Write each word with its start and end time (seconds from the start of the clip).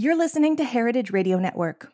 You're 0.00 0.16
listening 0.16 0.54
to 0.58 0.62
Heritage 0.62 1.10
Radio 1.10 1.40
Network. 1.40 1.92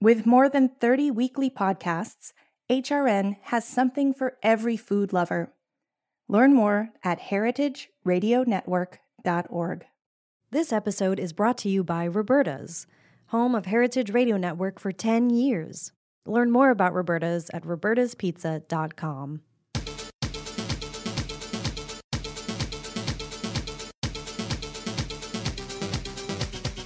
With 0.00 0.24
more 0.24 0.48
than 0.48 0.70
30 0.70 1.10
weekly 1.10 1.50
podcasts, 1.50 2.32
HRN 2.70 3.36
has 3.42 3.68
something 3.68 4.14
for 4.14 4.38
every 4.42 4.78
food 4.78 5.12
lover. 5.12 5.52
Learn 6.28 6.54
more 6.54 6.92
at 7.04 7.20
heritageradionetwork.org. 7.20 9.84
This 10.50 10.72
episode 10.72 11.20
is 11.20 11.34
brought 11.34 11.58
to 11.58 11.68
you 11.68 11.84
by 11.84 12.06
Roberta's, 12.06 12.86
home 13.26 13.54
of 13.54 13.66
Heritage 13.66 14.12
Radio 14.12 14.38
Network 14.38 14.80
for 14.80 14.90
10 14.90 15.28
years. 15.28 15.92
Learn 16.24 16.50
more 16.50 16.70
about 16.70 16.94
Roberta's 16.94 17.50
at 17.52 17.64
robertaspizza.com. 17.64 19.42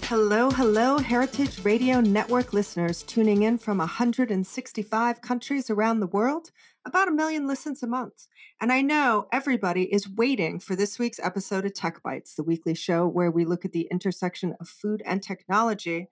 Hello, 0.08 0.52
hello, 0.52 0.98
Heritage 0.98 1.64
Radio 1.64 2.00
Network 2.00 2.52
listeners 2.52 3.02
tuning 3.02 3.42
in 3.42 3.58
from 3.58 3.78
165 3.78 5.20
countries 5.20 5.68
around 5.68 5.98
the 5.98 6.06
world, 6.06 6.52
about 6.84 7.08
a 7.08 7.10
million 7.10 7.48
listens 7.48 7.82
a 7.82 7.88
month. 7.88 8.28
And 8.60 8.70
I 8.70 8.82
know 8.82 9.26
everybody 9.32 9.92
is 9.92 10.08
waiting 10.08 10.60
for 10.60 10.76
this 10.76 11.00
week's 11.00 11.18
episode 11.18 11.66
of 11.66 11.74
Tech 11.74 12.04
Bites, 12.04 12.36
the 12.36 12.44
weekly 12.44 12.72
show 12.72 13.04
where 13.08 13.32
we 13.32 13.44
look 13.44 13.64
at 13.64 13.72
the 13.72 13.88
intersection 13.90 14.54
of 14.60 14.68
food 14.68 15.02
and 15.04 15.24
technology. 15.24 16.08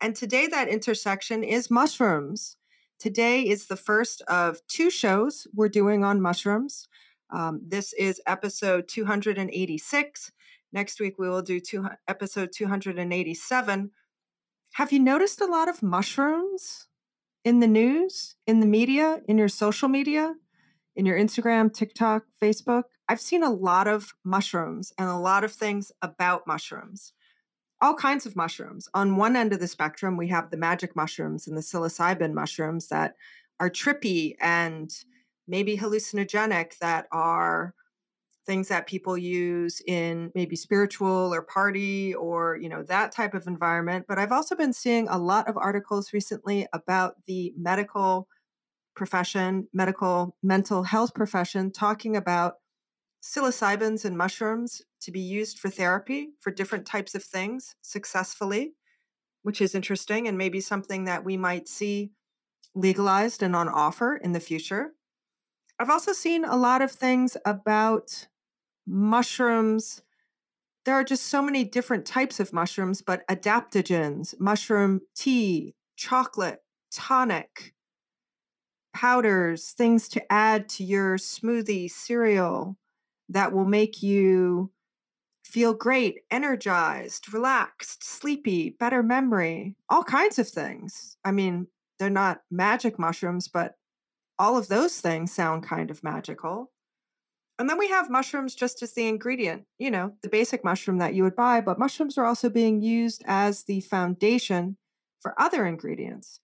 And 0.00 0.16
today, 0.16 0.48
that 0.48 0.66
intersection 0.66 1.44
is 1.44 1.70
mushrooms. 1.70 2.56
Today 2.98 3.42
is 3.42 3.68
the 3.68 3.76
first 3.76 4.22
of 4.22 4.58
two 4.66 4.90
shows 4.90 5.46
we're 5.54 5.68
doing 5.68 6.02
on 6.02 6.20
mushrooms. 6.20 6.88
Um, 7.30 7.60
this 7.64 7.92
is 7.92 8.20
episode 8.26 8.88
286. 8.88 10.32
Next 10.76 11.00
week, 11.00 11.14
we 11.18 11.26
will 11.26 11.40
do 11.40 11.58
two, 11.58 11.88
episode 12.06 12.50
287. 12.54 13.90
Have 14.74 14.92
you 14.92 15.00
noticed 15.00 15.40
a 15.40 15.46
lot 15.46 15.70
of 15.70 15.82
mushrooms 15.82 16.88
in 17.46 17.60
the 17.60 17.66
news, 17.66 18.36
in 18.46 18.60
the 18.60 18.66
media, 18.66 19.22
in 19.26 19.38
your 19.38 19.48
social 19.48 19.88
media, 19.88 20.34
in 20.94 21.06
your 21.06 21.18
Instagram, 21.18 21.72
TikTok, 21.72 22.24
Facebook? 22.42 22.82
I've 23.08 23.22
seen 23.22 23.42
a 23.42 23.48
lot 23.48 23.88
of 23.88 24.12
mushrooms 24.22 24.92
and 24.98 25.08
a 25.08 25.16
lot 25.16 25.44
of 25.44 25.52
things 25.52 25.92
about 26.02 26.46
mushrooms. 26.46 27.14
All 27.80 27.94
kinds 27.94 28.26
of 28.26 28.36
mushrooms. 28.36 28.86
On 28.92 29.16
one 29.16 29.34
end 29.34 29.54
of 29.54 29.60
the 29.60 29.68
spectrum, 29.68 30.18
we 30.18 30.28
have 30.28 30.50
the 30.50 30.58
magic 30.58 30.94
mushrooms 30.94 31.48
and 31.48 31.56
the 31.56 31.62
psilocybin 31.62 32.34
mushrooms 32.34 32.88
that 32.88 33.14
are 33.58 33.70
trippy 33.70 34.34
and 34.42 34.90
maybe 35.48 35.78
hallucinogenic, 35.78 36.76
that 36.80 37.06
are 37.10 37.72
things 38.46 38.68
that 38.68 38.86
people 38.86 39.18
use 39.18 39.82
in 39.86 40.30
maybe 40.34 40.56
spiritual 40.56 41.34
or 41.34 41.42
party 41.42 42.14
or 42.14 42.56
you 42.56 42.68
know 42.68 42.82
that 42.82 43.12
type 43.12 43.34
of 43.34 43.46
environment 43.46 44.06
but 44.08 44.18
i've 44.18 44.32
also 44.32 44.54
been 44.54 44.72
seeing 44.72 45.08
a 45.08 45.18
lot 45.18 45.48
of 45.48 45.56
articles 45.56 46.12
recently 46.12 46.66
about 46.72 47.14
the 47.26 47.52
medical 47.56 48.28
profession 48.94 49.68
medical 49.72 50.36
mental 50.42 50.84
health 50.84 51.14
profession 51.14 51.70
talking 51.70 52.16
about 52.16 52.54
psilocybins 53.22 54.04
and 54.04 54.16
mushrooms 54.16 54.82
to 55.00 55.10
be 55.10 55.20
used 55.20 55.58
for 55.58 55.68
therapy 55.68 56.30
for 56.40 56.50
different 56.50 56.86
types 56.86 57.14
of 57.14 57.22
things 57.22 57.74
successfully 57.82 58.74
which 59.42 59.60
is 59.60 59.76
interesting 59.76 60.26
and 60.26 60.36
maybe 60.36 60.60
something 60.60 61.04
that 61.04 61.24
we 61.24 61.36
might 61.36 61.68
see 61.68 62.10
legalized 62.74 63.42
and 63.42 63.56
on 63.56 63.68
offer 63.68 64.16
in 64.16 64.32
the 64.32 64.40
future. 64.40 64.92
I've 65.78 65.90
also 65.90 66.12
seen 66.12 66.44
a 66.44 66.56
lot 66.56 66.82
of 66.82 66.90
things 66.90 67.36
about 67.44 68.26
mushrooms. 68.86 70.02
There 70.84 70.94
are 70.94 71.04
just 71.04 71.26
so 71.26 71.42
many 71.42 71.64
different 71.64 72.06
types 72.06 72.38
of 72.38 72.52
mushrooms, 72.52 73.02
but 73.02 73.26
adaptogens, 73.28 74.38
mushroom 74.38 75.00
tea, 75.14 75.74
chocolate, 75.96 76.62
tonic, 76.92 77.74
powders, 78.94 79.70
things 79.70 80.08
to 80.10 80.32
add 80.32 80.68
to 80.70 80.84
your 80.84 81.16
smoothie, 81.16 81.90
cereal 81.90 82.76
that 83.28 83.52
will 83.52 83.64
make 83.64 84.02
you 84.02 84.70
feel 85.44 85.74
great, 85.74 86.20
energized, 86.30 87.32
relaxed, 87.32 88.04
sleepy, 88.04 88.70
better 88.70 89.02
memory, 89.02 89.76
all 89.88 90.02
kinds 90.02 90.38
of 90.38 90.48
things. 90.48 91.16
I 91.24 91.32
mean, 91.32 91.68
they're 91.98 92.10
not 92.10 92.42
magic 92.50 92.98
mushrooms, 92.98 93.48
but 93.48 93.74
all 94.38 94.56
of 94.56 94.68
those 94.68 95.00
things 95.00 95.32
sound 95.32 95.62
kind 95.62 95.90
of 95.90 96.02
magical. 96.02 96.72
And 97.58 97.70
then 97.70 97.78
we 97.78 97.88
have 97.88 98.10
mushrooms 98.10 98.54
just 98.54 98.82
as 98.82 98.92
the 98.92 99.08
ingredient, 99.08 99.64
you 99.78 99.90
know, 99.90 100.12
the 100.22 100.28
basic 100.28 100.62
mushroom 100.62 100.98
that 100.98 101.14
you 101.14 101.22
would 101.22 101.36
buy, 101.36 101.60
but 101.60 101.78
mushrooms 101.78 102.18
are 102.18 102.26
also 102.26 102.50
being 102.50 102.82
used 102.82 103.22
as 103.26 103.64
the 103.64 103.80
foundation 103.80 104.76
for 105.20 105.40
other 105.40 105.66
ingredients. 105.66 106.40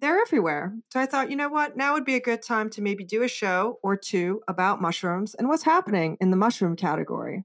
They're 0.00 0.20
everywhere. 0.20 0.76
So 0.92 1.00
I 1.00 1.06
thought, 1.06 1.30
you 1.30 1.36
know 1.36 1.48
what, 1.48 1.76
now 1.76 1.94
would 1.94 2.04
be 2.04 2.16
a 2.16 2.20
good 2.20 2.42
time 2.42 2.68
to 2.70 2.82
maybe 2.82 3.04
do 3.04 3.22
a 3.22 3.28
show 3.28 3.78
or 3.82 3.96
two 3.96 4.42
about 4.46 4.82
mushrooms 4.82 5.34
and 5.34 5.48
what's 5.48 5.62
happening 5.62 6.18
in 6.20 6.30
the 6.30 6.36
mushroom 6.36 6.76
category. 6.76 7.44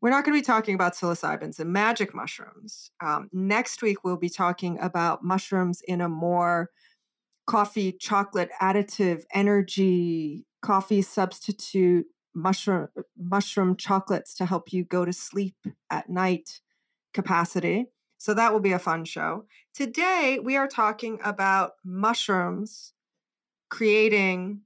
We're 0.00 0.10
not 0.10 0.24
going 0.24 0.36
to 0.36 0.40
be 0.40 0.46
talking 0.46 0.76
about 0.76 0.94
psilocybins 0.94 1.58
and 1.58 1.72
magic 1.72 2.14
mushrooms. 2.14 2.92
Um, 3.02 3.28
next 3.32 3.82
week, 3.82 4.04
we'll 4.04 4.16
be 4.16 4.30
talking 4.30 4.78
about 4.80 5.24
mushrooms 5.24 5.82
in 5.82 6.00
a 6.00 6.08
more 6.08 6.70
coffee, 7.46 7.92
chocolate, 7.92 8.50
additive, 8.62 9.24
energy, 9.34 10.46
coffee 10.60 11.02
substitute 11.02 12.06
mushroom 12.34 12.88
uh, 12.96 13.02
mushroom 13.18 13.76
chocolates 13.76 14.34
to 14.34 14.46
help 14.46 14.72
you 14.72 14.84
go 14.84 15.04
to 15.04 15.12
sleep 15.12 15.56
at 15.90 16.08
night 16.08 16.60
capacity. 17.12 17.86
So 18.18 18.34
that 18.34 18.52
will 18.52 18.60
be 18.60 18.72
a 18.72 18.78
fun 18.78 19.04
show. 19.04 19.46
Today 19.74 20.38
we 20.42 20.56
are 20.56 20.68
talking 20.68 21.18
about 21.24 21.72
mushrooms 21.84 22.92
creating 23.68 24.60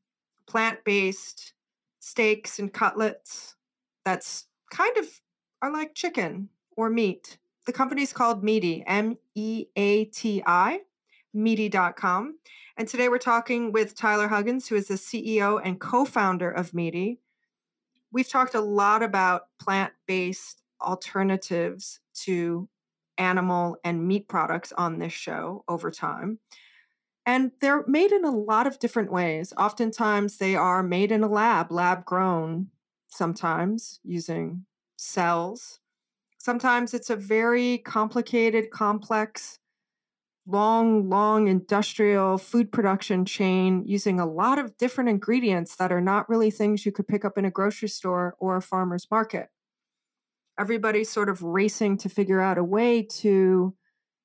plant-based 0.46 1.54
steaks 2.00 2.58
and 2.58 2.72
cutlets 2.72 3.56
that's 4.04 4.46
kind 4.70 4.96
of 4.98 5.20
are 5.62 5.72
like 5.72 5.94
chicken 5.94 6.48
or 6.76 6.90
meat. 6.90 7.38
The 7.64 7.72
company's 7.72 8.12
called 8.12 8.44
Meati, 8.44 8.82
M 8.86 9.16
E 9.34 9.66
A 9.76 10.04
T 10.04 10.42
I, 10.44 10.80
meati.com. 11.34 12.38
And 12.76 12.88
today 12.88 13.08
we're 13.08 13.18
talking 13.18 13.72
with 13.72 13.94
Tyler 13.94 14.28
Huggins, 14.28 14.68
who 14.68 14.74
is 14.76 14.88
the 14.88 14.94
CEO 14.94 15.60
and 15.62 15.80
co 15.80 16.04
founder 16.04 16.50
of 16.50 16.72
Meati. 16.72 17.18
We've 18.12 18.28
talked 18.28 18.54
a 18.54 18.60
lot 18.60 19.02
about 19.02 19.48
plant 19.60 19.92
based 20.06 20.62
alternatives 20.80 22.00
to 22.22 22.68
animal 23.18 23.76
and 23.84 24.06
meat 24.06 24.28
products 24.28 24.72
on 24.72 24.98
this 24.98 25.12
show 25.12 25.64
over 25.68 25.90
time. 25.90 26.38
And 27.26 27.52
they're 27.60 27.84
made 27.86 28.12
in 28.12 28.24
a 28.24 28.30
lot 28.30 28.66
of 28.66 28.78
different 28.78 29.10
ways. 29.10 29.52
Oftentimes, 29.56 30.36
they 30.36 30.54
are 30.54 30.82
made 30.82 31.10
in 31.10 31.22
a 31.22 31.28
lab, 31.28 31.72
lab 31.72 32.04
grown, 32.04 32.68
sometimes 33.08 34.00
using 34.04 34.66
cells. 34.96 35.80
Sometimes 36.38 36.92
it's 36.92 37.08
a 37.08 37.16
very 37.16 37.78
complicated, 37.78 38.70
complex 38.70 39.58
long, 40.46 41.08
long 41.08 41.48
industrial 41.48 42.38
food 42.38 42.70
production 42.70 43.24
chain 43.24 43.82
using 43.86 44.20
a 44.20 44.26
lot 44.26 44.58
of 44.58 44.76
different 44.76 45.10
ingredients 45.10 45.76
that 45.76 45.90
are 45.90 46.00
not 46.00 46.28
really 46.28 46.50
things 46.50 46.84
you 46.84 46.92
could 46.92 47.08
pick 47.08 47.24
up 47.24 47.38
in 47.38 47.44
a 47.44 47.50
grocery 47.50 47.88
store 47.88 48.36
or 48.38 48.56
a 48.56 48.62
farmer's 48.62 49.06
market. 49.10 49.48
Everybody's 50.58 51.10
sort 51.10 51.28
of 51.28 51.42
racing 51.42 51.96
to 51.98 52.08
figure 52.08 52.40
out 52.40 52.58
a 52.58 52.64
way 52.64 53.02
to 53.02 53.74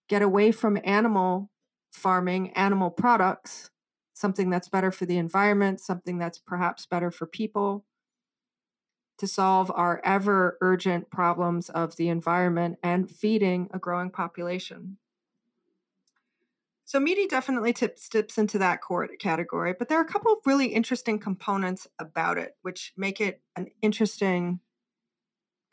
get 0.09 0.21
away 0.21 0.51
from 0.51 0.77
animal 0.83 1.49
farming, 1.91 2.51
animal 2.51 2.91
products, 2.91 3.71
something 4.13 4.49
that's 4.49 4.69
better 4.69 4.91
for 4.91 5.05
the 5.05 5.17
environment, 5.17 5.79
something 5.79 6.17
that's 6.17 6.37
perhaps 6.37 6.85
better 6.85 7.09
for 7.09 7.25
people, 7.25 7.85
to 9.17 9.27
solve 9.27 9.71
our 9.73 10.01
ever 10.03 10.57
urgent 10.61 11.09
problems 11.09 11.69
of 11.69 11.95
the 11.95 12.09
environment 12.09 12.77
and 12.83 13.09
feeding 13.09 13.69
a 13.73 13.79
growing 13.79 14.09
population. 14.09 14.97
So 16.89 16.99
Meati 16.99 17.29
definitely 17.29 17.71
tips 17.71 18.09
tips 18.09 18.39
into 18.39 18.57
that 18.57 18.81
core 18.81 19.07
category, 19.19 19.75
but 19.77 19.89
there 19.89 19.99
are 19.99 20.03
a 20.03 20.07
couple 20.07 20.33
of 20.33 20.39
really 20.43 20.69
interesting 20.73 21.19
components 21.19 21.85
about 21.99 22.39
it, 22.39 22.57
which 22.63 22.93
make 22.97 23.21
it 23.21 23.43
an 23.55 23.67
interesting 23.83 24.59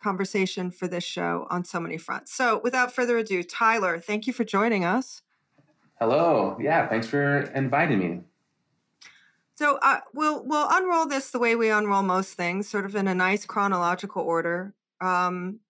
conversation 0.02 0.70
for 0.70 0.86
this 0.86 1.04
show 1.04 1.46
on 1.48 1.64
so 1.64 1.80
many 1.80 1.96
fronts. 1.96 2.34
So 2.34 2.60
without 2.62 2.92
further 2.92 3.16
ado, 3.16 3.42
Tyler, 3.42 3.98
thank 3.98 4.26
you 4.26 4.34
for 4.34 4.44
joining 4.44 4.84
us. 4.84 5.22
Hello. 5.98 6.58
Yeah, 6.60 6.86
thanks 6.86 7.06
for 7.06 7.50
inviting 7.54 7.98
me. 7.98 8.20
So 9.54 9.78
uh, 9.80 10.00
we'll 10.12 10.44
we'll 10.44 10.68
unroll 10.70 11.06
this 11.06 11.30
the 11.30 11.38
way 11.38 11.56
we 11.56 11.70
unroll 11.70 12.02
most 12.02 12.34
things, 12.34 12.68
sort 12.68 12.84
of 12.84 12.94
in 12.94 13.08
a 13.08 13.14
nice 13.14 13.46
chronological 13.46 14.20
order. 14.20 14.74
Um, 15.00 15.60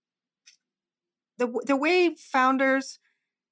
the 1.38 1.46
the 1.64 1.76
way 1.76 2.16
founders 2.16 2.98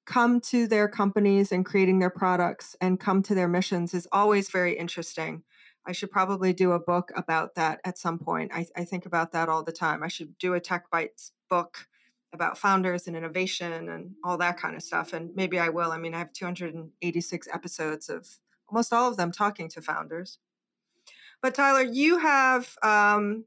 come 0.05 0.39
to 0.39 0.67
their 0.67 0.87
companies 0.87 1.51
and 1.51 1.65
creating 1.65 1.99
their 1.99 2.09
products 2.09 2.75
and 2.79 2.99
come 2.99 3.23
to 3.23 3.35
their 3.35 3.47
missions 3.47 3.93
is 3.93 4.07
always 4.11 4.49
very 4.49 4.77
interesting. 4.77 5.43
I 5.85 5.91
should 5.91 6.11
probably 6.11 6.53
do 6.53 6.71
a 6.71 6.79
book 6.79 7.11
about 7.15 7.55
that 7.55 7.79
at 7.83 7.97
some 7.97 8.17
point. 8.17 8.51
I, 8.53 8.65
I 8.75 8.85
think 8.85 9.05
about 9.05 9.31
that 9.33 9.49
all 9.49 9.63
the 9.63 9.71
time. 9.71 10.03
I 10.03 10.07
should 10.07 10.37
do 10.37 10.53
a 10.53 10.59
Tech 10.59 10.89
Bites 10.89 11.31
book 11.49 11.87
about 12.33 12.57
founders 12.57 13.07
and 13.07 13.15
innovation 13.15 13.89
and 13.89 14.11
all 14.23 14.37
that 14.37 14.57
kind 14.59 14.75
of 14.75 14.83
stuff. 14.83 15.13
And 15.13 15.31
maybe 15.35 15.59
I 15.59 15.69
will. 15.69 15.91
I 15.91 15.97
mean, 15.97 16.13
I 16.13 16.19
have 16.19 16.33
286 16.33 17.47
episodes 17.53 18.09
of 18.09 18.27
almost 18.67 18.93
all 18.93 19.09
of 19.09 19.17
them 19.17 19.31
talking 19.31 19.69
to 19.69 19.81
founders. 19.81 20.39
But 21.41 21.55
Tyler, 21.55 21.83
you 21.83 22.17
have 22.17 22.75
um, 22.81 23.45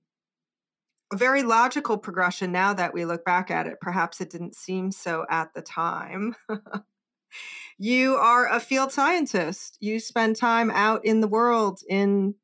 a 1.12 1.16
very 1.16 1.42
logical 1.42 1.98
progression 1.98 2.52
now 2.52 2.74
that 2.74 2.92
we 2.92 3.04
look 3.04 3.24
back 3.24 3.50
at 3.50 3.66
it. 3.66 3.80
Perhaps 3.80 4.20
it 4.20 4.30
didn't 4.30 4.54
seem 4.54 4.92
so 4.92 5.24
at 5.30 5.54
the 5.54 5.62
time. 5.62 6.34
you 7.78 8.16
are 8.16 8.48
a 8.48 8.60
field 8.60 8.92
scientist. 8.92 9.78
You 9.80 10.00
spend 10.00 10.36
time 10.36 10.70
out 10.70 11.04
in 11.04 11.20
the 11.20 11.28
world, 11.28 11.80
in 11.88 12.34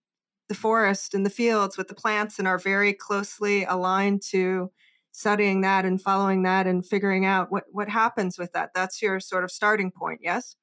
the 0.49 0.55
forest, 0.55 1.15
in 1.15 1.23
the 1.23 1.31
fields 1.31 1.77
with 1.77 1.89
the 1.89 1.95
plants, 1.95 2.39
and 2.39 2.49
are 2.49 2.59
very 2.59 2.93
closely 2.93 3.65
aligned 3.65 4.23
to 4.31 4.71
studying 5.13 5.61
that 5.61 5.85
and 5.85 6.01
following 6.01 6.43
that 6.43 6.67
and 6.67 6.85
figuring 6.85 7.25
out 7.25 7.53
what, 7.53 7.65
what 7.71 7.89
happens 7.89 8.39
with 8.39 8.53
that. 8.53 8.71
That's 8.75 9.01
your 9.01 9.21
sort 9.21 9.45
of 9.45 9.51
starting 9.51 9.91
point, 9.91 10.21
yes? 10.23 10.57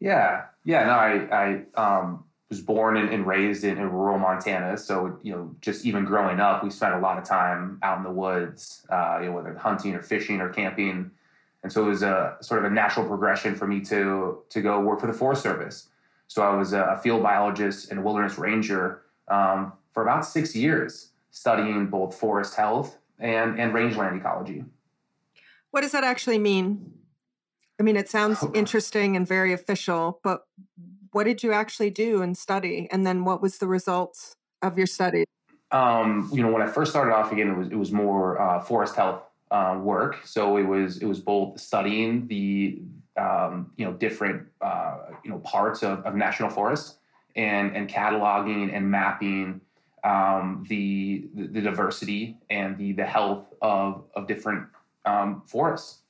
Yeah. 0.00 0.44
Yeah. 0.64 0.84
No, 0.84 0.92
I, 0.92 1.62
I 1.76 1.98
um, 1.98 2.24
was 2.48 2.60
born 2.60 2.96
and, 2.96 3.08
and 3.08 3.26
raised 3.26 3.64
in, 3.64 3.76
in, 3.76 3.90
rural 3.90 4.18
Montana. 4.18 4.78
So, 4.78 5.18
you 5.22 5.32
know, 5.32 5.54
just 5.60 5.84
even 5.84 6.04
growing 6.04 6.38
up, 6.38 6.62
we 6.62 6.70
spent 6.70 6.94
a 6.94 6.98
lot 6.98 7.18
of 7.18 7.24
time 7.24 7.78
out 7.82 7.98
in 7.98 8.04
the 8.04 8.10
woods, 8.10 8.86
uh, 8.88 9.18
you 9.20 9.26
know, 9.26 9.32
whether 9.32 9.54
hunting 9.56 9.94
or 9.94 10.02
fishing 10.02 10.40
or 10.40 10.48
camping. 10.48 11.10
And 11.62 11.72
so 11.72 11.84
it 11.84 11.88
was 11.88 12.02
a 12.02 12.36
sort 12.40 12.64
of 12.64 12.70
a 12.70 12.74
natural 12.74 13.06
progression 13.06 13.56
for 13.56 13.66
me 13.66 13.80
to, 13.86 14.42
to 14.48 14.60
go 14.60 14.80
work 14.80 15.00
for 15.00 15.08
the 15.08 15.12
Forest 15.12 15.42
Service. 15.42 15.88
So 16.28 16.42
I 16.42 16.54
was 16.54 16.72
a 16.72 17.00
field 17.02 17.22
biologist 17.22 17.90
and 17.90 17.98
a 17.98 18.02
wilderness 18.02 18.38
ranger 18.38 19.02
um, 19.28 19.72
for 19.92 20.02
about 20.02 20.24
six 20.24 20.54
years, 20.54 21.10
studying 21.30 21.86
both 21.86 22.14
forest 22.14 22.54
health 22.54 22.98
and, 23.18 23.58
and 23.58 23.74
rangeland 23.74 24.20
ecology. 24.20 24.64
What 25.70 25.80
does 25.80 25.92
that 25.92 26.04
actually 26.04 26.38
mean? 26.38 26.92
I 27.78 27.82
mean, 27.82 27.96
it 27.96 28.08
sounds 28.08 28.44
interesting 28.54 29.16
and 29.16 29.26
very 29.26 29.52
official, 29.52 30.20
but 30.22 30.46
what 31.12 31.24
did 31.24 31.42
you 31.42 31.52
actually 31.52 31.90
do 31.90 32.22
and 32.22 32.36
study? 32.36 32.88
And 32.90 33.06
then 33.06 33.24
what 33.24 33.42
was 33.42 33.58
the 33.58 33.66
results 33.66 34.36
of 34.62 34.78
your 34.78 34.86
study? 34.86 35.24
Um, 35.72 36.30
you 36.32 36.42
know, 36.42 36.52
when 36.52 36.62
I 36.62 36.66
first 36.66 36.90
started 36.90 37.12
off 37.12 37.32
again, 37.32 37.48
it 37.50 37.56
was 37.56 37.68
it 37.68 37.76
was 37.76 37.92
more 37.92 38.40
uh, 38.40 38.60
forest 38.60 38.94
health 38.94 39.22
uh, 39.50 39.78
work. 39.80 40.18
So 40.24 40.56
it 40.56 40.62
was 40.62 40.98
it 40.98 41.06
was 41.06 41.20
both 41.20 41.60
studying 41.60 42.26
the 42.28 42.80
um, 43.16 43.72
you 43.76 43.84
know 43.84 43.92
different 43.92 44.46
uh, 44.60 44.98
you 45.24 45.30
know 45.30 45.38
parts 45.38 45.82
of, 45.82 46.00
of 46.04 46.14
national 46.14 46.50
forests 46.50 46.98
and 47.34 47.76
and 47.76 47.88
cataloging 47.88 48.74
and 48.74 48.90
mapping 48.90 49.60
um, 50.04 50.64
the, 50.68 51.28
the 51.34 51.60
diversity 51.60 52.38
and 52.48 52.78
the 52.78 52.92
the 52.92 53.04
health 53.04 53.52
of 53.60 54.04
of 54.14 54.28
different 54.28 54.66
um, 55.04 55.42
forests, 55.46 56.02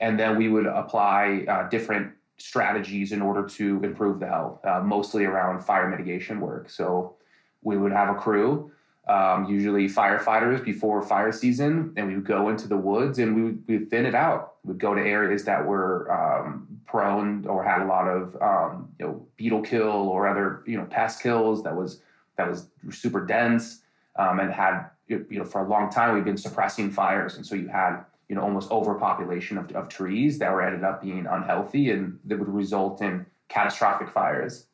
and 0.00 0.18
then 0.18 0.36
we 0.36 0.48
would 0.48 0.66
apply 0.66 1.44
uh, 1.48 1.68
different 1.68 2.12
strategies 2.38 3.12
in 3.12 3.20
order 3.20 3.46
to 3.46 3.80
improve 3.82 4.20
the 4.20 4.26
health, 4.26 4.64
uh, 4.64 4.80
mostly 4.80 5.24
around 5.24 5.60
fire 5.60 5.88
mitigation 5.88 6.40
work. 6.40 6.70
So 6.70 7.16
we 7.62 7.76
would 7.76 7.92
have 7.92 8.08
a 8.08 8.18
crew, 8.18 8.70
um, 9.08 9.46
usually 9.46 9.88
firefighters 9.88 10.64
before 10.64 11.02
fire 11.02 11.32
season, 11.32 11.92
and 11.96 12.06
we 12.06 12.14
would 12.14 12.26
go 12.26 12.48
into 12.48 12.68
the 12.68 12.76
woods 12.76 13.18
and 13.18 13.34
we 13.34 13.42
would, 13.42 13.64
we 13.66 13.78
would 13.78 13.90
thin 13.90 14.06
it 14.06 14.14
out. 14.14 14.54
We'd 14.64 14.78
go 14.78 14.94
to 14.94 15.00
areas 15.00 15.44
that 15.44 15.64
were 15.64 16.10
um, 16.12 16.68
prone 16.86 17.46
or 17.46 17.62
had 17.62 17.82
a 17.82 17.86
lot 17.86 18.06
of 18.08 18.36
um, 18.40 18.88
you 18.98 19.06
know 19.06 19.26
beetle 19.36 19.62
kill 19.62 19.86
or 19.86 20.26
other 20.26 20.62
you 20.66 20.76
know 20.76 20.84
pest 20.84 21.22
kills 21.22 21.62
that 21.62 21.74
was 21.74 22.00
that 22.36 22.48
was 22.48 22.68
super 22.90 23.24
dense 23.24 23.82
um, 24.16 24.40
and 24.40 24.52
had 24.52 24.86
you 25.06 25.26
know 25.30 25.44
for 25.44 25.64
a 25.64 25.68
long 25.68 25.90
time 25.90 26.14
we've 26.14 26.24
been 26.24 26.36
suppressing 26.36 26.90
fires 26.90 27.36
and 27.36 27.46
so 27.46 27.54
you 27.54 27.68
had 27.68 28.00
you 28.28 28.36
know 28.36 28.42
almost 28.42 28.70
overpopulation 28.70 29.58
of, 29.58 29.70
of 29.72 29.88
trees 29.88 30.38
that 30.38 30.52
were 30.52 30.62
ended 30.62 30.84
up 30.84 31.02
being 31.02 31.26
unhealthy 31.26 31.90
and 31.90 32.18
that 32.24 32.38
would 32.38 32.48
result 32.48 33.00
in 33.00 33.24
catastrophic 33.48 34.10
fires. 34.10 34.66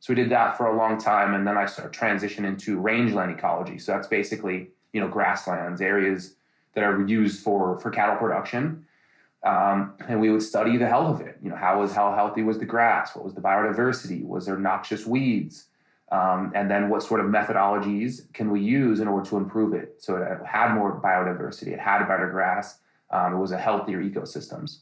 So 0.00 0.12
we 0.12 0.16
did 0.16 0.30
that 0.30 0.56
for 0.56 0.66
a 0.66 0.76
long 0.76 0.98
time 0.98 1.34
and 1.34 1.46
then 1.46 1.56
i 1.56 1.64
started 1.66 1.92
transition 1.92 2.44
into 2.44 2.80
rangeland 2.80 3.30
ecology. 3.30 3.78
So 3.78 3.92
that's 3.92 4.08
basically 4.08 4.68
you 4.92 5.00
know 5.00 5.08
grasslands 5.08 5.80
areas 5.80 6.34
that 6.74 6.84
are 6.84 7.06
used 7.06 7.42
for 7.42 7.78
for 7.78 7.90
cattle 7.90 8.16
production. 8.16 8.86
Um, 9.44 9.94
and 10.06 10.20
we 10.20 10.30
would 10.30 10.42
study 10.42 10.76
the 10.76 10.86
health 10.86 11.20
of 11.20 11.26
it. 11.26 11.36
You 11.42 11.50
know 11.50 11.56
how 11.56 11.80
was 11.80 11.92
how 11.92 12.14
healthy 12.14 12.42
was 12.42 12.58
the 12.58 12.64
grass? 12.64 13.14
What 13.14 13.24
was 13.24 13.34
the 13.34 13.40
biodiversity? 13.40 14.24
Was 14.24 14.46
there 14.46 14.56
noxious 14.56 15.06
weeds 15.06 15.66
um, 16.12 16.52
and 16.54 16.70
then 16.70 16.90
what 16.90 17.02
sort 17.02 17.20
of 17.20 17.26
methodologies 17.26 18.30
can 18.34 18.50
we 18.50 18.60
use 18.60 19.00
in 19.00 19.08
order 19.08 19.28
to 19.30 19.38
improve 19.38 19.72
it? 19.72 19.94
So 19.98 20.16
it 20.16 20.46
had 20.46 20.74
more 20.74 21.00
biodiversity, 21.00 21.68
it 21.68 21.80
had 21.80 22.06
better 22.06 22.30
grass, 22.30 22.78
um, 23.10 23.34
it 23.34 23.38
was 23.38 23.50
a 23.50 23.58
healthier 23.58 24.02
ecosystems. 24.02 24.80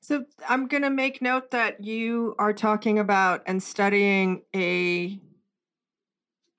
So 0.00 0.24
I'm 0.48 0.66
going 0.66 0.82
to 0.82 0.90
make 0.90 1.22
note 1.22 1.52
that 1.52 1.84
you 1.84 2.34
are 2.40 2.52
talking 2.52 2.98
about 2.98 3.44
and 3.46 3.62
studying 3.62 4.42
a 4.54 5.20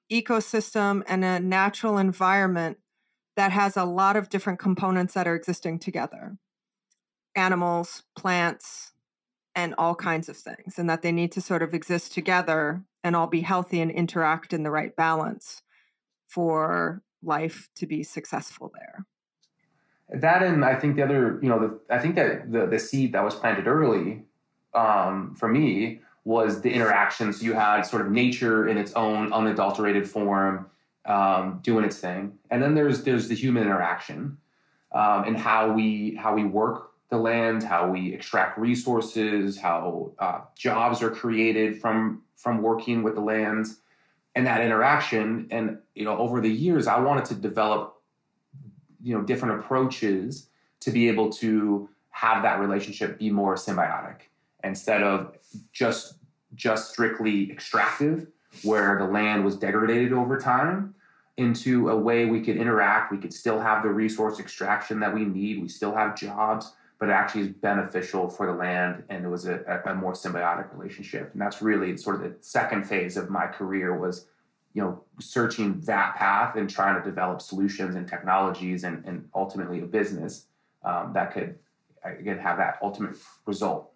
ecosystem 0.10 1.04
and 1.06 1.26
a 1.26 1.42
natural 1.42 1.98
environment 1.98 2.78
that 3.36 3.52
has 3.52 3.76
a 3.76 3.84
lot 3.84 4.16
of 4.16 4.30
different 4.30 4.60
components 4.60 5.14
that 5.16 5.28
are 5.28 5.36
existing 5.36 5.80
together. 5.80 6.38
Animals, 7.36 8.04
plants, 8.16 8.94
and 9.54 9.76
all 9.78 9.94
kinds 9.94 10.30
of 10.30 10.38
things, 10.38 10.80
and 10.80 10.90
that 10.90 11.02
they 11.02 11.12
need 11.12 11.34
to 11.34 11.42
sort 11.42 11.62
of 11.62 11.74
exist 11.74 12.14
together 12.14 12.86
and 13.04 13.16
all 13.16 13.28
be 13.28 13.42
healthy 13.42 13.82
and 13.82 13.92
interact 13.92 14.54
in 14.54 14.64
the 14.64 14.72
right 14.72 14.96
balance 14.96 15.62
for 16.28 17.04
life 17.22 17.70
to 17.76 17.86
be 17.86 18.04
successful 18.04 18.72
there. 18.74 19.06
That 20.10 20.44
and 20.44 20.64
I 20.64 20.76
think 20.76 20.96
the 20.96 21.04
other, 21.04 21.40
you 21.42 21.50
know, 21.50 21.60
the, 21.60 21.80
I 21.94 22.00
think 22.00 22.16
that 22.16 22.52
the 22.52 22.68
the 22.68 22.80
seed 22.80 23.14
that 23.14 23.24
was 23.24 23.36
planted 23.36 23.68
early 23.68 24.24
um, 24.74 25.36
for 25.36 25.48
me 25.48 26.02
was 26.26 26.62
the 26.62 26.72
interactions 26.72 27.44
you 27.44 27.54
had, 27.54 27.82
sort 27.82 28.06
of 28.06 28.12
nature 28.12 28.68
in 28.68 28.78
its 28.78 28.94
own 28.94 29.34
unadulterated 29.34 30.10
form, 30.10 30.68
um, 31.06 31.60
doing 31.64 31.84
its 31.84 31.98
thing, 31.98 32.34
and 32.52 32.62
then 32.62 32.76
there's 32.76 33.04
there's 33.04 33.28
the 33.28 33.36
human 33.36 33.64
interaction 33.64 34.38
um, 34.94 35.24
and 35.26 35.38
how 35.38 35.72
we 35.72 36.16
how 36.16 36.34
we 36.36 36.44
work 36.44 36.92
the 37.10 37.18
land, 37.18 37.64
how 37.64 37.90
we 37.90 38.14
extract 38.14 38.58
resources, 38.58 39.60
how 39.60 40.12
uh, 40.20 40.42
jobs 40.56 41.02
are 41.04 41.12
created 41.12 41.80
from 41.80 42.22
from 42.36 42.62
working 42.62 43.04
with 43.04 43.16
the 43.16 43.22
land, 43.22 43.68
and 44.36 44.46
that 44.46 44.62
interaction. 44.62 45.48
And 45.52 45.78
you 45.96 46.06
know, 46.06 46.18
over 46.18 46.42
the 46.42 46.50
years, 46.50 46.88
I 46.88 47.00
wanted 47.00 47.26
to 47.26 47.36
develop 47.36 48.02
you 49.02 49.16
know 49.16 49.24
different 49.24 49.60
approaches 49.60 50.48
to 50.80 50.92
be 50.92 51.08
able 51.08 51.32
to 51.32 51.90
have 52.10 52.44
that 52.44 52.60
relationship 52.60 53.20
be 53.20 53.30
more 53.30 53.56
symbiotic 53.56 54.22
instead 54.64 55.04
of 55.04 55.36
just 55.72 56.16
just 56.56 56.92
strictly 56.92 57.52
extractive 57.52 58.28
where 58.64 58.98
the 59.00 59.06
land 59.06 59.44
was 59.44 59.56
degraded 59.58 60.14
over 60.14 60.40
time 60.40 60.94
into 61.38 61.90
a 61.90 61.98
way 61.98 62.26
we 62.26 62.42
could 62.42 62.58
interact. 62.58 63.12
We 63.12 63.18
could 63.18 63.34
still 63.34 63.60
have 63.60 63.82
the 63.82 63.90
resource 63.90 64.40
extraction 64.40 65.00
that 65.00 65.14
we 65.14 65.26
need. 65.26 65.62
We 65.62 65.68
still 65.68 65.94
have 65.94 66.16
jobs 66.16 66.74
but 67.04 67.10
actually 67.10 67.42
is 67.42 67.50
beneficial 67.50 68.30
for 68.30 68.46
the 68.46 68.54
land 68.54 69.04
and 69.10 69.26
it 69.26 69.28
was 69.28 69.46
a, 69.46 69.82
a, 69.86 69.94
more 69.94 70.14
symbiotic 70.14 70.74
relationship. 70.74 71.30
And 71.34 71.42
that's 71.42 71.62
really 71.62 71.98
sort 71.98 72.16
of 72.16 72.22
the 72.22 72.34
second 72.40 72.86
phase 72.86 73.18
of 73.18 73.30
my 73.30 73.46
career 73.46 73.94
was 74.00 74.28
you 74.74 74.82
know 74.82 75.04
searching 75.20 75.82
that 75.82 76.16
path 76.16 76.56
and 76.56 76.70
trying 76.70 76.96
to 76.98 77.04
develop 77.04 77.42
solutions 77.42 77.96
and 77.96 78.08
technologies 78.08 78.86
and, 78.86 79.04
and 79.04 79.28
ultimately 79.36 79.82
a 79.82 79.86
business 79.86 80.46
um, 80.86 81.12
that 81.14 81.34
could 81.34 81.60
again 82.06 82.38
have 82.38 82.56
that 82.56 82.78
ultimate 82.82 83.18
result. 83.46 83.92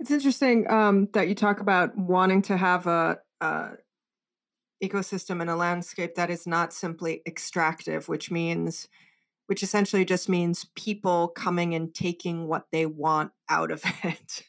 It's 0.00 0.10
interesting 0.10 0.66
um, 0.70 1.10
that 1.12 1.28
you 1.28 1.34
talk 1.34 1.60
about 1.60 1.94
wanting 1.94 2.40
to 2.40 2.56
have 2.56 2.86
a, 2.86 3.18
a 3.42 3.72
ecosystem 4.82 5.42
and 5.42 5.50
a 5.50 5.56
landscape 5.56 6.14
that 6.14 6.30
is 6.30 6.46
not 6.46 6.72
simply 6.72 7.20
extractive 7.26 8.08
which 8.08 8.30
means 8.30 8.88
which 9.48 9.62
essentially 9.62 10.04
just 10.04 10.28
means 10.28 10.66
people 10.76 11.28
coming 11.28 11.74
and 11.74 11.94
taking 11.94 12.46
what 12.46 12.66
they 12.70 12.84
want 12.84 13.32
out 13.48 13.70
of 13.70 13.82
it 14.04 14.42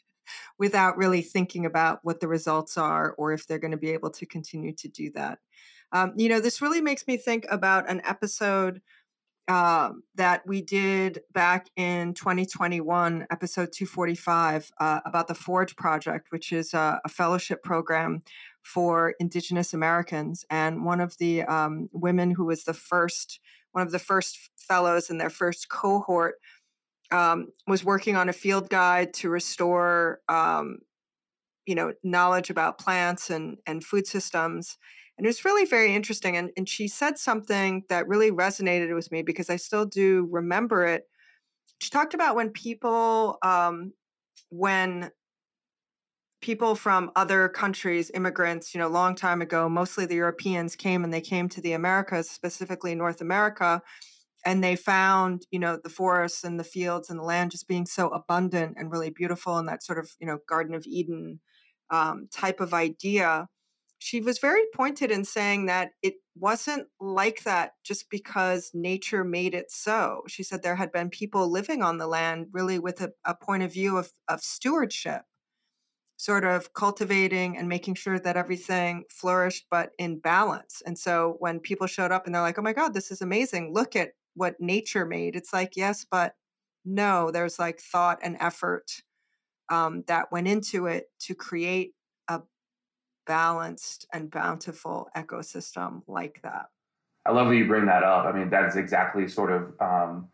without 0.58 0.96
really 0.96 1.22
thinking 1.22 1.64
about 1.64 2.00
what 2.02 2.20
the 2.20 2.28
results 2.28 2.76
are 2.76 3.14
or 3.16 3.32
if 3.32 3.46
they're 3.46 3.58
going 3.58 3.70
to 3.70 3.78
be 3.78 3.90
able 3.90 4.10
to 4.10 4.26
continue 4.26 4.72
to 4.74 4.88
do 4.88 5.10
that. 5.10 5.38
Um, 5.92 6.12
you 6.16 6.28
know, 6.28 6.38
this 6.38 6.60
really 6.60 6.82
makes 6.82 7.06
me 7.08 7.16
think 7.16 7.46
about 7.50 7.88
an 7.90 8.02
episode 8.04 8.82
uh, 9.48 9.90
that 10.14 10.46
we 10.46 10.62
did 10.62 11.22
back 11.32 11.66
in 11.76 12.14
2021, 12.14 13.26
episode 13.30 13.72
245, 13.72 14.70
uh, 14.78 15.00
about 15.04 15.26
the 15.26 15.34
Forge 15.34 15.74
Project, 15.74 16.28
which 16.30 16.52
is 16.52 16.72
a, 16.72 17.00
a, 17.04 17.08
fellowship 17.08 17.60
program 17.64 18.22
for 18.62 19.14
Indigenous 19.18 19.74
Americans. 19.74 20.44
And 20.50 20.84
one 20.84 21.00
of 21.00 21.16
the 21.18 21.42
um, 21.44 21.88
women 21.92 22.30
who 22.30 22.44
was 22.44 22.62
the 22.62 22.74
first 22.74 23.40
one 23.72 23.84
of 23.86 23.92
the 23.92 23.98
first 23.98 24.38
fellows 24.56 25.10
in 25.10 25.18
their 25.18 25.30
first 25.30 25.68
cohort 25.68 26.36
um, 27.10 27.48
was 27.66 27.84
working 27.84 28.16
on 28.16 28.28
a 28.28 28.32
field 28.32 28.68
guide 28.70 29.14
to 29.14 29.30
restore 29.30 30.20
um, 30.28 30.78
you 31.66 31.74
know 31.74 31.92
knowledge 32.02 32.50
about 32.50 32.78
plants 32.78 33.30
and 33.30 33.58
and 33.66 33.84
food 33.84 34.06
systems 34.06 34.78
And 35.18 35.26
it 35.26 35.28
was 35.28 35.44
really 35.44 35.66
very 35.66 35.94
interesting. 35.94 36.36
And, 36.36 36.50
and 36.56 36.68
she 36.68 36.88
said 36.88 37.18
something 37.18 37.84
that 37.90 38.08
really 38.08 38.30
resonated 38.30 38.94
with 38.94 39.12
me 39.12 39.22
because 39.22 39.50
I 39.50 39.56
still 39.56 39.84
do 39.84 40.26
remember 40.30 40.86
it. 40.86 41.04
She 41.80 41.90
talked 41.90 42.14
about 42.14 42.36
when 42.36 42.50
people, 42.50 43.38
um, 43.42 43.92
when 44.50 45.10
people 46.40 46.74
from 46.74 47.10
other 47.16 47.48
countries, 47.48 48.10
immigrants, 48.14 48.74
you 48.74 48.80
know, 48.80 48.88
long 48.88 49.14
time 49.14 49.42
ago, 49.42 49.68
mostly 49.68 50.06
the 50.06 50.14
Europeans 50.14 50.74
came 50.74 51.04
and 51.04 51.12
they 51.12 51.20
came 51.20 51.48
to 51.48 51.60
the 51.60 51.72
Americas, 51.72 52.30
specifically 52.30 52.94
North 52.94 53.20
America, 53.20 53.82
and 54.44 54.64
they 54.64 54.74
found, 54.74 55.46
you 55.50 55.58
know, 55.58 55.78
the 55.82 55.90
forests 55.90 56.44
and 56.44 56.58
the 56.58 56.64
fields 56.64 57.10
and 57.10 57.18
the 57.18 57.24
land 57.24 57.50
just 57.50 57.68
being 57.68 57.84
so 57.84 58.08
abundant 58.08 58.76
and 58.78 58.90
really 58.90 59.10
beautiful 59.10 59.58
and 59.58 59.68
that 59.68 59.82
sort 59.82 59.98
of, 59.98 60.10
you 60.18 60.26
know, 60.26 60.38
Garden 60.48 60.74
of 60.74 60.86
Eden 60.86 61.40
um, 61.90 62.28
type 62.32 62.60
of 62.60 62.72
idea. 62.72 63.48
She 63.98 64.22
was 64.22 64.38
very 64.38 64.62
pointed 64.74 65.10
in 65.10 65.26
saying 65.26 65.66
that 65.66 65.90
it 66.02 66.14
wasn't 66.34 66.86
like 66.98 67.44
that 67.44 67.72
just 67.84 68.08
because 68.08 68.70
nature 68.72 69.24
made 69.24 69.52
it 69.52 69.70
so. 69.70 70.22
She 70.26 70.42
said 70.42 70.62
there 70.62 70.76
had 70.76 70.90
been 70.90 71.10
people 71.10 71.50
living 71.50 71.82
on 71.82 71.98
the 71.98 72.06
land 72.06 72.46
really 72.50 72.78
with 72.78 73.02
a, 73.02 73.10
a 73.26 73.34
point 73.34 73.62
of 73.62 73.74
view 73.74 73.98
of, 73.98 74.10
of 74.26 74.40
stewardship 74.40 75.20
sort 76.20 76.44
of 76.44 76.74
cultivating 76.74 77.56
and 77.56 77.66
making 77.66 77.94
sure 77.94 78.18
that 78.18 78.36
everything 78.36 79.04
flourished 79.08 79.64
but 79.70 79.92
in 79.96 80.18
balance. 80.18 80.82
And 80.84 80.98
so 80.98 81.36
when 81.38 81.60
people 81.60 81.86
showed 81.86 82.12
up 82.12 82.26
and 82.26 82.34
they're 82.34 82.42
like, 82.42 82.58
"Oh 82.58 82.62
my 82.62 82.74
god, 82.74 82.92
this 82.92 83.10
is 83.10 83.22
amazing. 83.22 83.72
Look 83.72 83.96
at 83.96 84.10
what 84.34 84.60
nature 84.60 85.06
made." 85.06 85.34
It's 85.34 85.54
like, 85.54 85.78
"Yes, 85.78 86.04
but 86.04 86.34
no, 86.84 87.30
there's 87.30 87.58
like 87.58 87.80
thought 87.80 88.18
and 88.22 88.36
effort 88.38 89.02
um, 89.70 90.04
that 90.08 90.30
went 90.30 90.46
into 90.46 90.86
it 90.86 91.06
to 91.20 91.34
create 91.34 91.94
a 92.28 92.42
balanced 93.26 94.06
and 94.12 94.30
bountiful 94.30 95.08
ecosystem 95.16 96.02
like 96.06 96.42
that." 96.42 96.66
I 97.24 97.32
love 97.32 97.48
that 97.48 97.56
you 97.56 97.66
bring 97.66 97.86
that 97.86 98.04
up. 98.04 98.26
I 98.26 98.32
mean, 98.32 98.50
that 98.50 98.66
is 98.66 98.76
exactly 98.76 99.26
sort 99.26 99.52
of 99.52 99.80
um, 99.80 100.28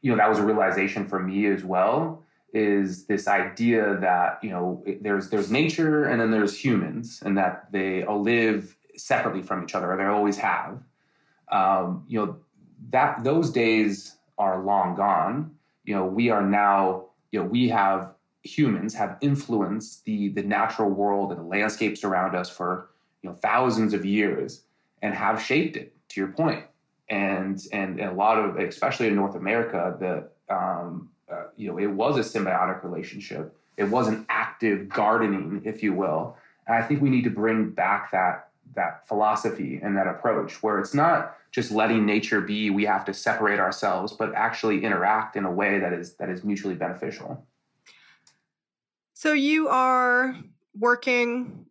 you 0.00 0.10
know 0.10 0.16
that 0.16 0.28
was 0.28 0.40
a 0.40 0.44
realization 0.44 1.06
for 1.06 1.20
me 1.20 1.46
as 1.46 1.62
well 1.62 2.26
is 2.52 3.06
this 3.06 3.28
idea 3.28 3.96
that 4.00 4.42
you 4.42 4.50
know 4.50 4.84
there's 5.00 5.30
there's 5.30 5.50
nature 5.50 6.04
and 6.04 6.20
then 6.20 6.30
there's 6.30 6.56
humans 6.56 7.22
and 7.24 7.36
that 7.38 7.70
they 7.72 8.02
all 8.04 8.20
live 8.20 8.76
separately 8.96 9.42
from 9.42 9.62
each 9.62 9.74
other 9.74 9.92
or 9.92 9.96
they 9.96 10.04
always 10.04 10.36
have. 10.36 10.82
Um, 11.50 12.04
you 12.08 12.24
know 12.24 12.36
that 12.90 13.22
those 13.24 13.50
days 13.50 14.16
are 14.38 14.62
long 14.62 14.94
gone. 14.94 15.54
You 15.84 15.94
know 15.94 16.06
we 16.06 16.30
are 16.30 16.42
now 16.42 17.06
you 17.32 17.40
know 17.40 17.46
we 17.46 17.68
have 17.68 18.14
humans 18.42 18.94
have 18.94 19.16
influenced 19.20 20.04
the 20.04 20.30
the 20.30 20.42
natural 20.42 20.90
world 20.90 21.30
and 21.30 21.40
the 21.40 21.44
landscapes 21.44 22.04
around 22.04 22.34
us 22.34 22.50
for 22.50 22.90
you 23.22 23.30
know 23.30 23.36
thousands 23.36 23.94
of 23.94 24.04
years 24.04 24.64
and 25.02 25.14
have 25.14 25.40
shaped 25.40 25.76
it 25.76 25.94
to 26.08 26.20
your 26.20 26.30
point. 26.30 26.64
And 27.08 27.60
and, 27.72 28.00
and 28.00 28.10
a 28.10 28.14
lot 28.14 28.38
of 28.38 28.56
especially 28.56 29.08
in 29.08 29.16
north 29.16 29.34
america 29.34 29.96
the 29.98 30.54
um, 30.54 31.09
you 31.60 31.70
know, 31.70 31.78
it 31.78 31.86
was 31.86 32.16
a 32.16 32.38
symbiotic 32.38 32.82
relationship. 32.82 33.54
It 33.76 33.84
was 33.84 34.08
an 34.08 34.24
active 34.30 34.88
gardening, 34.88 35.60
if 35.64 35.82
you 35.82 35.92
will. 35.92 36.36
And 36.66 36.74
I 36.76 36.86
think 36.86 37.02
we 37.02 37.10
need 37.10 37.24
to 37.24 37.30
bring 37.30 37.70
back 37.70 38.10
that 38.12 38.48
that 38.76 39.06
philosophy 39.06 39.80
and 39.82 39.96
that 39.96 40.06
approach 40.06 40.62
where 40.62 40.78
it's 40.78 40.94
not 40.94 41.36
just 41.50 41.72
letting 41.72 42.06
nature 42.06 42.40
be 42.40 42.70
we 42.70 42.84
have 42.84 43.04
to 43.04 43.12
separate 43.12 43.58
ourselves 43.58 44.12
but 44.12 44.32
actually 44.32 44.84
interact 44.84 45.34
in 45.34 45.44
a 45.44 45.50
way 45.50 45.80
that 45.80 45.92
is 45.92 46.14
that 46.14 46.28
is 46.28 46.44
mutually 46.44 46.76
beneficial 46.76 47.44
so 49.12 49.32
you 49.32 49.66
are 49.66 50.36
working 50.78 51.66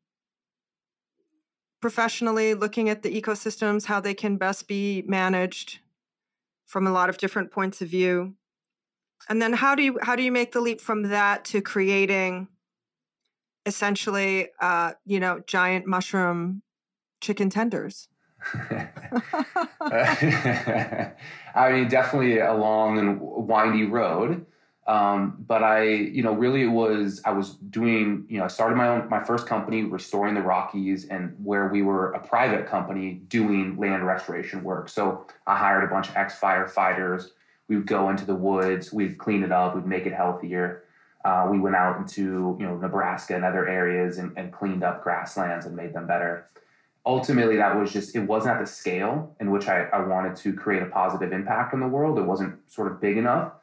professionally 1.80 2.54
looking 2.54 2.90
at 2.90 3.02
the 3.02 3.22
ecosystems 3.22 3.86
how 3.86 4.02
they 4.02 4.14
can 4.14 4.36
best 4.36 4.68
be 4.68 5.02
managed 5.08 5.80
from 6.66 6.86
a 6.86 6.92
lot 6.92 7.10
of 7.10 7.18
different 7.18 7.50
points 7.50 7.82
of 7.82 7.88
view 7.88 8.36
and 9.28 9.42
then 9.42 9.54
how 9.54 9.76
do 9.76 9.84
you 9.84 10.00
how 10.02 10.16
do 10.16 10.24
you 10.24 10.32
make 10.32 10.52
the 10.52 10.62
leap 10.62 10.80
from 10.80 11.04
that 11.04 11.46
to 11.46 11.62
creating 11.62 12.48
essentially 13.66 14.48
uh, 14.62 14.94
you 15.06 15.20
know 15.20 15.42
giant 15.46 15.86
mushroom 15.86 16.62
chicken 17.22 17.50
tenders? 17.50 18.08
I 21.56 21.72
mean, 21.72 21.88
definitely 21.90 22.40
a 22.40 22.54
long 22.54 22.98
and 23.00 23.20
windy 23.20 23.86
road. 23.86 24.46
Um, 24.88 25.46
but 25.48 25.64
I, 25.64 25.84
you 25.84 26.24
know, 26.24 26.34
really 26.34 26.64
it 26.64 26.68
was 26.68 27.22
I 27.24 27.32
was 27.32 27.56
doing, 27.70 28.26
you 28.28 28.40
know, 28.40 28.46
I 28.46 28.48
started 28.48 28.76
my 28.76 28.88
own 28.88 29.08
my 29.08 29.20
first 29.24 29.46
company, 29.46 29.84
restoring 29.84 30.34
the 30.34 30.42
Rockies, 30.42 31.06
and 31.06 31.36
where 31.44 31.68
we 31.68 31.84
were 31.84 32.14
a 32.14 32.20
private 32.20 32.66
company 32.66 33.22
doing 33.28 33.78
land 33.78 34.04
restoration 34.04 34.64
work. 34.64 34.90
So 34.90 35.28
I 35.46 35.56
hired 35.56 35.84
a 35.84 35.88
bunch 35.88 36.10
of 36.10 36.16
ex 36.16 36.40
firefighters 36.40 37.28
we 37.70 37.78
would 37.78 37.88
go 37.88 38.10
into 38.10 38.26
the 38.26 38.36
woods, 38.36 38.92
we'd 38.92 39.18
clean 39.18 39.44
it 39.44 39.52
up, 39.52 39.76
we'd 39.76 39.86
make 39.86 40.06
it 40.06 40.14
healthier. 40.14 40.84
Uh, 41.24 41.48
we 41.50 41.60
went 41.60 41.76
out 41.76 41.98
into 41.98 42.58
you 42.60 42.66
know 42.66 42.76
Nebraska 42.76 43.36
and 43.36 43.46
other 43.46 43.68
areas 43.68 44.18
and, 44.18 44.38
and 44.38 44.52
cleaned 44.52 44.84
up 44.84 45.04
grasslands 45.04 45.66
and 45.66 45.76
made 45.76 45.94
them 45.94 46.08
better. 46.08 46.50
Ultimately, 47.06 47.58
that 47.58 47.78
was 47.78 47.94
just 47.94 48.16
it 48.16 48.22
wasn't 48.22 48.56
at 48.56 48.60
the 48.60 48.68
scale 48.68 49.36
in 49.40 49.52
which 49.52 49.68
I, 49.68 49.84
I 49.94 50.06
wanted 50.06 50.36
to 50.38 50.54
create 50.54 50.82
a 50.82 50.88
positive 50.88 51.32
impact 51.32 51.74
on 51.74 51.80
the 51.80 51.88
world. 51.88 52.18
It 52.18 52.24
wasn't 52.24 52.56
sort 52.70 52.92
of 52.92 53.00
big 53.00 53.18
enough. 53.18 53.54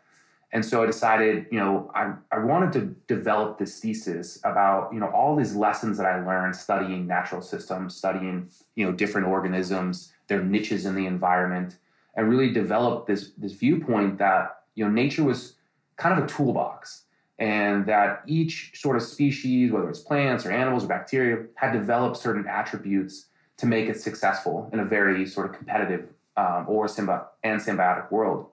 And 0.52 0.64
so 0.64 0.82
I 0.82 0.86
decided, 0.86 1.46
you 1.50 1.58
know, 1.58 1.90
I, 1.94 2.14
I 2.30 2.38
wanted 2.38 2.72
to 2.74 3.14
develop 3.14 3.58
this 3.58 3.80
thesis 3.80 4.38
about, 4.44 4.92
you 4.92 5.00
know, 5.00 5.10
all 5.10 5.34
these 5.34 5.56
lessons 5.56 5.98
that 5.98 6.06
I 6.06 6.24
learned 6.24 6.54
studying 6.54 7.06
natural 7.06 7.42
systems, 7.42 7.96
studying, 7.96 8.48
you 8.76 8.86
know, 8.86 8.92
different 8.92 9.26
organisms, 9.26 10.12
their 10.28 10.42
niches 10.42 10.86
in 10.86 10.94
the 10.94 11.06
environment, 11.06 11.76
and 12.16 12.28
really 12.28 12.50
developed 12.50 13.06
this 13.06 13.30
this 13.36 13.52
viewpoint 13.52 14.18
that 14.18 14.62
you 14.74 14.84
know 14.84 14.90
nature 14.90 15.22
was 15.22 15.54
kind 15.96 16.18
of 16.18 16.24
a 16.24 16.28
toolbox 16.28 17.02
and 17.38 17.84
that 17.86 18.22
each 18.26 18.72
sort 18.74 18.96
of 18.96 19.02
species 19.02 19.70
whether 19.70 19.88
it's 19.88 20.00
plants 20.00 20.44
or 20.46 20.50
animals 20.50 20.84
or 20.84 20.88
bacteria 20.88 21.44
had 21.54 21.72
developed 21.72 22.16
certain 22.16 22.46
attributes 22.46 23.26
to 23.58 23.66
make 23.66 23.88
it 23.88 24.00
successful 24.00 24.68
in 24.72 24.80
a 24.80 24.84
very 24.84 25.26
sort 25.26 25.48
of 25.48 25.56
competitive 25.56 26.08
um, 26.36 26.66
or 26.68 26.86
symbi- 26.86 27.24
and 27.44 27.60
symbiotic 27.60 28.10
world. 28.10 28.46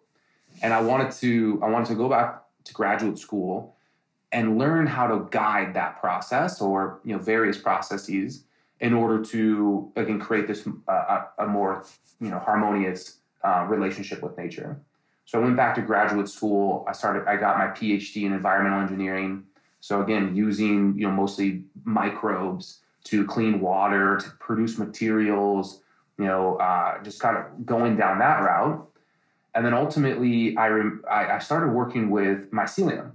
And 0.61 0.73
i 0.73 0.81
wanted 0.81 1.11
to 1.13 1.59
i 1.63 1.69
wanted 1.69 1.87
to 1.87 1.95
go 1.95 2.09
back 2.09 2.43
to 2.65 2.73
graduate 2.73 3.17
school 3.17 3.75
and 4.31 4.57
learn 4.57 4.87
how 4.87 5.07
to 5.07 5.27
guide 5.29 5.73
that 5.75 5.99
process 5.99 6.61
or 6.61 6.99
you 7.03 7.15
know 7.15 7.21
various 7.21 7.57
processes 7.57 8.43
in 8.79 8.93
order 8.93 9.23
to 9.23 9.91
again 9.95 10.19
create 10.19 10.47
this 10.47 10.67
uh, 10.87 10.91
a, 11.37 11.45
a 11.45 11.47
more 11.47 11.85
you 12.19 12.29
know 12.29 12.39
harmonious 12.39 13.19
uh, 13.43 13.65
relationship 13.69 14.21
with 14.21 14.37
nature. 14.37 14.79
So 15.25 15.39
I 15.39 15.43
went 15.43 15.55
back 15.55 15.75
to 15.75 15.81
graduate 15.81 16.27
school. 16.27 16.85
I 16.87 16.91
started. 16.91 17.27
I 17.27 17.37
got 17.37 17.57
my 17.57 17.67
PhD 17.67 18.23
in 18.23 18.33
environmental 18.33 18.81
engineering. 18.81 19.43
So 19.79 20.01
again, 20.01 20.35
using 20.35 20.97
you 20.97 21.07
know 21.07 21.13
mostly 21.13 21.63
microbes 21.83 22.79
to 23.05 23.25
clean 23.25 23.59
water, 23.59 24.17
to 24.17 24.29
produce 24.39 24.77
materials. 24.77 25.81
You 26.17 26.25
know, 26.25 26.57
uh, 26.57 27.01
just 27.03 27.19
kind 27.19 27.37
of 27.37 27.65
going 27.65 27.97
down 27.97 28.19
that 28.19 28.41
route. 28.41 28.87
And 29.55 29.65
then 29.65 29.73
ultimately, 29.73 30.57
I, 30.57 30.69
I 31.09 31.39
started 31.39 31.73
working 31.73 32.09
with 32.09 32.49
mycelium, 32.51 33.11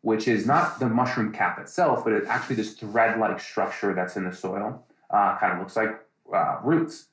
which 0.00 0.26
is 0.26 0.46
not 0.46 0.80
the 0.80 0.88
mushroom 0.88 1.32
cap 1.32 1.58
itself, 1.58 2.04
but 2.04 2.14
it's 2.14 2.28
actually 2.28 2.56
this 2.56 2.74
thread-like 2.74 3.40
structure 3.40 3.92
that's 3.92 4.16
in 4.16 4.24
the 4.24 4.32
soil. 4.32 4.86
Uh, 5.10 5.36
kind 5.38 5.52
of 5.52 5.58
looks 5.58 5.76
like 5.76 6.00
uh, 6.34 6.58
roots. 6.62 7.08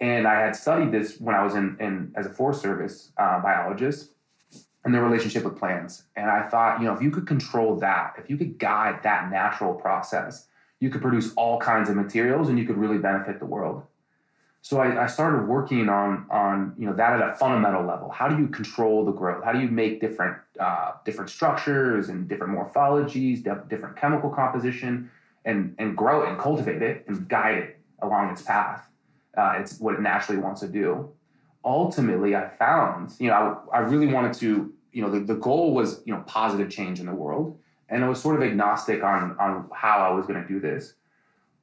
And 0.00 0.26
I 0.26 0.40
had 0.40 0.56
studied 0.56 0.92
this 0.92 1.20
when 1.20 1.34
I 1.34 1.42
was 1.44 1.54
in, 1.54 1.76
in 1.80 2.12
as 2.16 2.26
a 2.26 2.30
Forest 2.30 2.62
Service 2.62 3.12
uh, 3.16 3.40
biologist 3.40 4.10
and 4.84 4.94
the 4.94 5.00
relationship 5.00 5.44
with 5.44 5.56
plants. 5.56 6.04
And 6.16 6.30
I 6.30 6.42
thought, 6.48 6.80
you 6.80 6.86
know, 6.86 6.94
if 6.94 7.00
you 7.00 7.10
could 7.10 7.26
control 7.26 7.76
that, 7.76 8.14
if 8.18 8.28
you 8.28 8.36
could 8.36 8.58
guide 8.58 9.02
that 9.02 9.30
natural 9.30 9.74
process, 9.74 10.46
you 10.80 10.90
could 10.90 11.00
produce 11.00 11.32
all 11.36 11.58
kinds 11.58 11.88
of 11.88 11.96
materials 11.96 12.48
and 12.48 12.58
you 12.58 12.66
could 12.66 12.76
really 12.76 12.98
benefit 12.98 13.38
the 13.38 13.46
world. 13.46 13.82
So 14.60 14.80
I, 14.80 15.04
I, 15.04 15.06
started 15.08 15.46
working 15.46 15.90
on 15.90 16.24
on 16.30 16.74
you 16.78 16.86
know 16.86 16.94
that 16.94 17.20
at 17.20 17.28
a 17.28 17.36
fundamental 17.36 17.84
level. 17.84 18.08
How 18.08 18.28
do 18.28 18.38
you 18.38 18.48
control 18.48 19.04
the 19.04 19.12
growth? 19.12 19.44
How 19.44 19.52
do 19.52 19.60
you 19.60 19.68
make 19.68 20.00
different 20.00 20.38
uh, 20.58 20.92
different 21.04 21.28
structures 21.28 22.08
and 22.08 22.26
different 22.26 22.56
morphologies, 22.56 23.44
different 23.68 23.96
chemical 23.96 24.30
composition, 24.30 25.10
and 25.44 25.74
and 25.78 25.94
grow 25.94 26.22
it 26.22 26.30
and 26.30 26.38
cultivate 26.38 26.80
it 26.80 27.04
and 27.06 27.28
guide 27.28 27.58
it 27.58 27.78
along 28.00 28.30
its 28.30 28.40
path? 28.40 28.88
Uh, 29.36 29.56
it's 29.58 29.80
what 29.80 29.94
it 29.94 30.00
naturally 30.00 30.40
wants 30.40 30.60
to 30.60 30.68
do. 30.68 31.10
Ultimately, 31.64 32.36
I 32.36 32.48
found, 32.48 33.12
you 33.18 33.28
know, 33.28 33.60
I, 33.72 33.78
I 33.78 33.80
really 33.80 34.06
wanted 34.06 34.34
to, 34.34 34.72
you 34.92 35.02
know, 35.02 35.10
the, 35.10 35.20
the 35.20 35.34
goal 35.34 35.74
was, 35.74 36.02
you 36.04 36.14
know, 36.14 36.22
positive 36.26 36.70
change 36.70 37.00
in 37.00 37.06
the 37.06 37.14
world. 37.14 37.58
And 37.88 38.04
I 38.04 38.08
was 38.08 38.20
sort 38.20 38.36
of 38.36 38.42
agnostic 38.42 39.02
on, 39.02 39.36
on 39.38 39.68
how 39.74 39.98
I 39.98 40.12
was 40.12 40.26
going 40.26 40.40
to 40.40 40.48
do 40.48 40.60
this. 40.60 40.94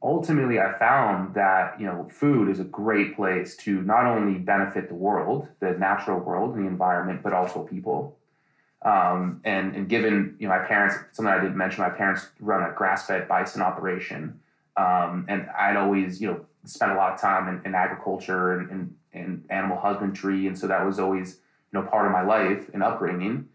Ultimately, 0.04 0.60
I 0.60 0.78
found 0.80 1.36
that, 1.36 1.80
you 1.80 1.86
know, 1.86 2.08
food 2.12 2.50
is 2.50 2.60
a 2.60 2.64
great 2.64 3.16
place 3.16 3.56
to 3.58 3.82
not 3.84 4.06
only 4.06 4.40
benefit 4.40 4.88
the 4.88 4.96
world, 4.96 5.48
the 5.60 5.72
natural 5.74 6.20
world 6.20 6.56
and 6.56 6.66
the 6.66 6.68
environment, 6.68 7.22
but 7.22 7.34
also 7.34 7.64
people. 7.64 8.18
Um, 8.84 9.42
and, 9.44 9.76
and 9.76 9.88
given, 9.88 10.36
you 10.40 10.48
know, 10.48 10.58
my 10.58 10.66
parents, 10.66 10.96
something 11.12 11.32
I 11.32 11.40
didn't 11.40 11.58
mention, 11.58 11.84
my 11.84 11.90
parents 11.92 12.30
run 12.40 12.68
a 12.68 12.74
grass 12.74 13.06
fed 13.06 13.28
bison 13.28 13.62
operation 13.62 14.40
Um, 14.78 15.26
and 15.28 15.48
I'd 15.58 15.76
always, 15.76 16.22
you 16.22 16.28
know, 16.28 16.46
spent 16.66 16.92
a 16.92 16.96
lot 16.96 17.14
of 17.14 17.20
time 17.20 17.48
in, 17.48 17.62
in 17.66 17.76
agriculture 17.76 18.54
and, 18.60 18.70
and, 18.70 18.96
and, 19.14 19.46
animal 19.50 19.78
husbandry. 19.78 20.48
And 20.48 20.58
so 20.58 20.68
that 20.68 20.86
was 20.86 21.00
always, 21.00 21.40
you 21.72 21.80
know, 21.80 21.86
part 21.86 22.06
of 22.06 22.12
my 22.12 22.22
life 22.22 22.70
and 22.74 22.82
upbringing. 22.82 23.48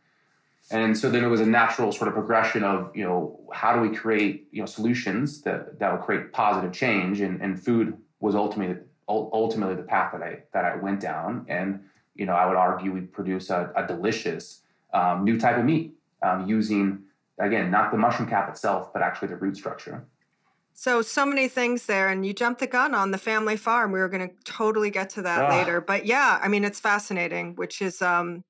And 0.71 0.99
so 0.99 1.11
then 1.11 1.25
it 1.25 1.29
was 1.29 1.41
a 1.41 1.47
natural 1.47 1.93
sort 1.93 2.09
of 2.09 2.15
progression 2.15 2.65
of, 2.65 2.95
you 2.95 3.05
know, 3.05 3.41
how 3.53 3.75
do 3.75 3.81
we 3.81 3.97
create, 3.97 4.49
you 4.51 4.61
know, 4.61 4.67
solutions 4.67 5.43
that, 5.43 5.79
that 5.79 5.93
will 5.93 6.05
create 6.05 6.33
positive 6.33 6.73
change 6.73 7.21
and, 7.21 7.41
and 7.41 7.63
food 7.63 7.97
was 8.21 8.35
ultimately 8.35 8.77
ultimately 9.09 9.75
the 9.75 9.83
path 9.83 10.13
that 10.13 10.23
I 10.23 10.43
that 10.53 10.65
I 10.65 10.77
went 10.77 11.01
down. 11.01 11.47
And 11.49 11.81
you 12.15 12.27
know, 12.27 12.33
I 12.33 12.47
would 12.47 12.57
argue 12.57 12.93
we 12.93 13.03
produce 13.03 13.51
a, 13.51 13.71
a 13.77 13.87
delicious 13.87 14.63
um, 14.93 15.25
new 15.25 15.39
type 15.39 15.59
of 15.59 15.65
meat 15.65 15.95
um, 16.23 16.49
using 16.49 17.03
again 17.39 17.71
not 17.71 17.91
the 17.91 17.99
mushroom 17.99 18.29
cap 18.29 18.49
itself, 18.49 18.93
but 18.93 19.03
actually 19.03 19.29
the 19.29 19.37
root 19.37 19.57
structure. 19.57 20.05
So, 20.79 21.01
so 21.01 21.25
many 21.25 21.49
things 21.49 21.87
there, 21.87 22.11
and 22.11 22.25
you 22.25 22.35
jumped 22.35 22.61
the 22.61 22.67
gun 22.67 22.95
on 22.95 23.11
the 23.11 23.17
family 23.17 23.57
farm. 23.57 23.93
We 23.93 23.99
were 23.99 24.11
going 24.11 24.29
to 24.29 24.35
totally 24.45 24.91
get 24.91 25.09
to 25.11 25.23
that 25.23 25.47
ah. 25.47 25.49
later, 25.49 25.81
but 25.81 26.05
yeah, 26.05 26.39
I 26.41 26.49
mean, 26.49 26.65
it's 26.65 26.79
fascinating, 26.79 27.55
which 27.55 27.81
is 27.81 28.03
um, 28.03 28.45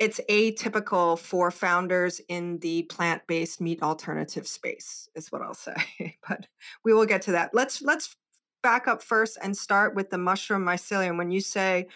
it's 0.00 0.20
atypical 0.28 1.16
for 1.16 1.52
founders 1.52 2.20
in 2.28 2.58
the 2.58 2.82
plant-based 2.82 3.60
meat 3.60 3.82
alternative 3.84 4.48
space, 4.48 5.08
is 5.14 5.30
what 5.30 5.42
I'll 5.42 5.54
say. 5.54 5.76
but 6.28 6.48
we 6.84 6.92
will 6.92 7.06
get 7.06 7.22
to 7.22 7.32
that. 7.32 7.50
Let's 7.54 7.80
let's 7.80 8.16
back 8.60 8.88
up 8.88 9.00
first 9.00 9.38
and 9.40 9.56
start 9.56 9.94
with 9.94 10.10
the 10.10 10.18
mushroom 10.18 10.64
mycelium. 10.64 11.18
When 11.18 11.30
you 11.30 11.40
say 11.40 11.86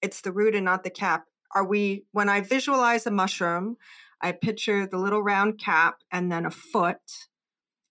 it's 0.00 0.22
the 0.22 0.32
root 0.32 0.54
and 0.54 0.64
not 0.64 0.84
the 0.84 0.90
cap, 0.90 1.26
are 1.54 1.64
we? 1.64 2.04
When 2.12 2.30
I 2.30 2.40
visualize 2.40 3.06
a 3.06 3.10
mushroom, 3.10 3.76
I 4.22 4.32
picture 4.32 4.86
the 4.86 4.96
little 4.96 5.22
round 5.22 5.58
cap 5.58 5.98
and 6.10 6.32
then 6.32 6.46
a 6.46 6.50
foot 6.50 7.28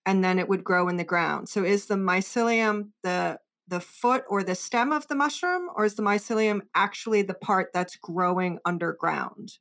and 0.06 0.24
then 0.24 0.40
it 0.40 0.48
would 0.48 0.64
grow 0.64 0.88
in 0.88 0.98
the 0.98 1.04
ground. 1.04 1.50
So 1.50 1.64
is 1.64 1.88
the 1.88 1.96
mycelium 1.96 2.90
the 3.04 3.40
the 3.68 3.80
foot 3.80 4.24
or 4.30 4.44
the 4.44 4.54
stem 4.54 4.92
of 4.92 5.08
the 5.08 5.16
mushroom 5.16 5.70
or 5.76 5.86
is 5.86 5.96
the 5.96 6.04
mycelium 6.04 6.62
actually 6.76 7.24
the 7.24 7.34
part 7.34 7.72
that's 7.74 7.96
growing 7.96 8.60
underground? 8.64 9.58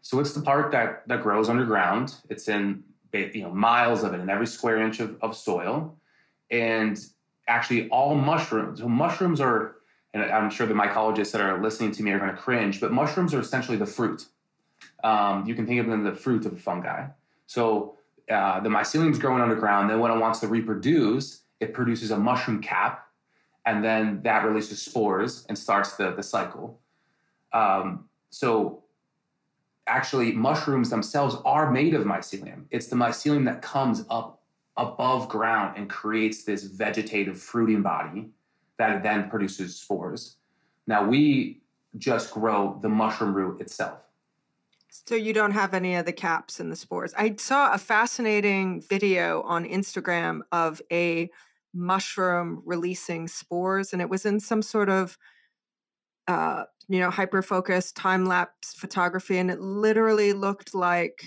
So 0.00 0.18
it's 0.20 0.32
the 0.32 0.40
part 0.40 0.72
that 0.72 1.06
that 1.08 1.22
grows 1.22 1.48
underground. 1.48 2.14
It's 2.30 2.48
in 2.48 2.84
you 3.12 3.42
know 3.42 3.50
miles 3.50 4.02
of 4.04 4.14
it 4.14 4.20
in 4.20 4.30
every 4.30 4.46
square 4.46 4.80
inch 4.80 5.00
of, 5.00 5.16
of 5.22 5.36
soil. 5.36 5.96
And 6.50 6.98
actually 7.46 7.88
all 7.90 8.14
mushrooms, 8.14 8.80
so 8.80 8.88
mushrooms 8.88 9.40
are 9.40 9.76
and 10.14 10.22
I'm 10.22 10.50
sure 10.50 10.66
the 10.66 10.74
mycologists 10.74 11.32
that 11.32 11.42
are 11.42 11.62
listening 11.62 11.92
to 11.92 12.02
me 12.02 12.10
are 12.12 12.18
going 12.18 12.30
to 12.30 12.36
cringe, 12.36 12.80
but 12.80 12.92
mushrooms 12.92 13.34
are 13.34 13.40
essentially 13.40 13.76
the 13.76 13.86
fruit. 13.86 14.24
Um, 15.04 15.46
you 15.46 15.54
can 15.54 15.66
think 15.66 15.80
of 15.80 15.86
them 15.86 16.06
as 16.06 16.14
the 16.14 16.18
fruit 16.18 16.46
of 16.46 16.54
a 16.54 16.56
fungi. 16.56 17.08
So 17.46 17.97
uh, 18.30 18.60
the 18.60 18.68
mycelium 18.68 19.10
is 19.10 19.18
growing 19.18 19.42
underground. 19.42 19.90
Then 19.90 20.00
when 20.00 20.10
it 20.10 20.18
wants 20.18 20.40
to 20.40 20.48
reproduce, 20.48 21.42
it 21.60 21.72
produces 21.72 22.10
a 22.10 22.18
mushroom 22.18 22.60
cap, 22.62 23.06
and 23.66 23.82
then 23.84 24.22
that 24.22 24.44
releases 24.44 24.82
spores 24.82 25.46
and 25.48 25.58
starts 25.58 25.96
the, 25.96 26.12
the 26.12 26.22
cycle. 26.22 26.80
Um, 27.52 28.08
so 28.30 28.84
actually, 29.86 30.32
mushrooms 30.32 30.90
themselves 30.90 31.36
are 31.44 31.70
made 31.70 31.94
of 31.94 32.04
mycelium. 32.04 32.64
It's 32.70 32.86
the 32.86 32.96
mycelium 32.96 33.44
that 33.46 33.62
comes 33.62 34.04
up 34.10 34.42
above 34.76 35.28
ground 35.28 35.76
and 35.76 35.90
creates 35.90 36.44
this 36.44 36.64
vegetative 36.64 37.40
fruiting 37.40 37.82
body 37.82 38.30
that 38.78 39.02
then 39.02 39.28
produces 39.28 39.76
spores. 39.76 40.36
Now 40.86 41.04
we 41.04 41.60
just 41.96 42.32
grow 42.32 42.78
the 42.80 42.88
mushroom 42.88 43.34
root 43.34 43.60
itself. 43.60 43.98
So 45.06 45.14
you 45.14 45.32
don't 45.32 45.52
have 45.52 45.74
any 45.74 45.94
of 45.94 46.06
the 46.06 46.12
caps 46.12 46.60
and 46.60 46.70
the 46.70 46.76
spores. 46.76 47.14
I 47.16 47.34
saw 47.38 47.72
a 47.72 47.78
fascinating 47.78 48.82
video 48.82 49.42
on 49.42 49.64
Instagram 49.64 50.40
of 50.52 50.82
a 50.92 51.30
mushroom 51.74 52.62
releasing 52.66 53.28
spores, 53.28 53.92
and 53.92 54.02
it 54.02 54.10
was 54.10 54.26
in 54.26 54.40
some 54.40 54.62
sort 54.62 54.88
of 54.88 55.16
uh, 56.26 56.64
you 56.88 57.00
know, 57.00 57.10
hyper 57.10 57.42
focused 57.42 57.96
time 57.96 58.26
lapse 58.26 58.74
photography, 58.74 59.38
and 59.38 59.50
it 59.50 59.60
literally 59.60 60.32
looked 60.32 60.74
like 60.74 61.24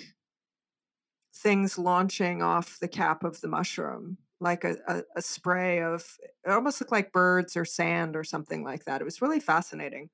things 1.35 1.77
launching 1.77 2.41
off 2.41 2.77
the 2.79 2.87
cap 2.87 3.23
of 3.23 3.41
the 3.41 3.47
mushroom, 3.47 4.17
like 4.39 4.63
a, 4.63 4.75
a, 4.87 5.01
a 5.17 5.21
spray 5.21 5.81
of 5.81 6.17
it 6.45 6.51
almost 6.51 6.79
looked 6.79 6.91
like 6.91 7.11
birds 7.11 7.57
or 7.57 7.65
sand 7.65 8.15
or 8.15 8.23
something 8.23 8.63
like 8.63 8.85
that. 8.85 9.01
It 9.01 9.05
was 9.05 9.21
really 9.21 9.39
fascinating. 9.39 10.09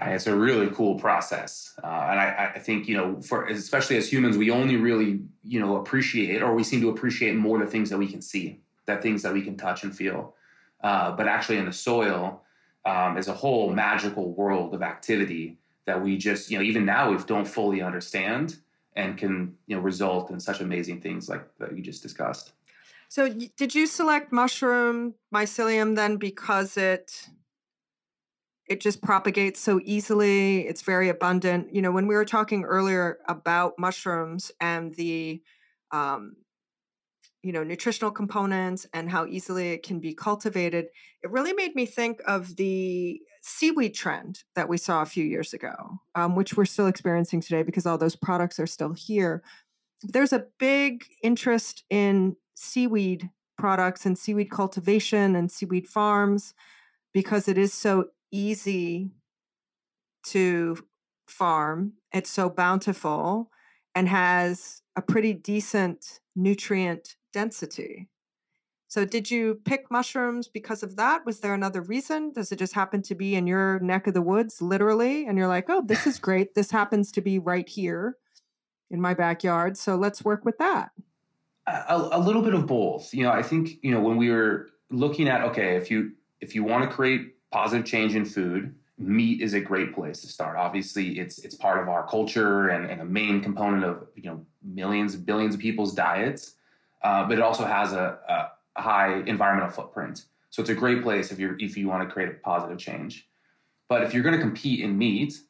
Uh, 0.00 0.10
it's 0.10 0.26
a 0.26 0.36
really 0.36 0.68
cool 0.74 0.98
process, 0.98 1.72
uh, 1.82 1.86
and 2.10 2.20
I, 2.20 2.52
I, 2.56 2.58
think 2.58 2.86
you 2.86 2.98
know, 2.98 3.18
for 3.22 3.46
especially 3.46 3.96
as 3.96 4.12
humans, 4.12 4.36
we 4.36 4.50
only 4.50 4.76
really 4.76 5.20
you 5.42 5.58
know 5.58 5.76
appreciate, 5.76 6.42
or 6.42 6.54
we 6.54 6.64
seem 6.64 6.82
to 6.82 6.90
appreciate 6.90 7.34
more 7.34 7.58
the 7.58 7.66
things 7.66 7.88
that 7.88 7.96
we 7.96 8.06
can 8.06 8.20
see, 8.20 8.60
the 8.84 8.98
things 8.98 9.22
that 9.22 9.32
we 9.32 9.40
can 9.40 9.56
touch 9.56 9.84
and 9.84 9.96
feel. 9.96 10.34
Uh, 10.82 11.12
but 11.12 11.26
actually, 11.26 11.56
in 11.56 11.64
the 11.64 11.72
soil, 11.72 12.42
um, 12.84 13.16
is 13.16 13.28
a 13.28 13.32
whole 13.32 13.72
magical 13.72 14.34
world 14.34 14.74
of 14.74 14.82
activity 14.82 15.56
that 15.86 16.02
we 16.02 16.18
just 16.18 16.50
you 16.50 16.58
know 16.58 16.64
even 16.64 16.84
now 16.84 17.10
we 17.10 17.16
don't 17.24 17.48
fully 17.48 17.80
understand, 17.80 18.56
and 18.96 19.16
can 19.16 19.56
you 19.66 19.76
know 19.76 19.82
result 19.82 20.30
in 20.30 20.38
such 20.38 20.60
amazing 20.60 21.00
things 21.00 21.26
like 21.30 21.42
that 21.58 21.74
you 21.74 21.82
just 21.82 22.02
discussed. 22.02 22.52
So, 23.08 23.30
did 23.30 23.74
you 23.74 23.86
select 23.86 24.30
mushroom 24.30 25.14
mycelium 25.34 25.96
then 25.96 26.18
because 26.18 26.76
it 26.76 27.28
it 28.68 28.80
just 28.80 29.02
propagates 29.02 29.60
so 29.60 29.80
easily. 29.84 30.66
It's 30.66 30.82
very 30.82 31.08
abundant. 31.08 31.74
You 31.74 31.82
know, 31.82 31.92
when 31.92 32.06
we 32.06 32.14
were 32.14 32.24
talking 32.24 32.64
earlier 32.64 33.18
about 33.28 33.78
mushrooms 33.78 34.50
and 34.60 34.94
the, 34.94 35.42
um, 35.92 36.36
you 37.42 37.52
know, 37.52 37.62
nutritional 37.62 38.10
components 38.10 38.86
and 38.92 39.08
how 39.08 39.24
easily 39.26 39.70
it 39.70 39.84
can 39.84 40.00
be 40.00 40.14
cultivated, 40.14 40.86
it 41.22 41.30
really 41.30 41.52
made 41.52 41.76
me 41.76 41.86
think 41.86 42.20
of 42.26 42.56
the 42.56 43.20
seaweed 43.40 43.94
trend 43.94 44.42
that 44.56 44.68
we 44.68 44.76
saw 44.76 45.02
a 45.02 45.06
few 45.06 45.24
years 45.24 45.54
ago, 45.54 46.00
um, 46.16 46.34
which 46.34 46.56
we're 46.56 46.64
still 46.64 46.88
experiencing 46.88 47.40
today 47.40 47.62
because 47.62 47.86
all 47.86 47.98
those 47.98 48.16
products 48.16 48.58
are 48.58 48.66
still 48.66 48.94
here. 48.94 49.44
There's 50.02 50.32
a 50.32 50.46
big 50.58 51.04
interest 51.22 51.84
in 51.88 52.36
seaweed 52.54 53.30
products 53.56 54.04
and 54.04 54.18
seaweed 54.18 54.50
cultivation 54.50 55.36
and 55.36 55.50
seaweed 55.50 55.86
farms 55.86 56.54
because 57.14 57.46
it 57.46 57.56
is 57.56 57.72
so 57.72 58.06
easy 58.36 59.10
to 60.24 60.76
farm. 61.26 61.94
It's 62.12 62.30
so 62.30 62.48
bountiful 62.48 63.50
and 63.94 64.08
has 64.08 64.82
a 64.94 65.02
pretty 65.02 65.32
decent 65.32 66.20
nutrient 66.34 67.16
density. 67.32 68.08
So, 68.88 69.04
did 69.04 69.30
you 69.30 69.60
pick 69.64 69.90
mushrooms 69.90 70.48
because 70.48 70.82
of 70.82 70.96
that? 70.96 71.26
Was 71.26 71.40
there 71.40 71.54
another 71.54 71.80
reason? 71.80 72.32
Does 72.32 72.52
it 72.52 72.58
just 72.58 72.74
happen 72.74 73.02
to 73.02 73.14
be 73.14 73.34
in 73.34 73.46
your 73.46 73.80
neck 73.80 74.06
of 74.06 74.14
the 74.14 74.22
woods, 74.22 74.62
literally? 74.62 75.26
And 75.26 75.36
you're 75.36 75.48
like, 75.48 75.66
oh, 75.68 75.82
this 75.84 76.06
is 76.06 76.18
great. 76.26 76.54
This 76.54 76.70
happens 76.70 77.10
to 77.12 77.20
be 77.20 77.38
right 77.38 77.68
here 77.68 78.16
in 78.90 79.00
my 79.00 79.12
backyard. 79.12 79.76
So, 79.76 79.96
let's 79.96 80.24
work 80.24 80.44
with 80.44 80.58
that. 80.58 80.90
A, 81.66 82.10
a 82.12 82.20
little 82.20 82.42
bit 82.42 82.54
of 82.54 82.66
both. 82.66 83.12
You 83.12 83.24
know, 83.24 83.32
I 83.32 83.42
think, 83.42 83.70
you 83.82 83.90
know, 83.90 84.00
when 84.00 84.16
we 84.16 84.30
were 84.30 84.68
looking 84.90 85.26
at, 85.28 85.42
okay, 85.42 85.76
if 85.76 85.90
you, 85.90 86.12
if 86.40 86.54
you 86.54 86.62
want 86.62 86.88
to 86.88 86.94
create 86.94 87.35
positive 87.50 87.86
change 87.86 88.14
in 88.14 88.24
food, 88.24 88.74
meat 88.98 89.40
is 89.40 89.54
a 89.54 89.60
great 89.60 89.94
place 89.94 90.20
to 90.22 90.28
start. 90.28 90.56
Obviously, 90.56 91.18
it's 91.18 91.38
it's 91.38 91.54
part 91.54 91.80
of 91.80 91.88
our 91.88 92.06
culture 92.06 92.68
and, 92.68 92.90
and 92.90 93.00
a 93.00 93.04
main 93.04 93.40
component 93.40 93.84
of 93.84 94.06
you 94.14 94.24
know 94.24 94.44
millions, 94.62 95.16
billions 95.16 95.54
of 95.54 95.60
people's 95.60 95.94
diets. 95.94 96.54
Uh, 97.02 97.24
but 97.24 97.38
it 97.38 97.42
also 97.42 97.64
has 97.64 97.92
a, 97.92 98.18
a, 98.28 98.80
high 98.80 99.20
environmental 99.26 99.70
footprint. 99.70 100.24
So 100.50 100.60
it's 100.60 100.70
a 100.70 100.74
great 100.74 101.02
place 101.02 101.30
if 101.30 101.38
you're 101.38 101.56
if 101.58 101.76
you 101.76 101.88
want 101.88 102.08
to 102.08 102.12
create 102.12 102.30
a 102.30 102.34
positive 102.34 102.78
change. 102.78 103.28
But 103.88 104.02
if 104.02 104.12
you're 104.12 104.22
going 104.22 104.34
to 104.34 104.40
compete 104.40 104.80
in 104.80 104.98
meat, 104.98 105.40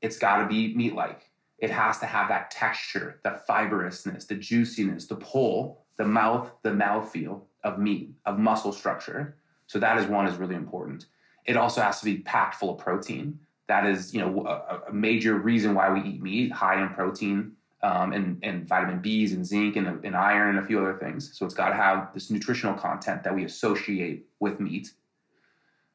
it's 0.00 0.16
got 0.16 0.38
to 0.38 0.46
be 0.46 0.74
meat-like. 0.74 1.28
It 1.58 1.70
has 1.70 1.98
to 1.98 2.06
have 2.06 2.28
that 2.28 2.50
texture, 2.50 3.20
the 3.22 3.40
fibrousness, 3.46 4.26
the 4.26 4.34
juiciness, 4.34 5.06
the 5.06 5.16
pull, 5.16 5.84
the 5.98 6.04
mouth, 6.04 6.50
the 6.62 6.70
mouthfeel 6.70 7.42
of 7.62 7.78
meat, 7.78 8.10
of 8.24 8.38
muscle 8.38 8.72
structure. 8.72 9.36
So 9.66 9.78
that 9.78 9.98
is 9.98 10.06
one 10.06 10.26
is 10.26 10.36
really 10.36 10.54
important. 10.54 11.06
It 11.44 11.56
also 11.56 11.80
has 11.80 11.98
to 12.00 12.04
be 12.04 12.18
packed 12.18 12.56
full 12.56 12.70
of 12.70 12.78
protein. 12.78 13.38
That 13.68 13.86
is, 13.86 14.14
you 14.14 14.20
know, 14.20 14.46
a, 14.46 14.90
a 14.90 14.92
major 14.92 15.34
reason 15.34 15.74
why 15.74 15.90
we 15.90 16.00
eat 16.02 16.22
meat, 16.22 16.52
high 16.52 16.82
in 16.82 16.88
protein 16.90 17.52
um, 17.82 18.12
and, 18.12 18.38
and 18.42 18.66
vitamin 18.66 19.00
B's 19.00 19.32
and 19.32 19.44
zinc 19.44 19.76
and, 19.76 20.04
and 20.04 20.16
iron 20.16 20.56
and 20.56 20.64
a 20.64 20.66
few 20.66 20.78
other 20.78 20.98
things. 20.98 21.36
So 21.36 21.44
it's 21.44 21.54
got 21.54 21.70
to 21.70 21.74
have 21.74 22.12
this 22.14 22.30
nutritional 22.30 22.74
content 22.74 23.24
that 23.24 23.34
we 23.34 23.44
associate 23.44 24.26
with 24.40 24.60
meat. 24.60 24.92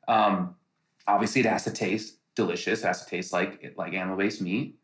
Um, 0.08 0.56
obviously, 1.08 1.42
it 1.42 1.48
has 1.48 1.64
to 1.64 1.72
taste 1.72 2.18
delicious. 2.36 2.84
It 2.84 2.88
has 2.88 3.04
to 3.04 3.10
taste 3.10 3.34
like 3.34 3.74
like 3.78 3.94
animal-based 3.94 4.42
meat. 4.42 4.76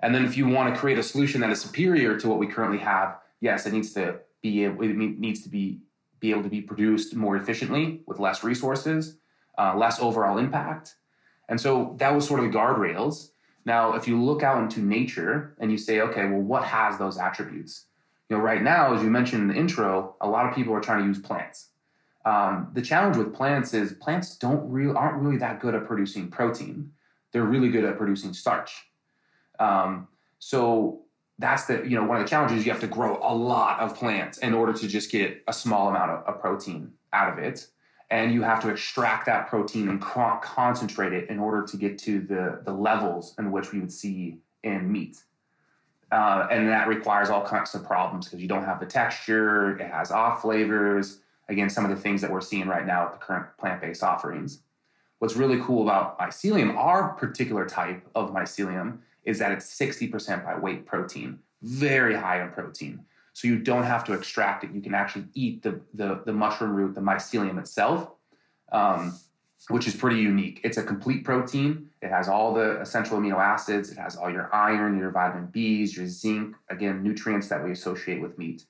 And 0.00 0.14
then, 0.14 0.24
if 0.24 0.36
you 0.36 0.48
want 0.48 0.74
to 0.74 0.78
create 0.78 0.98
a 0.98 1.02
solution 1.02 1.40
that 1.42 1.50
is 1.50 1.60
superior 1.60 2.18
to 2.18 2.28
what 2.28 2.38
we 2.38 2.46
currently 2.46 2.78
have, 2.78 3.18
yes, 3.40 3.66
it 3.66 3.72
needs 3.72 3.92
to 3.94 4.20
be 4.42 4.64
able, 4.64 4.82
it 4.82 4.94
needs 4.96 5.42
to 5.42 5.48
be 5.48 5.80
be 6.20 6.30
able 6.30 6.42
to 6.42 6.48
be 6.48 6.60
produced 6.60 7.16
more 7.16 7.36
efficiently 7.36 8.00
with 8.06 8.18
less 8.18 8.44
resources 8.44 9.18
uh, 9.58 9.74
less 9.76 10.00
overall 10.00 10.38
impact. 10.38 10.94
And 11.48 11.60
so 11.60 11.96
that 11.98 12.14
was 12.14 12.26
sort 12.26 12.40
of 12.40 12.50
the 12.50 12.58
guardrails. 12.58 13.30
Now, 13.64 13.94
if 13.94 14.08
you 14.08 14.20
look 14.20 14.42
out 14.42 14.62
into 14.62 14.80
nature 14.80 15.54
and 15.58 15.70
you 15.70 15.78
say, 15.78 16.00
okay, 16.00 16.26
well, 16.26 16.40
what 16.40 16.64
has 16.64 16.98
those 16.98 17.18
attributes? 17.18 17.86
you 18.32 18.38
know, 18.38 18.44
right 18.44 18.62
now, 18.62 18.94
as 18.94 19.02
you 19.02 19.10
mentioned 19.10 19.42
in 19.42 19.48
the 19.48 19.54
intro, 19.54 20.16
a 20.22 20.26
lot 20.26 20.48
of 20.48 20.54
people 20.54 20.72
are 20.72 20.80
trying 20.80 21.00
to 21.00 21.04
use 21.04 21.18
plants. 21.18 21.68
Um, 22.24 22.70
the 22.72 22.80
challenge 22.80 23.18
with 23.18 23.34
plants 23.34 23.74
is 23.74 23.92
plants 23.92 24.38
don't 24.38 24.70
really 24.70 24.94
aren't 24.94 25.22
really 25.22 25.36
that 25.36 25.60
good 25.60 25.74
at 25.74 25.86
producing 25.86 26.30
protein. 26.30 26.90
They're 27.32 27.44
really 27.44 27.68
good 27.68 27.84
at 27.84 27.98
producing 27.98 28.32
starch. 28.32 28.86
Um, 29.60 30.08
so 30.38 31.02
that's 31.38 31.66
the 31.66 31.86
you 31.86 31.94
know 31.94 32.04
one 32.04 32.16
of 32.16 32.22
the 32.22 32.28
challenges. 32.30 32.64
You 32.64 32.72
have 32.72 32.80
to 32.80 32.86
grow 32.86 33.18
a 33.22 33.34
lot 33.34 33.80
of 33.80 33.94
plants 33.96 34.38
in 34.38 34.54
order 34.54 34.72
to 34.72 34.88
just 34.88 35.12
get 35.12 35.42
a 35.46 35.52
small 35.52 35.90
amount 35.90 36.12
of, 36.12 36.24
of 36.24 36.40
protein 36.40 36.92
out 37.12 37.30
of 37.30 37.38
it, 37.38 37.66
and 38.12 38.30
you 38.30 38.42
have 38.42 38.60
to 38.60 38.68
extract 38.68 39.24
that 39.24 39.48
protein 39.48 39.88
and 39.88 40.00
co- 40.00 40.38
concentrate 40.42 41.14
it 41.14 41.30
in 41.30 41.38
order 41.38 41.66
to 41.66 41.78
get 41.78 41.96
to 41.96 42.20
the 42.20 42.60
the 42.64 42.72
levels 42.72 43.34
in 43.38 43.50
which 43.50 43.72
we 43.72 43.80
would 43.80 43.90
see 43.90 44.38
in 44.62 44.92
meat. 44.92 45.22
Uh, 46.12 46.46
and 46.50 46.68
that 46.68 46.88
requires 46.88 47.30
all 47.30 47.42
kinds 47.42 47.74
of 47.74 47.82
problems 47.82 48.26
because 48.26 48.42
you 48.42 48.46
don't 48.46 48.64
have 48.64 48.78
the 48.78 48.86
texture, 48.86 49.78
it 49.78 49.90
has 49.90 50.12
off 50.12 50.42
flavors. 50.42 51.20
Again, 51.48 51.70
some 51.70 51.84
of 51.84 51.90
the 51.90 51.96
things 51.96 52.20
that 52.20 52.30
we're 52.30 52.42
seeing 52.42 52.68
right 52.68 52.86
now 52.86 53.04
with 53.04 53.14
the 53.14 53.18
current 53.18 53.46
plant 53.56 53.80
based 53.80 54.02
offerings. 54.02 54.60
What's 55.18 55.34
really 55.34 55.60
cool 55.62 55.82
about 55.82 56.18
mycelium, 56.18 56.76
our 56.76 57.14
particular 57.14 57.64
type 57.64 58.06
of 58.14 58.30
mycelium, 58.30 58.98
is 59.24 59.38
that 59.38 59.52
it's 59.52 59.66
60% 59.78 60.44
by 60.44 60.58
weight 60.58 60.84
protein, 60.84 61.38
very 61.62 62.14
high 62.14 62.42
in 62.42 62.50
protein. 62.50 63.04
So 63.32 63.48
you 63.48 63.58
don't 63.58 63.84
have 63.84 64.04
to 64.04 64.12
extract 64.12 64.64
it. 64.64 64.72
You 64.72 64.80
can 64.80 64.94
actually 64.94 65.24
eat 65.34 65.62
the, 65.62 65.80
the, 65.94 66.22
the 66.26 66.32
mushroom 66.32 66.74
root, 66.74 66.94
the 66.94 67.00
mycelium 67.00 67.58
itself. 67.58 68.10
Um, 68.70 69.18
which 69.68 69.86
is 69.86 69.94
pretty 69.94 70.20
unique. 70.20 70.60
It's 70.64 70.76
a 70.76 70.82
complete 70.82 71.24
protein. 71.24 71.88
It 72.00 72.08
has 72.08 72.28
all 72.28 72.52
the 72.52 72.80
essential 72.80 73.18
amino 73.18 73.36
acids. 73.36 73.90
It 73.90 73.98
has 73.98 74.16
all 74.16 74.30
your 74.30 74.52
iron, 74.52 74.98
your 74.98 75.10
vitamin 75.10 75.48
Bs, 75.48 75.96
your 75.96 76.06
zinc, 76.06 76.56
again, 76.68 77.02
nutrients 77.02 77.48
that 77.48 77.62
we 77.62 77.70
associate 77.70 78.20
with 78.20 78.38
meat. 78.38 78.64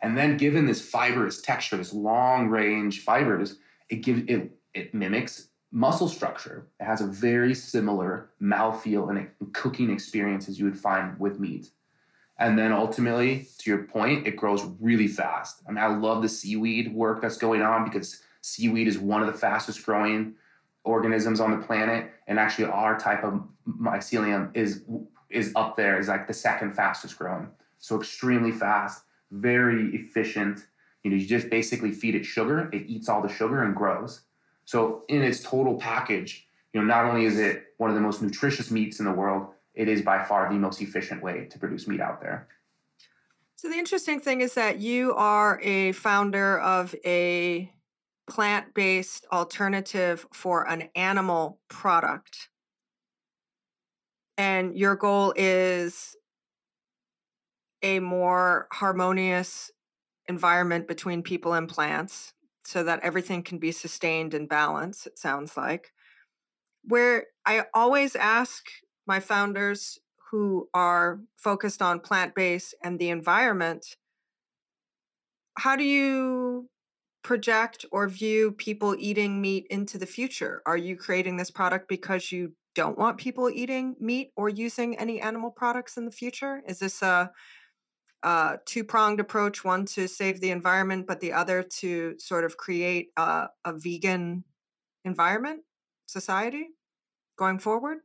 And 0.00 0.16
then 0.16 0.36
given 0.36 0.66
this 0.66 0.80
fibrous 0.80 1.42
texture, 1.42 1.76
this 1.76 1.92
long 1.92 2.48
range 2.48 3.00
fibers, 3.00 3.58
it 3.88 3.96
gives 3.96 4.22
it 4.26 4.50
it 4.74 4.94
mimics 4.94 5.48
muscle 5.70 6.08
structure. 6.08 6.66
It 6.80 6.84
has 6.84 7.00
a 7.00 7.06
very 7.06 7.54
similar 7.54 8.30
mouthfeel 8.40 9.10
and 9.10 9.52
cooking 9.52 9.90
experience 9.90 10.48
as 10.48 10.58
you 10.58 10.64
would 10.64 10.78
find 10.78 11.18
with 11.20 11.38
meat. 11.38 11.70
And 12.38 12.58
then 12.58 12.72
ultimately, 12.72 13.46
to 13.58 13.70
your 13.70 13.84
point, 13.84 14.26
it 14.26 14.36
grows 14.36 14.64
really 14.80 15.06
fast. 15.06 15.62
I 15.68 15.70
mean, 15.70 15.78
I 15.78 15.86
love 15.86 16.22
the 16.22 16.28
seaweed 16.28 16.92
work 16.92 17.22
that's 17.22 17.36
going 17.36 17.62
on 17.62 17.84
because 17.84 18.22
Seaweed 18.42 18.88
is 18.88 18.98
one 18.98 19.20
of 19.20 19.28
the 19.28 19.38
fastest 19.38 19.84
growing 19.86 20.34
organisms 20.84 21.40
on 21.40 21.52
the 21.52 21.64
planet, 21.64 22.10
and 22.26 22.38
actually 22.38 22.64
our 22.64 22.98
type 22.98 23.22
of 23.22 23.42
mycelium 23.68 24.54
is 24.54 24.82
is 25.30 25.52
up 25.56 25.76
there 25.76 25.98
is 25.98 26.08
like 26.08 26.26
the 26.26 26.34
second 26.34 26.74
fastest 26.74 27.16
growing. 27.16 27.48
So 27.78 27.98
extremely 27.98 28.50
fast, 28.50 29.04
very 29.30 29.94
efficient. 29.94 30.66
You 31.02 31.10
know, 31.10 31.16
you 31.16 31.26
just 31.26 31.48
basically 31.48 31.92
feed 31.92 32.14
it 32.14 32.26
sugar, 32.26 32.68
it 32.72 32.84
eats 32.86 33.08
all 33.08 33.22
the 33.22 33.32
sugar 33.32 33.62
and 33.62 33.74
grows. 33.74 34.22
So 34.66 35.04
in 35.08 35.22
its 35.22 35.42
total 35.42 35.76
package, 35.76 36.46
you 36.72 36.80
know, 36.80 36.86
not 36.86 37.06
only 37.06 37.24
is 37.24 37.38
it 37.38 37.74
one 37.78 37.90
of 37.90 37.96
the 37.96 38.02
most 38.02 38.22
nutritious 38.22 38.70
meats 38.70 38.98
in 38.98 39.06
the 39.06 39.12
world, 39.12 39.48
it 39.74 39.88
is 39.88 40.02
by 40.02 40.22
far 40.24 40.48
the 40.48 40.58
most 40.58 40.80
efficient 40.80 41.22
way 41.22 41.46
to 41.50 41.58
produce 41.58 41.86
meat 41.88 42.00
out 42.00 42.20
there. 42.20 42.48
So 43.56 43.68
the 43.68 43.76
interesting 43.76 44.20
thing 44.20 44.40
is 44.40 44.54
that 44.54 44.78
you 44.78 45.14
are 45.14 45.60
a 45.62 45.92
founder 45.92 46.58
of 46.58 46.94
a 47.04 47.72
plant 48.28 48.74
based 48.74 49.26
alternative 49.32 50.26
for 50.32 50.68
an 50.68 50.88
animal 50.96 51.60
product. 51.68 52.48
And 54.36 54.76
your 54.76 54.96
goal 54.96 55.32
is 55.36 56.16
a 57.82 58.00
more 58.00 58.68
harmonious 58.72 59.70
environment 60.28 60.88
between 60.88 61.22
people 61.22 61.54
and 61.54 61.68
plants 61.68 62.32
so 62.64 62.84
that 62.84 63.00
everything 63.00 63.42
can 63.42 63.58
be 63.58 63.72
sustained 63.72 64.34
and 64.34 64.48
balanced, 64.48 65.06
it 65.06 65.18
sounds 65.18 65.56
like. 65.56 65.92
Where 66.84 67.26
I 67.44 67.64
always 67.74 68.16
ask 68.16 68.64
my 69.06 69.20
founders 69.20 69.98
who 70.30 70.68
are 70.72 71.20
focused 71.36 71.82
on 71.82 72.00
plant 72.00 72.34
based 72.34 72.74
and 72.82 72.98
the 72.98 73.10
environment 73.10 73.96
how 75.58 75.76
do 75.76 75.84
you 75.84 76.68
project 77.22 77.84
or 77.92 78.08
view 78.08 78.52
people 78.52 78.96
eating 78.98 79.40
meat 79.40 79.66
into 79.70 79.98
the 79.98 80.06
future? 80.06 80.62
Are 80.66 80.76
you 80.76 80.96
creating 80.96 81.36
this 81.36 81.50
product 81.50 81.88
because 81.88 82.32
you 82.32 82.52
don't 82.74 82.98
want 82.98 83.18
people 83.18 83.50
eating 83.50 83.94
meat 84.00 84.32
or 84.36 84.48
using 84.48 84.98
any 84.98 85.20
animal 85.20 85.50
products 85.50 85.96
in 85.96 86.04
the 86.04 86.10
future? 86.10 86.62
Is 86.66 86.78
this 86.78 87.02
a, 87.02 87.30
a 88.22 88.58
two 88.66 88.82
pronged 88.82 89.20
approach 89.20 89.64
one 89.64 89.84
to 89.86 90.08
save 90.08 90.40
the 90.40 90.50
environment, 90.50 91.06
but 91.06 91.20
the 91.20 91.32
other 91.32 91.62
to 91.80 92.14
sort 92.18 92.44
of 92.44 92.56
create 92.56 93.10
a, 93.16 93.48
a 93.64 93.72
vegan 93.74 94.44
environment, 95.04 95.60
society 96.06 96.68
going 97.36 97.58
forward? 97.58 97.98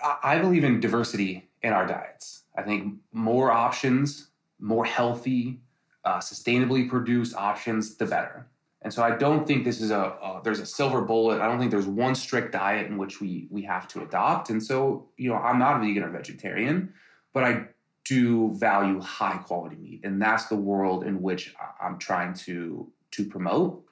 I 0.00 0.38
believe 0.38 0.64
in 0.64 0.80
diversity 0.80 1.48
in 1.62 1.72
our 1.72 1.86
diets. 1.86 2.44
I 2.56 2.62
think 2.62 2.94
more 3.12 3.50
options, 3.50 4.28
more 4.60 4.84
healthy, 4.84 5.60
uh, 6.04 6.18
sustainably 6.18 6.88
produced 6.88 7.34
options, 7.36 7.96
the 7.96 8.06
better. 8.06 8.46
And 8.82 8.92
so 8.92 9.02
I 9.02 9.16
don't 9.16 9.46
think 9.46 9.64
this 9.64 9.80
is 9.80 9.90
a, 9.90 9.98
a, 9.98 10.40
there's 10.44 10.60
a 10.60 10.66
silver 10.66 11.02
bullet. 11.02 11.40
I 11.40 11.48
don't 11.48 11.58
think 11.58 11.70
there's 11.70 11.86
one 11.86 12.14
strict 12.14 12.52
diet 12.52 12.86
in 12.86 12.96
which 12.96 13.20
we 13.20 13.48
we 13.50 13.62
have 13.62 13.88
to 13.88 14.02
adopt. 14.02 14.50
And 14.50 14.62
so 14.62 15.08
you 15.16 15.30
know 15.30 15.36
I'm 15.36 15.58
not 15.58 15.76
a 15.76 15.80
vegan 15.84 16.04
or 16.04 16.10
vegetarian, 16.10 16.92
but 17.32 17.44
I 17.44 17.66
do 18.04 18.54
value 18.54 19.00
high 19.00 19.36
quality 19.38 19.76
meat, 19.76 20.00
and 20.04 20.22
that's 20.22 20.46
the 20.46 20.56
world 20.56 21.04
in 21.04 21.20
which 21.20 21.54
I'm 21.80 21.98
trying 21.98 22.34
to 22.34 22.90
to 23.10 23.24
promote, 23.24 23.84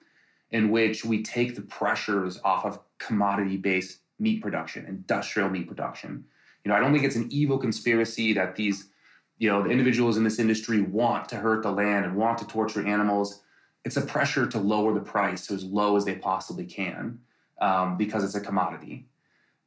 in 0.53 0.71
which 0.71 1.05
we 1.05 1.23
take 1.23 1.57
the 1.57 1.63
pressures 1.63 2.41
off 2.45 2.65
of 2.65 2.79
commodity 2.99 3.57
based 3.57 3.99
meat 4.19 4.43
production, 4.43 4.87
industrial 4.87 5.49
meat 5.49 5.69
production. 5.69 6.25
You 6.65 6.71
know 6.71 6.77
I 6.77 6.81
don't 6.81 6.93
think 6.93 7.05
it's 7.05 7.17
an 7.17 7.29
evil 7.31 7.59
conspiracy 7.59 8.33
that 8.35 8.57
these 8.57 8.89
you 9.39 9.49
know 9.49 9.63
the 9.63 9.71
individuals 9.71 10.17
in 10.17 10.25
this 10.25 10.39
industry 10.39 10.81
want 10.81 11.29
to 11.29 11.37
hurt 11.37 11.63
the 11.63 11.71
land 11.71 12.05
and 12.05 12.17
want 12.17 12.39
to 12.39 12.47
torture 12.47 12.87
animals. 12.87 13.43
It's 13.85 13.97
a 13.97 14.03
pressure 14.03 14.47
to 14.47 14.59
lower 14.59 14.93
the 14.93 15.01
price 15.01 15.47
to 15.47 15.55
as 15.55 15.65
low 15.65 15.97
as 15.97 16.05
they 16.05 16.17
possibly 16.17 16.65
can 16.65 17.21
um, 17.61 17.97
because 17.97 18.25
it's 18.25 18.35
a 18.35 18.41
commodity. 18.41 19.07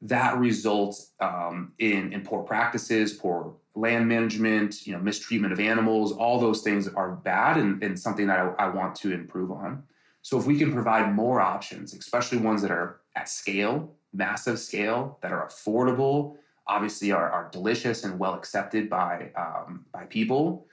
That 0.01 0.38
results 0.38 1.12
um, 1.19 1.73
in, 1.79 2.12
in 2.13 2.21
poor 2.21 2.43
practices 2.43 3.13
poor 3.13 3.55
land 3.75 4.07
management 4.07 4.85
you 4.85 4.93
know 4.93 4.99
mistreatment 4.99 5.53
of 5.53 5.59
animals. 5.59 6.12
All 6.12 6.39
those 6.39 6.62
things 6.62 6.88
are 6.88 7.12
bad 7.12 7.57
and, 7.57 7.81
and 7.83 7.97
something 7.97 8.27
that 8.27 8.39
I, 8.39 8.65
I 8.65 8.67
want 8.69 8.95
to 8.95 9.13
improve 9.13 9.51
on. 9.51 9.83
So 10.21 10.38
if 10.38 10.45
we 10.45 10.57
can 10.57 10.73
provide 10.73 11.13
more 11.13 11.39
options 11.39 11.93
especially 11.93 12.39
ones 12.39 12.62
that 12.63 12.71
are 12.71 13.01
at 13.15 13.29
scale 13.29 13.95
massive 14.13 14.59
scale 14.59 15.19
that 15.21 15.31
are 15.31 15.47
affordable 15.47 16.37
obviously 16.69 17.11
are, 17.11 17.29
are 17.29 17.49
delicious 17.51 18.03
and 18.03 18.17
well 18.17 18.35
accepted 18.35 18.89
by 18.89 19.31
um, 19.35 19.85
by 19.91 20.05
people, 20.05 20.67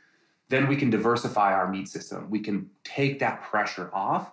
then 0.49 0.69
we 0.69 0.77
can 0.77 0.91
diversify 0.91 1.53
our 1.53 1.69
meat 1.69 1.89
system. 1.89 2.31
We 2.31 2.41
can 2.41 2.71
take 2.85 3.19
that 3.19 3.43
pressure 3.43 3.91
off. 3.93 4.31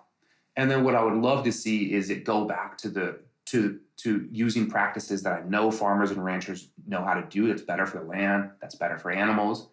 And 0.56 0.70
then 0.70 0.84
what 0.84 0.94
I 0.94 1.02
would 1.02 1.14
love 1.14 1.42
to 1.44 1.52
see 1.52 1.92
is 1.92 2.10
it 2.10 2.24
go 2.24 2.44
back 2.44 2.78
to 2.78 2.88
the 2.88 3.18
to 3.46 3.80
to 3.96 4.28
using 4.30 4.68
practices 4.68 5.22
that 5.22 5.32
I 5.32 5.48
know 5.48 5.70
farmers 5.70 6.10
and 6.10 6.24
ranchers 6.24 6.68
know 6.86 7.02
how 7.02 7.14
to 7.14 7.22
do. 7.22 7.48
That's 7.48 7.62
better 7.62 7.86
for 7.86 7.98
the 7.98 8.04
land. 8.04 8.50
That's 8.60 8.74
better 8.74 8.98
for 8.98 9.10
animals. 9.10 9.68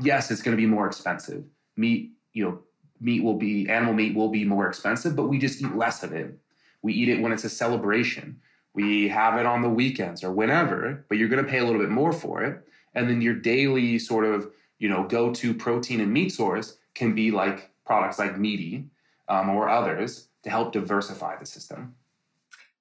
Yes, 0.00 0.30
it's 0.30 0.42
going 0.42 0.56
to 0.56 0.60
be 0.60 0.66
more 0.66 0.86
expensive. 0.86 1.44
Meat, 1.76 2.12
you 2.32 2.44
know, 2.44 2.58
meat 3.00 3.22
will 3.22 3.36
be 3.36 3.68
animal 3.68 3.94
meat 3.94 4.14
will 4.14 4.28
be 4.28 4.44
more 4.44 4.68
expensive, 4.68 5.14
but 5.14 5.24
we 5.24 5.38
just 5.38 5.60
eat 5.60 5.74
less 5.74 6.02
of 6.02 6.12
it. 6.12 6.36
We 6.82 6.92
eat 6.94 7.08
it 7.08 7.20
when 7.20 7.32
it's 7.32 7.44
a 7.44 7.50
celebration 7.50 8.40
we 8.76 9.08
have 9.08 9.38
it 9.38 9.46
on 9.46 9.62
the 9.62 9.70
weekends 9.70 10.22
or 10.22 10.30
whenever, 10.30 11.04
but 11.08 11.16
you're 11.16 11.30
going 11.30 11.42
to 11.42 11.50
pay 11.50 11.58
a 11.58 11.64
little 11.64 11.80
bit 11.80 11.88
more 11.88 12.12
for 12.12 12.44
it. 12.44 12.62
And 12.94 13.08
then 13.08 13.22
your 13.22 13.34
daily 13.34 13.98
sort 13.98 14.26
of, 14.26 14.52
you 14.78 14.88
know, 14.88 15.04
go 15.04 15.32
to 15.32 15.54
protein 15.54 16.00
and 16.00 16.12
meat 16.12 16.28
source 16.28 16.76
can 16.94 17.14
be 17.14 17.30
like 17.30 17.70
products 17.86 18.18
like 18.18 18.36
Meati 18.36 18.86
um, 19.28 19.48
or 19.48 19.70
others 19.70 20.28
to 20.42 20.50
help 20.50 20.72
diversify 20.72 21.36
the 21.36 21.46
system. 21.46 21.94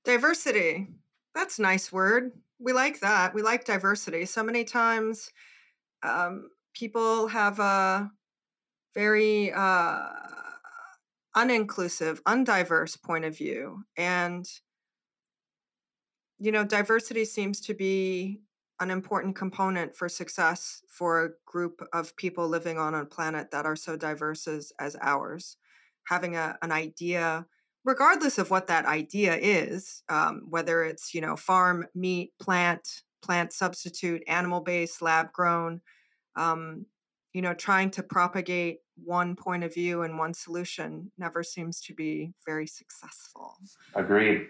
Diversity. 0.03 0.88
That's 1.34 1.60
a 1.60 1.62
nice 1.62 1.91
word. 1.91 2.34
We 2.60 2.73
like 2.73 2.99
that. 2.99 3.34
We 3.34 3.41
like 3.41 3.63
diversity. 3.63 4.25
So 4.25 4.43
many 4.43 4.65
times 4.65 5.31
um, 6.03 6.49
people 6.73 7.27
have 7.27 7.60
a 7.60 8.12
very 8.93 9.53
uh, 9.53 10.08
uninclusive, 11.38 12.21
undiverse 12.23 13.01
point 13.01 13.23
of 13.23 13.38
view. 13.38 13.84
And 13.95 14.45
you 16.39 16.52
know, 16.52 16.63
diversity 16.63 17.26
seems 17.26 17.62
to 17.62 17.74
be 17.74 18.41
an 18.80 18.91
important 18.91 19.36
component 19.36 19.95
for 19.95 20.10
success 20.10 20.82
for 20.89 21.24
a 21.24 21.30
group 21.45 21.82
of 21.93 22.15
people 22.17 22.48
living 22.48 22.78
on 22.78 22.93
a 22.93 23.06
planet 23.06 23.52
that 23.52 23.65
are 23.65 23.76
so 23.76 23.95
diverse 23.95 24.48
as, 24.48 24.74
as 24.80 24.98
ours. 25.02 25.58
Having 26.08 26.36
a, 26.36 26.58
an 26.62 26.71
idea, 26.71 27.45
regardless 27.86 28.38
of 28.38 28.52
what 28.52 28.67
that 28.67 28.86
idea 28.86 29.36
is, 29.36 30.04
um, 30.10 30.43
whether 30.50 30.84
it's, 30.84 31.13
you 31.13 31.21
know, 31.21 31.36
farm, 31.36 31.88
meat, 31.95 32.34
plant, 32.39 33.02
plant 33.21 33.54
substitute, 33.54 34.21
animal 34.28 34.60
based, 34.60 35.02
lab 35.02 35.32
grown, 35.32 35.82
um, 36.36 36.86
you 37.34 37.41
know, 37.41 37.54
trying 37.54 37.89
to 37.91 38.04
propagate 38.04 38.80
one 39.04 39.36
point 39.36 39.63
of 39.63 39.74
view 39.74 40.04
and 40.04 40.17
one 40.17 40.34
solution 40.34 41.12
never 41.17 41.43
seems 41.43 41.82
to 41.82 41.93
be 41.93 42.34
very 42.45 42.67
successful. 42.67 43.58
Agreed. 43.93 44.48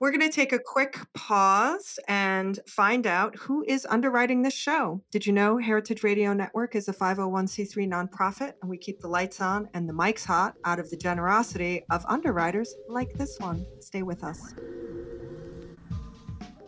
We're 0.00 0.12
going 0.12 0.22
to 0.22 0.34
take 0.34 0.54
a 0.54 0.58
quick 0.58 0.96
pause 1.12 1.98
and 2.08 2.58
find 2.66 3.06
out 3.06 3.36
who 3.36 3.62
is 3.68 3.84
underwriting 3.84 4.40
this 4.40 4.54
show. 4.54 5.02
Did 5.10 5.26
you 5.26 5.32
know 5.34 5.58
Heritage 5.58 6.02
Radio 6.02 6.32
Network 6.32 6.74
is 6.74 6.88
a 6.88 6.94
501c3 6.94 7.86
nonprofit 7.86 8.54
and 8.62 8.70
we 8.70 8.78
keep 8.78 9.00
the 9.00 9.08
lights 9.08 9.42
on 9.42 9.68
and 9.74 9.86
the 9.86 9.92
mics 9.92 10.24
hot 10.24 10.54
out 10.64 10.78
of 10.78 10.88
the 10.88 10.96
generosity 10.96 11.84
of 11.90 12.02
underwriters 12.08 12.74
like 12.88 13.12
this 13.12 13.38
one? 13.40 13.66
Stay 13.80 14.02
with 14.02 14.24
us. 14.24 14.54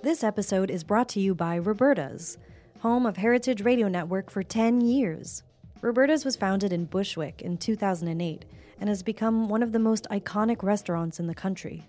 This 0.02 0.22
episode 0.22 0.70
is 0.70 0.84
brought 0.84 1.08
to 1.10 1.20
you 1.20 1.34
by 1.34 1.56
Roberta's, 1.56 2.36
home 2.80 3.06
of 3.06 3.16
Heritage 3.16 3.62
Radio 3.62 3.88
Network 3.88 4.30
for 4.30 4.42
10 4.42 4.82
years. 4.82 5.42
Roberta's 5.80 6.26
was 6.26 6.36
founded 6.36 6.70
in 6.70 6.84
Bushwick 6.84 7.40
in 7.40 7.56
2008 7.56 8.44
and 8.78 8.90
has 8.90 9.02
become 9.02 9.48
one 9.48 9.62
of 9.62 9.72
the 9.72 9.78
most 9.78 10.06
iconic 10.10 10.62
restaurants 10.62 11.18
in 11.18 11.28
the 11.28 11.34
country. 11.34 11.88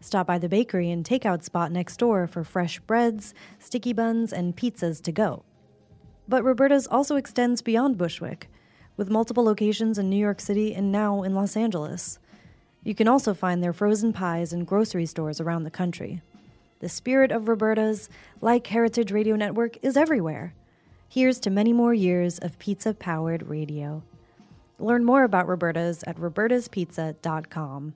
Stop 0.00 0.26
by 0.26 0.38
the 0.38 0.48
bakery 0.48 0.90
and 0.90 1.04
takeout 1.04 1.42
spot 1.42 1.72
next 1.72 1.96
door 1.96 2.26
for 2.26 2.44
fresh 2.44 2.78
breads, 2.80 3.34
sticky 3.58 3.92
buns, 3.92 4.32
and 4.32 4.56
pizzas 4.56 5.02
to 5.02 5.12
go. 5.12 5.42
But 6.28 6.44
Roberta's 6.44 6.86
also 6.86 7.16
extends 7.16 7.62
beyond 7.62 7.98
Bushwick, 7.98 8.48
with 8.96 9.10
multiple 9.10 9.44
locations 9.44 9.98
in 9.98 10.08
New 10.08 10.16
York 10.16 10.40
City 10.40 10.74
and 10.74 10.92
now 10.92 11.22
in 11.22 11.34
Los 11.34 11.56
Angeles. 11.56 12.18
You 12.84 12.94
can 12.94 13.08
also 13.08 13.34
find 13.34 13.62
their 13.62 13.72
frozen 13.72 14.12
pies 14.12 14.52
in 14.52 14.64
grocery 14.64 15.06
stores 15.06 15.40
around 15.40 15.64
the 15.64 15.70
country. 15.70 16.22
The 16.80 16.88
spirit 16.88 17.32
of 17.32 17.48
Roberta's, 17.48 18.08
like 18.40 18.66
Heritage 18.68 19.10
Radio 19.10 19.34
Network, 19.34 19.78
is 19.82 19.96
everywhere. 19.96 20.54
Here's 21.08 21.40
to 21.40 21.50
many 21.50 21.72
more 21.72 21.94
years 21.94 22.38
of 22.38 22.58
pizza 22.58 22.94
powered 22.94 23.48
radio. 23.48 24.02
Learn 24.78 25.04
more 25.04 25.24
about 25.24 25.48
Roberta's 25.48 26.04
at 26.04 26.16
robertaspizza.com. 26.16 27.94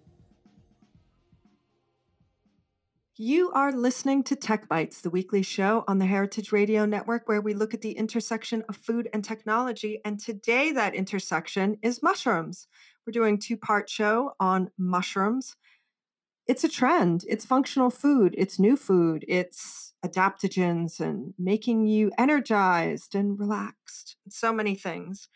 You 3.25 3.53
are 3.53 3.71
listening 3.71 4.25
to 4.25 4.35
Tech 4.35 4.69
Bites, 4.69 5.01
the 5.01 5.09
weekly 5.09 5.43
show 5.43 5.85
on 5.87 6.01
the 6.01 6.07
Heritage 6.07 6.51
Radio 6.51 6.85
Network, 6.85 7.29
where 7.29 7.41
we 7.41 7.55
look 7.55 7.73
at 7.73 7.81
the 7.81 7.93
intersection 7.93 8.65
of 8.69 8.75
food 8.75 9.09
and 9.13 9.23
technology. 9.23 10.01
And 10.05 10.19
today, 10.19 10.73
that 10.73 10.97
intersection 10.97 11.77
is 11.83 12.03
mushrooms. 12.03 12.67
We're 13.07 13.13
doing 13.13 13.39
two 13.39 13.57
part 13.57 13.89
show 13.89 14.33
on 14.41 14.73
mushrooms. 14.77 15.55
It's 16.49 16.65
a 16.65 16.69
trend. 16.69 17.25
It's 17.29 17.45
functional 17.45 17.91
food. 17.91 18.35
It's 18.37 18.59
new 18.59 18.77
food. 18.77 19.25
It's 19.29 19.95
adaptogens 20.05 20.99
and 20.99 21.33
making 21.39 21.87
you 21.87 22.11
energized 22.19 23.15
and 23.15 23.39
relaxed. 23.39 24.17
So 24.31 24.53
many 24.53 24.75
things. 24.75 25.29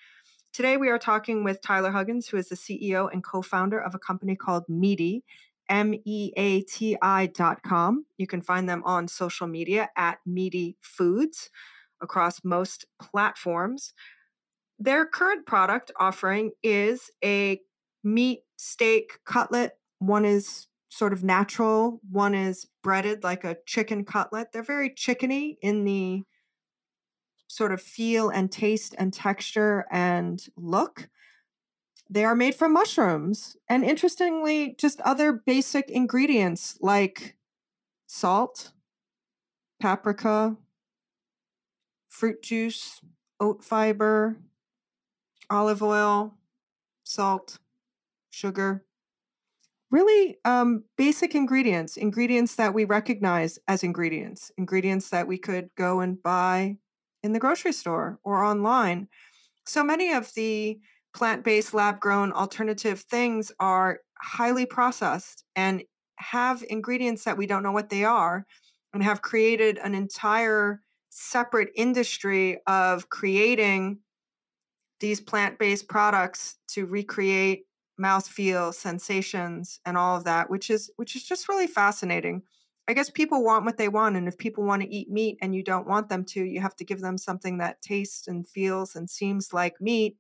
Today, 0.53 0.77
we 0.77 0.89
are 0.89 0.99
talking 0.99 1.45
with 1.45 1.63
Tyler 1.63 1.93
Huggins, 1.93 2.27
who 2.27 2.37
is 2.37 2.49
the 2.49 2.57
CEO 2.57 3.09
and 3.13 3.23
co 3.23 3.43
founder 3.43 3.79
of 3.79 3.95
a 3.95 4.01
company 4.01 4.35
called 4.35 4.65
Meati. 4.69 5.23
M-E-A-T-I 5.69 7.27
dot 7.27 7.63
com. 7.63 8.07
You 8.19 8.27
can 8.27 8.41
find 8.41 8.69
them 8.69 8.83
on 8.85 9.09
social 9.09 9.47
media 9.47 9.91
at 9.97 10.19
Meati 10.29 10.77
Foods 10.81 11.51
across 12.01 12.45
most 12.45 12.87
platforms. 13.01 13.93
Their 14.79 15.07
current 15.07 15.47
product 15.47 15.91
offering 15.99 16.53
is 16.63 17.11
a 17.25 17.61
meat 18.05 18.41
steak 18.57 19.19
cutlet. 19.25 19.73
One 19.99 20.25
is 20.25 20.69
sort 20.89 21.13
of 21.13 21.25
natural, 21.25 22.01
one 22.11 22.35
is 22.35 22.67
breaded 22.83 23.23
like 23.23 23.45
a 23.45 23.57
chicken 23.67 24.05
cutlet. 24.05 24.49
They're 24.53 24.63
very 24.63 24.91
chickeny 24.91 25.57
in 25.61 25.85
the 25.85 26.23
sort 27.49 27.73
of 27.73 27.83
feel 27.83 28.29
and 28.31 28.51
taste 28.51 28.95
and 28.99 29.13
texture 29.13 29.85
and 29.91 30.43
look. 30.57 31.09
They 32.09 32.25
are 32.25 32.37
made 32.37 32.55
from 32.55 32.73
mushrooms 32.73 33.57
and 33.69 33.85
interestingly, 33.85 34.75
just 34.79 35.01
other 35.01 35.33
basic 35.33 35.91
ingredients 35.91 36.79
like 36.81 37.37
salt, 38.07 38.73
paprika, 39.81 40.57
fruit 42.09 42.43
juice, 42.43 43.01
oat 43.41 43.65
fiber, 43.65 44.39
olive 45.51 45.83
oil, 45.83 46.35
salt, 47.03 47.59
sugar. 48.31 48.85
Really 49.91 50.39
um, 50.45 50.85
basic 50.97 51.35
ingredients, 51.35 51.97
ingredients 51.97 52.55
that 52.57 52.75
we 52.75 52.85
recognize 52.85 53.59
as 53.69 53.83
ingredients, 53.83 54.51
ingredients 54.57 55.11
that 55.11 55.29
we 55.29 55.39
could 55.39 55.71
go 55.77 56.01
and 56.01 56.23
buy 56.23 56.79
in 57.23 57.33
the 57.33 57.39
grocery 57.39 57.73
store 57.73 58.19
or 58.25 58.45
online. 58.45 59.09
So 59.65 59.83
many 59.83 60.13
of 60.13 60.35
the 60.35 60.79
plant 61.17 61.43
based, 61.43 61.73
lab 61.73 61.99
grown 61.99 62.31
alternative 62.31 63.01
things 63.01 63.51
are 63.59 64.01
highly 64.21 64.67
processed 64.67 65.45
and 65.57 65.83
have 66.19 66.63
ingredients 66.69 67.25
that 67.25 67.39
we 67.39 67.47
don't 67.47 67.63
know 67.63 67.73
what 67.73 67.89
they 67.89 68.05
are 68.05 68.47
and 68.93 69.03
have 69.03 69.23
created 69.23 69.79
an 69.79 69.95
entire 69.95 70.83
separate 71.09 71.71
industry 71.75 72.61
of 72.67 73.09
creating 73.09 73.99
these 75.01 75.21
plant 75.21 75.59
based 75.59 75.89
products 75.89 76.57
to 76.69 76.85
recreate 76.85 77.65
mouthfeel 77.99 78.75
sensations 78.75 79.81
and 79.87 79.97
all 79.97 80.19
of 80.19 80.25
that 80.25 80.51
which 80.51 80.69
is 80.69 80.91
which 80.97 81.17
is 81.17 81.25
just 81.25 81.49
really 81.49 81.67
fascinating. 81.67 82.43
I 82.89 82.93
guess 82.93 83.09
people 83.09 83.43
want 83.43 83.65
what 83.65 83.79
they 83.79 83.89
want 83.89 84.17
and 84.17 84.29
if 84.29 84.37
people 84.37 84.65
want 84.65 84.83
to 84.83 84.95
eat 84.95 85.11
meat 85.11 85.39
and 85.41 85.55
you 85.55 85.65
don't 85.65 85.89
want 85.89 86.11
them 86.11 86.25
to 86.27 86.45
you 86.45 86.61
have 86.61 86.77
to 86.77 86.85
give 86.85 87.01
them 87.01 87.17
something 87.17 87.57
that 87.59 87.81
tastes 87.81 88.29
and 88.29 88.47
feels 88.47 88.95
and 88.95 89.09
seems 89.09 89.55
like 89.55 89.81
meat 89.81 90.17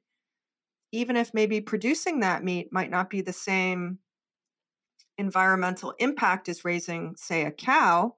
even 0.92 1.16
if 1.16 1.34
maybe 1.34 1.60
producing 1.60 2.20
that 2.20 2.44
meat 2.44 2.72
might 2.72 2.90
not 2.90 3.10
be 3.10 3.20
the 3.20 3.32
same 3.32 3.98
environmental 5.18 5.94
impact 5.98 6.48
as 6.48 6.64
raising, 6.64 7.14
say, 7.16 7.44
a 7.44 7.50
cow, 7.50 8.14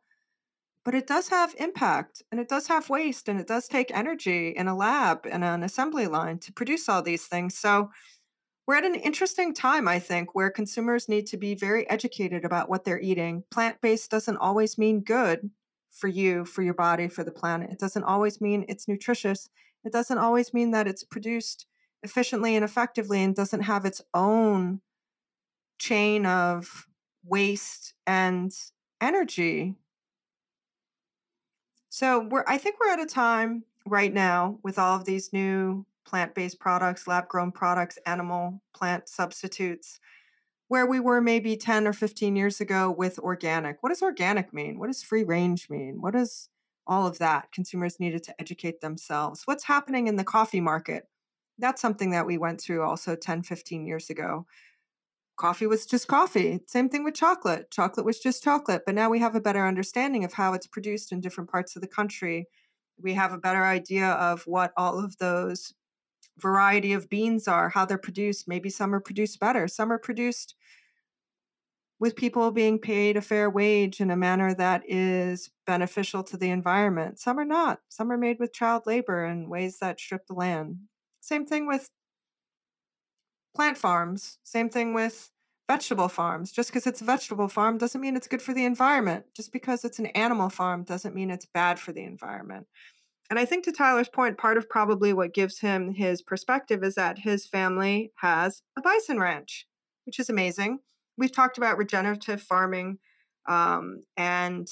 but 0.84 0.94
it 0.94 1.06
does 1.06 1.28
have 1.28 1.54
impact 1.58 2.22
and 2.30 2.40
it 2.40 2.48
does 2.48 2.68
have 2.68 2.88
waste 2.88 3.28
and 3.28 3.38
it 3.38 3.46
does 3.46 3.68
take 3.68 3.90
energy 3.94 4.48
in 4.48 4.68
a 4.68 4.76
lab 4.76 5.26
and 5.30 5.44
an 5.44 5.62
assembly 5.62 6.06
line 6.06 6.38
to 6.38 6.52
produce 6.52 6.88
all 6.88 7.02
these 7.02 7.26
things. 7.26 7.56
So 7.56 7.90
we're 8.66 8.76
at 8.76 8.84
an 8.84 8.94
interesting 8.94 9.54
time, 9.54 9.88
I 9.88 9.98
think, 9.98 10.34
where 10.34 10.50
consumers 10.50 11.08
need 11.08 11.26
to 11.28 11.36
be 11.36 11.54
very 11.54 11.88
educated 11.88 12.44
about 12.44 12.68
what 12.68 12.84
they're 12.84 13.00
eating. 13.00 13.44
Plant 13.50 13.80
based 13.80 14.10
doesn't 14.10 14.36
always 14.36 14.78
mean 14.78 15.00
good 15.00 15.50
for 15.90 16.08
you, 16.08 16.44
for 16.44 16.62
your 16.62 16.74
body, 16.74 17.08
for 17.08 17.24
the 17.24 17.32
planet. 17.32 17.70
It 17.70 17.78
doesn't 17.78 18.04
always 18.04 18.40
mean 18.40 18.64
it's 18.68 18.88
nutritious. 18.88 19.48
It 19.84 19.92
doesn't 19.92 20.18
always 20.18 20.52
mean 20.52 20.70
that 20.72 20.86
it's 20.86 21.04
produced 21.04 21.66
efficiently 22.02 22.54
and 22.54 22.64
effectively 22.64 23.22
and 23.22 23.34
doesn't 23.34 23.62
have 23.62 23.84
its 23.84 24.02
own 24.14 24.80
chain 25.78 26.26
of 26.26 26.86
waste 27.24 27.94
and 28.06 28.52
energy. 29.00 29.74
So 31.88 32.20
we're 32.20 32.44
I 32.46 32.58
think 32.58 32.76
we're 32.80 32.92
at 32.92 33.00
a 33.00 33.06
time 33.06 33.64
right 33.86 34.12
now 34.12 34.58
with 34.62 34.78
all 34.78 34.96
of 34.96 35.04
these 35.04 35.32
new 35.32 35.86
plant-based 36.06 36.58
products, 36.58 37.06
lab-grown 37.06 37.52
products, 37.52 37.98
animal 38.06 38.62
plant 38.72 39.08
substitutes 39.08 40.00
where 40.68 40.86
we 40.86 41.00
were 41.00 41.20
maybe 41.20 41.56
10 41.56 41.86
or 41.86 41.92
15 41.92 42.36
years 42.36 42.60
ago 42.60 42.90
with 42.90 43.18
organic. 43.18 43.82
What 43.82 43.88
does 43.88 44.02
organic 44.02 44.52
mean? 44.52 44.78
What 44.78 44.88
does 44.88 45.02
free 45.02 45.24
range 45.24 45.68
mean? 45.70 46.00
What 46.00 46.12
does 46.12 46.50
all 46.86 47.06
of 47.06 47.18
that? 47.18 47.50
Consumers 47.52 47.98
needed 47.98 48.22
to 48.24 48.34
educate 48.38 48.80
themselves. 48.80 49.42
What's 49.46 49.64
happening 49.64 50.06
in 50.06 50.16
the 50.16 50.24
coffee 50.24 50.60
market? 50.60 51.08
That's 51.58 51.82
something 51.82 52.10
that 52.10 52.26
we 52.26 52.38
went 52.38 52.60
through 52.60 52.82
also 52.82 53.16
10, 53.16 53.42
15 53.42 53.86
years 53.86 54.10
ago. 54.10 54.46
Coffee 55.36 55.66
was 55.66 55.86
just 55.86 56.08
coffee. 56.08 56.60
Same 56.66 56.88
thing 56.88 57.04
with 57.04 57.14
chocolate. 57.14 57.70
Chocolate 57.70 58.06
was 58.06 58.18
just 58.18 58.42
chocolate. 58.42 58.82
But 58.84 58.94
now 58.94 59.08
we 59.08 59.20
have 59.20 59.34
a 59.34 59.40
better 59.40 59.66
understanding 59.66 60.24
of 60.24 60.32
how 60.32 60.52
it's 60.52 60.66
produced 60.66 61.12
in 61.12 61.20
different 61.20 61.50
parts 61.50 61.76
of 61.76 61.82
the 61.82 61.88
country. 61.88 62.48
We 63.00 63.14
have 63.14 63.32
a 63.32 63.38
better 63.38 63.64
idea 63.64 64.08
of 64.08 64.42
what 64.46 64.72
all 64.76 64.98
of 64.98 65.18
those 65.18 65.74
variety 66.38 66.92
of 66.92 67.08
beans 67.08 67.46
are, 67.46 67.68
how 67.68 67.84
they're 67.84 67.98
produced. 67.98 68.48
Maybe 68.48 68.70
some 68.70 68.94
are 68.94 69.00
produced 69.00 69.38
better, 69.38 69.68
some 69.68 69.92
are 69.92 69.98
produced 69.98 70.54
with 72.00 72.16
people 72.16 72.50
being 72.50 72.78
paid 72.78 73.16
a 73.16 73.20
fair 73.20 73.50
wage 73.50 74.00
in 74.00 74.10
a 74.10 74.16
manner 74.16 74.54
that 74.54 74.82
is 74.86 75.50
beneficial 75.66 76.22
to 76.22 76.36
the 76.36 76.50
environment. 76.50 77.18
Some 77.18 77.38
are 77.38 77.44
not. 77.44 77.80
Some 77.88 78.12
are 78.12 78.18
made 78.18 78.38
with 78.38 78.52
child 78.52 78.84
labor 78.86 79.24
in 79.24 79.48
ways 79.48 79.78
that 79.80 79.98
strip 79.98 80.26
the 80.26 80.34
land. 80.34 80.78
Same 81.28 81.44
thing 81.44 81.66
with 81.66 81.90
plant 83.54 83.76
farms. 83.76 84.38
Same 84.44 84.70
thing 84.70 84.94
with 84.94 85.30
vegetable 85.70 86.08
farms. 86.08 86.50
Just 86.50 86.70
because 86.70 86.86
it's 86.86 87.02
a 87.02 87.04
vegetable 87.04 87.48
farm 87.48 87.76
doesn't 87.76 88.00
mean 88.00 88.16
it's 88.16 88.26
good 88.26 88.40
for 88.40 88.54
the 88.54 88.64
environment. 88.64 89.26
Just 89.36 89.52
because 89.52 89.84
it's 89.84 89.98
an 89.98 90.06
animal 90.06 90.48
farm 90.48 90.84
doesn't 90.84 91.14
mean 91.14 91.30
it's 91.30 91.44
bad 91.44 91.78
for 91.78 91.92
the 91.92 92.02
environment. 92.02 92.66
And 93.28 93.38
I 93.38 93.44
think 93.44 93.64
to 93.64 93.72
Tyler's 93.72 94.08
point, 94.08 94.38
part 94.38 94.56
of 94.56 94.70
probably 94.70 95.12
what 95.12 95.34
gives 95.34 95.58
him 95.58 95.92
his 95.92 96.22
perspective 96.22 96.82
is 96.82 96.94
that 96.94 97.18
his 97.18 97.44
family 97.44 98.10
has 98.16 98.62
a 98.78 98.80
bison 98.80 99.20
ranch, 99.20 99.66
which 100.06 100.18
is 100.18 100.30
amazing. 100.30 100.78
We've 101.18 101.30
talked 101.30 101.58
about 101.58 101.76
regenerative 101.76 102.40
farming 102.40 103.00
um, 103.46 104.00
and 104.16 104.66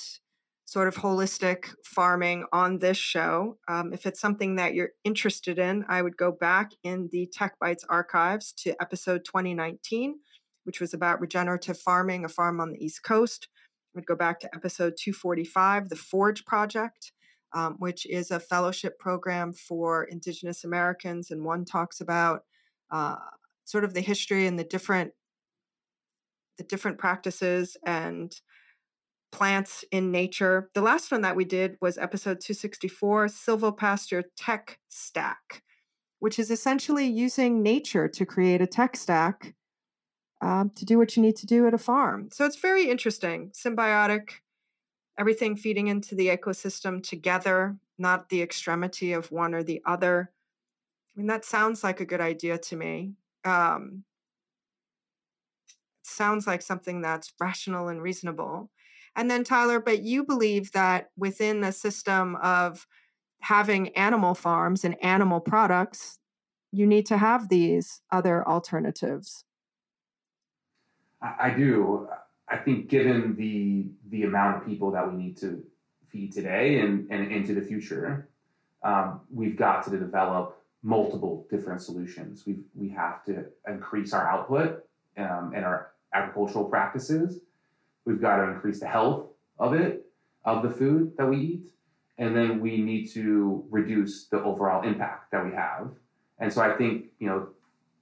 sort 0.67 0.89
of 0.89 0.97
holistic 0.97 1.73
farming 1.85 2.45
on 2.53 2.79
this 2.79 2.97
show. 2.97 3.57
Um, 3.69 3.93
if 3.93 4.05
it's 4.05 4.21
something 4.21 4.57
that 4.57 4.75
you're 4.75 4.91
interested 5.05 5.59
in, 5.61 5.85
I 5.89 6.03
would 6.03 6.17
go 6.17 6.33
back 6.33 6.73
in 6.83 7.09
the 7.13 7.31
Tech 7.33 7.57
Bites 7.61 7.85
archives 7.89 8.53
to 8.65 8.75
episode 8.83 9.25
2019, 9.25 10.17
which 10.65 10.81
was 10.81 10.93
about 10.93 11.21
regenerative 11.21 11.79
farming, 11.79 12.25
a 12.25 12.29
farm 12.29 12.61
on 12.61 12.73
the 12.73 12.85
East 12.85 13.05
Coast. 13.05 13.49
I 13.55 13.99
would 13.99 14.07
go 14.07 14.17
back 14.17 14.41
to 14.41 14.55
episode 14.55 14.95
245, 15.01 15.89
the 15.89 15.97
Forge 15.97 16.45
Project, 16.45 17.13
um, 17.55 17.77
which 17.79 18.05
is 18.05 18.33
a 18.33 18.41
fellowship 18.41 18.99
program 18.99 19.53
for 19.53 20.03
Indigenous 20.03 20.65
Americans. 20.65 21.31
And 21.31 21.45
one 21.45 21.65
talks 21.65 22.01
about 22.01 22.43
uh, 22.91 23.15
sort 23.65 23.85
of 23.85 23.95
the 23.95 24.01
history 24.01 24.47
and 24.47 24.59
the 24.59 24.65
different 24.65 25.13
the 26.59 26.65
different 26.65 26.97
practices 26.97 27.77
and 27.85 28.35
plants 29.33 29.85
in 29.91 30.11
nature. 30.11 30.71
The 30.75 30.81
last 30.81 31.11
one 31.11 31.23
that 31.23 31.37
we 31.37 31.45
did 31.45 31.77
was 31.81 31.99
episode 31.99 32.41
264 32.41 33.27
Silvopasture 33.27 34.25
Tech 34.37 34.79
Stack, 34.89 35.63
which 36.19 36.39
is 36.39 36.51
essentially 36.51 37.07
using 37.07 37.63
nature 37.63 38.09
to 38.09 38.27
create 38.27 38.61
a 38.61 38.67
tech 38.67 38.97
stack 38.97 39.55
um, 40.41 40.71
to 40.77 40.85
do 40.85 40.99
what 40.99 41.17
you 41.17 41.23
need 41.23 41.37
to 41.37 41.47
do 41.47 41.67
at 41.67 41.75
a 41.75 41.79
farm. 41.79 42.29
So 42.33 42.45
it's 42.45 42.61
very 42.61 42.89
interesting, 42.89 43.51
symbiotic, 43.51 44.31
everything 45.19 45.57
feeding 45.57 45.89
into 45.89 46.15
the 46.15 46.29
ecosystem 46.29 47.03
together, 47.03 47.77
not 47.99 48.29
the 48.29 48.43
extremity 48.43 49.13
of 49.13 49.33
one 49.33 49.55
or 49.55 49.63
the 49.63 49.83
other. 49.87 50.31
I 51.15 51.19
mean, 51.19 51.27
that 51.29 51.45
sounds 51.45 51.83
like 51.83 52.01
a 52.01 52.07
good 52.07 52.21
idea 52.21 52.59
to 52.59 52.77
me. 52.77 53.15
Um, 53.45 54.05
sounds 56.03 56.47
like 56.47 56.63
something 56.63 57.01
that's 57.01 57.33
rational 57.41 57.89
and 57.89 58.03
reasonable. 58.03 58.71
And 59.17 59.31
then, 59.31 59.45
Tyler, 59.45 59.81
but 59.81 60.03
you 60.03 60.25
believe 60.25 60.73
that 60.73 61.09
within 61.17 61.63
the 61.63 61.73
system 61.73 62.37
of 62.37 62.87
having 63.41 63.89
animal 63.97 64.35
farms 64.35 64.85
and 64.85 64.95
animal 65.03 65.41
products, 65.41 66.19
you 66.71 66.87
need 66.87 67.07
to 67.07 67.17
have 67.17 67.49
these 67.49 68.03
other 68.13 68.47
alternatives. 68.47 69.45
I, 71.23 71.51
do. 71.51 72.09
I 72.49 72.59
think 72.59 72.89
given 72.89 73.35
the 73.37 73.87
the 74.11 74.25
amount 74.25 74.59
of 74.59 74.69
people 74.69 74.91
that 74.93 75.11
we 75.11 75.17
need 75.17 75.39
to 75.39 75.65
feed 76.09 76.33
today 76.33 76.81
and, 76.81 77.11
and 77.11 77.33
into 77.33 77.55
the 77.55 77.63
future, 77.63 78.29
um, 78.83 79.23
we've 79.33 79.57
got 79.57 79.83
to 79.85 79.91
develop 79.91 80.63
multiple 80.83 81.47
different 81.51 81.81
solutions. 81.81 82.45
We 82.47 82.59
we 82.75 82.91
have 82.91 83.25
to 83.25 83.47
increase 83.67 84.13
our 84.13 84.29
output 84.29 84.85
um, 85.17 85.53
and 85.55 85.65
our 85.65 85.93
agricultural 86.13 86.67
practices 86.67 87.41
We've 88.07 88.21
got 88.21 88.37
to 88.37 88.45
increase 88.45 88.81
the 88.81 88.87
health 88.87 89.27
of 89.59 89.75
it, 89.75 90.07
of 90.45 90.63
the 90.63 90.71
food 90.71 91.13
that 91.19 91.29
we 91.29 91.37
eat. 91.37 91.63
And 92.19 92.35
then 92.35 92.61
we 92.61 92.79
need 92.79 93.09
to 93.09 93.67
reduce 93.69 94.29
the 94.29 94.43
overall 94.43 94.87
impact 94.87 95.33
that 95.33 95.45
we 95.45 95.53
have. 95.53 95.91
And 96.39 96.51
so 96.51 96.63
I 96.63 96.75
think, 96.77 97.07
you 97.19 97.29
know, 97.29 97.49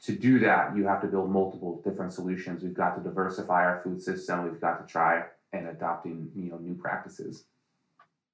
to 0.04 0.12
do 0.12 0.38
that, 0.40 0.76
you 0.76 0.86
have 0.86 1.00
to 1.00 1.08
build 1.08 1.30
multiple 1.30 1.80
different 1.82 2.12
solutions. 2.12 2.62
We've 2.62 2.74
got 2.74 2.94
to 2.96 3.02
diversify 3.02 3.64
our 3.64 3.80
food 3.82 4.00
system. 4.00 4.44
We've 4.44 4.60
got 4.60 4.86
to 4.86 4.92
try 4.92 5.24
and 5.52 5.68
adopting, 5.68 6.30
you 6.36 6.50
know, 6.50 6.58
new 6.58 6.74
practices. 6.74 7.44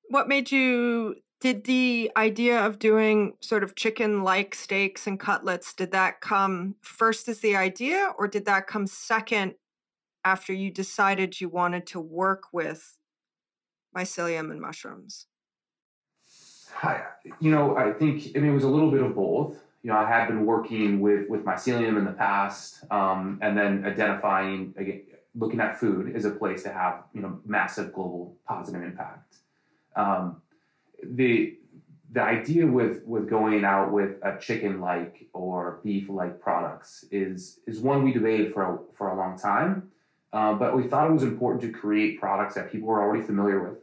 What 0.09 0.29
made 0.29 0.51
you 0.51 1.17
did 1.41 1.65
the 1.65 2.11
idea 2.17 2.61
of 2.61 2.79
doing 2.79 3.35
sort 3.41 3.63
of 3.63 3.75
chicken 3.75 4.23
like 4.23 4.55
steaks 4.55 5.07
and 5.07 5.19
cutlets 5.19 5.73
did 5.73 5.91
that 5.93 6.21
come 6.21 6.75
first 6.83 7.29
as 7.29 7.41
the 7.41 7.57
idea 7.57 8.13
or 8.19 8.29
did 8.29 8.45
that 8.45 8.67
come 8.67 8.87
second 8.87 9.55
after 10.25 10.53
you 10.53 10.71
decided 10.71 11.41
you 11.41 11.49
wanted 11.49 11.87
to 11.89 12.01
work 12.01 12.45
with 12.53 12.99
mycelium 13.97 14.51
and 14.51 14.61
mushrooms? 14.61 15.27
I, 16.83 17.03
you 17.41 17.51
know, 17.51 17.77
I 17.77 17.93
think 17.93 18.33
I 18.37 18.39
mean 18.39 18.51
it 18.51 18.55
was 18.55 18.65
a 18.65 18.69
little 18.69 18.91
bit 18.91 19.03
of 19.03 19.15
both. 19.15 19.57
You 19.83 19.91
know, 19.91 19.97
I 19.97 20.09
had 20.09 20.29
been 20.29 20.47
working 20.47 21.01
with 21.01 21.29
with 21.29 21.45
mycelium 21.45 21.99
in 21.99 22.05
the 22.05 22.13
past, 22.13 22.85
um, 22.91 23.39
and 23.43 23.57
then 23.57 23.85
identifying 23.85 24.75
again, 24.77 25.03
looking 25.35 25.61
at 25.61 25.79
food 25.79 26.15
as 26.15 26.25
a 26.25 26.31
place 26.31 26.63
to 26.65 26.73
have 26.73 27.05
you 27.13 27.23
know 27.23 27.41
massive 27.45 27.93
global 27.93 28.37
positive 28.47 28.83
impact. 28.83 29.37
Um, 29.97 30.41
the 31.03 31.57
the 32.13 32.23
idea 32.23 32.67
with 32.67 33.05
with 33.05 33.29
going 33.29 33.65
out 33.65 33.93
with 33.93 34.17
a 34.23 34.39
chicken 34.39 34.81
like 34.81 35.29
or 35.33 35.81
beef 35.85 36.09
like 36.09 36.41
products 36.41 37.05
is 37.11 37.61
is 37.67 37.81
one 37.81 38.05
we 38.05 38.13
debated 38.13 38.53
for 38.53 38.63
a, 38.63 38.79
for 38.97 39.11
a 39.11 39.17
long 39.17 39.39
time 39.39 39.91
um, 40.33 40.59
but 40.59 40.77
we 40.77 40.87
thought 40.87 41.09
it 41.09 41.13
was 41.13 41.23
important 41.23 41.61
to 41.63 41.73
create 41.73 42.21
products 42.21 42.55
that 42.55 42.71
people 42.71 42.89
were 42.89 43.03
already 43.03 43.23
familiar 43.23 43.63
with. 43.63 43.79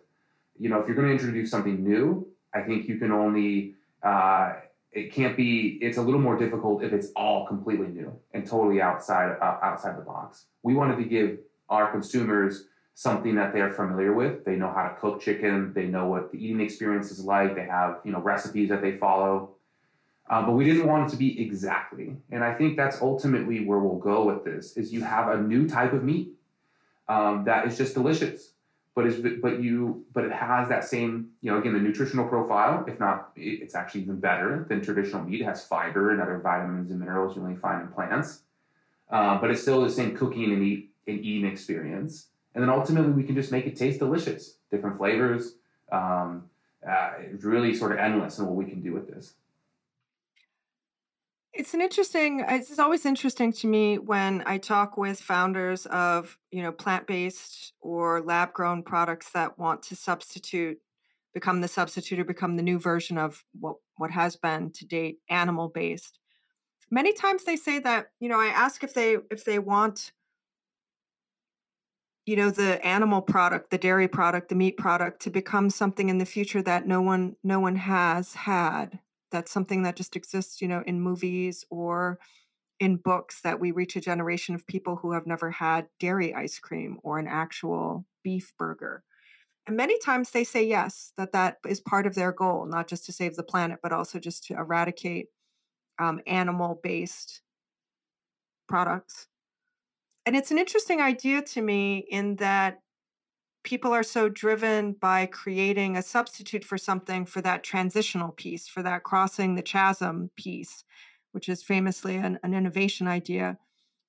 You 0.57 0.69
know, 0.69 0.79
if 0.79 0.87
you're 0.87 0.95
going 0.95 1.07
to 1.07 1.13
introduce 1.13 1.51
something 1.51 1.83
new, 1.83 2.27
I 2.53 2.61
think 2.61 2.87
you 2.87 2.97
can 2.97 3.11
only, 3.11 3.75
uh, 4.01 4.53
it 4.91 5.11
can't 5.11 5.35
be, 5.35 5.77
it's 5.81 5.97
a 5.97 6.01
little 6.01 6.21
more 6.21 6.37
difficult 6.37 6.83
if 6.83 6.93
it's 6.93 7.09
all 7.15 7.45
completely 7.45 7.87
new 7.87 8.17
and 8.33 8.45
totally 8.45 8.81
outside, 8.81 9.37
uh, 9.41 9.57
outside 9.61 9.97
the 9.97 10.01
box. 10.01 10.45
We 10.63 10.73
wanted 10.73 10.97
to 10.97 11.03
give 11.03 11.39
our 11.69 11.91
consumers 11.91 12.65
something 12.93 13.35
that 13.35 13.53
they're 13.53 13.69
familiar 13.69 14.13
with. 14.13 14.43
They 14.43 14.55
know 14.55 14.71
how 14.71 14.87
to 14.87 14.95
cook 14.95 15.19
chicken. 15.19 15.73
They 15.75 15.85
know 15.85 16.07
what 16.07 16.31
the 16.31 16.43
eating 16.43 16.61
experience 16.61 17.11
is 17.11 17.23
like. 17.23 17.53
They 17.53 17.65
have, 17.65 17.99
you 18.03 18.11
know, 18.11 18.19
recipes 18.19 18.69
that 18.69 18.81
they 18.81 18.97
follow. 18.97 19.51
Uh, 20.29 20.41
but 20.45 20.53
we 20.53 20.65
didn't 20.65 20.87
want 20.87 21.07
it 21.07 21.11
to 21.11 21.17
be 21.17 21.39
exactly. 21.41 22.17
And 22.31 22.43
I 22.43 22.53
think 22.53 22.75
that's 22.75 23.01
ultimately 23.01 23.65
where 23.65 23.79
we'll 23.79 23.99
go 23.99 24.25
with 24.25 24.43
this 24.43 24.75
is 24.77 24.91
you 24.91 25.03
have 25.03 25.29
a 25.29 25.39
new 25.39 25.69
type 25.69 25.93
of 25.93 26.03
meat 26.03 26.36
um, 27.09 27.43
that 27.45 27.65
is 27.67 27.77
just 27.77 27.93
delicious. 27.93 28.51
But 28.95 29.05
is 29.05 29.39
but 29.41 29.59
you 29.61 30.05
but 30.11 30.23
it 30.23 30.31
has 30.31 30.69
that 30.69 30.83
same 30.83 31.29
you 31.41 31.51
know 31.51 31.59
again 31.59 31.73
the 31.73 31.79
nutritional 31.79 32.27
profile. 32.27 32.83
If 32.87 32.99
not, 32.99 33.29
it's 33.35 33.75
actually 33.75 34.01
even 34.01 34.19
better 34.19 34.65
than 34.69 34.81
traditional 34.81 35.23
meat. 35.23 35.41
It 35.41 35.43
has 35.43 35.63
fiber 35.63 36.11
and 36.11 36.19
other 36.19 36.39
vitamins 36.39 36.89
and 36.89 36.99
minerals 36.99 37.35
you 37.35 37.43
only 37.43 37.55
find 37.55 37.83
in 37.83 37.89
plants. 37.89 38.41
Uh, 39.09 39.39
but 39.39 39.51
it's 39.51 39.61
still 39.61 39.83
the 39.83 39.89
same 39.89 40.15
cooking 40.15 40.51
and 40.51 40.63
eat 40.63 40.89
and 41.05 41.19
eating 41.23 41.49
experience. 41.49 42.29
And 42.55 42.63
then 42.63 42.71
ultimately 42.71 43.11
we 43.11 43.23
can 43.23 43.35
just 43.35 43.51
make 43.51 43.67
it 43.67 43.75
taste 43.75 43.99
delicious, 43.99 44.55
different 44.71 44.97
flavors. 44.97 45.53
Um, 45.91 46.49
uh, 46.87 47.11
it's 47.19 47.43
really 47.43 47.73
sort 47.75 47.91
of 47.91 47.99
endless 47.99 48.39
in 48.39 48.45
what 48.45 48.55
we 48.55 48.65
can 48.65 48.81
do 48.81 48.93
with 48.93 49.07
this. 49.07 49.33
It's 51.57 51.73
an 51.73 51.81
interesting, 51.81 52.45
it's 52.47 52.77
always 52.77 53.03
interesting 53.03 53.51
to 53.53 53.65
me 53.65 53.97
when 53.97 54.43
I 54.45 54.59
talk 54.59 54.95
with 54.95 55.19
founders 55.19 55.87
of, 55.87 56.37
you 56.51 56.61
know, 56.61 56.71
plant-based 56.71 57.73
or 57.81 58.21
lab-grown 58.21 58.83
products 58.83 59.31
that 59.31 59.57
want 59.57 59.81
to 59.83 59.95
substitute, 59.95 60.77
become 61.33 61.61
the 61.61 61.67
substitute 61.67 62.19
or 62.19 62.25
become 62.25 62.57
the 62.57 62.61
new 62.61 62.77
version 62.77 63.17
of 63.17 63.43
what, 63.59 63.77
what 63.95 64.11
has 64.11 64.35
been 64.35 64.69
to 64.73 64.85
date 64.85 65.17
animal-based. 65.31 66.19
Many 66.91 67.11
times 67.11 67.43
they 67.43 67.55
say 67.55 67.79
that, 67.79 68.11
you 68.19 68.29
know, 68.29 68.39
I 68.39 68.47
ask 68.49 68.83
if 68.83 68.93
they 68.93 69.17
if 69.31 69.43
they 69.43 69.57
want 69.57 70.11
you 72.27 72.35
know 72.35 72.51
the 72.51 72.85
animal 72.85 73.21
product 73.21 73.71
the 73.71 73.77
dairy 73.77 74.07
product 74.07 74.49
the 74.49 74.55
meat 74.55 74.77
product 74.77 75.21
to 75.21 75.29
become 75.29 75.69
something 75.69 76.09
in 76.09 76.17
the 76.17 76.25
future 76.25 76.61
that 76.61 76.85
no 76.85 77.01
one 77.01 77.35
no 77.43 77.59
one 77.59 77.77
has 77.77 78.33
had 78.33 78.99
that's 79.31 79.51
something 79.51 79.83
that 79.83 79.95
just 79.95 80.15
exists 80.15 80.61
you 80.61 80.67
know 80.67 80.83
in 80.85 81.01
movies 81.01 81.65
or 81.69 82.19
in 82.79 82.97
books 82.97 83.41
that 83.41 83.59
we 83.59 83.71
reach 83.71 83.95
a 83.95 84.01
generation 84.01 84.53
of 84.53 84.67
people 84.67 84.97
who 84.97 85.13
have 85.13 85.25
never 85.25 85.51
had 85.51 85.87
dairy 85.99 86.33
ice 86.33 86.59
cream 86.59 86.99
or 87.01 87.17
an 87.17 87.27
actual 87.27 88.05
beef 88.23 88.53
burger. 88.57 89.03
And 89.65 89.75
many 89.75 89.97
times 89.99 90.29
they 90.29 90.43
say 90.43 90.63
yes 90.65 91.11
that 91.17 91.31
that 91.31 91.57
is 91.67 91.79
part 91.79 92.05
of 92.05 92.15
their 92.15 92.31
goal 92.31 92.65
not 92.65 92.87
just 92.87 93.05
to 93.07 93.11
save 93.11 93.35
the 93.35 93.43
planet 93.43 93.79
but 93.81 93.91
also 93.91 94.19
just 94.19 94.45
to 94.45 94.53
eradicate 94.53 95.27
um, 95.99 96.21
animal 96.27 96.79
based 96.83 97.41
products. 98.67 99.27
And 100.25 100.35
it's 100.35 100.51
an 100.51 100.57
interesting 100.57 101.01
idea 101.01 101.41
to 101.41 101.61
me 101.61 102.05
in 102.09 102.35
that 102.35 102.81
people 103.67 103.93
are 103.93 104.03
so 104.03 104.29
driven 104.29 104.93
by 104.93 105.25
creating 105.25 105.95
a 105.95 106.01
substitute 106.01 106.65
for 106.65 106.77
something 106.77 107.25
for 107.25 107.41
that 107.41 107.63
transitional 107.63 108.31
piece, 108.31 108.67
for 108.67 108.81
that 108.81 109.03
crossing 109.03 109.55
the 109.55 109.61
chasm 109.61 110.31
piece, 110.35 110.83
which 111.33 111.47
is 111.47 111.61
famously 111.61 112.15
an, 112.15 112.39
an 112.43 112.53
innovation 112.53 113.07
idea 113.07 113.57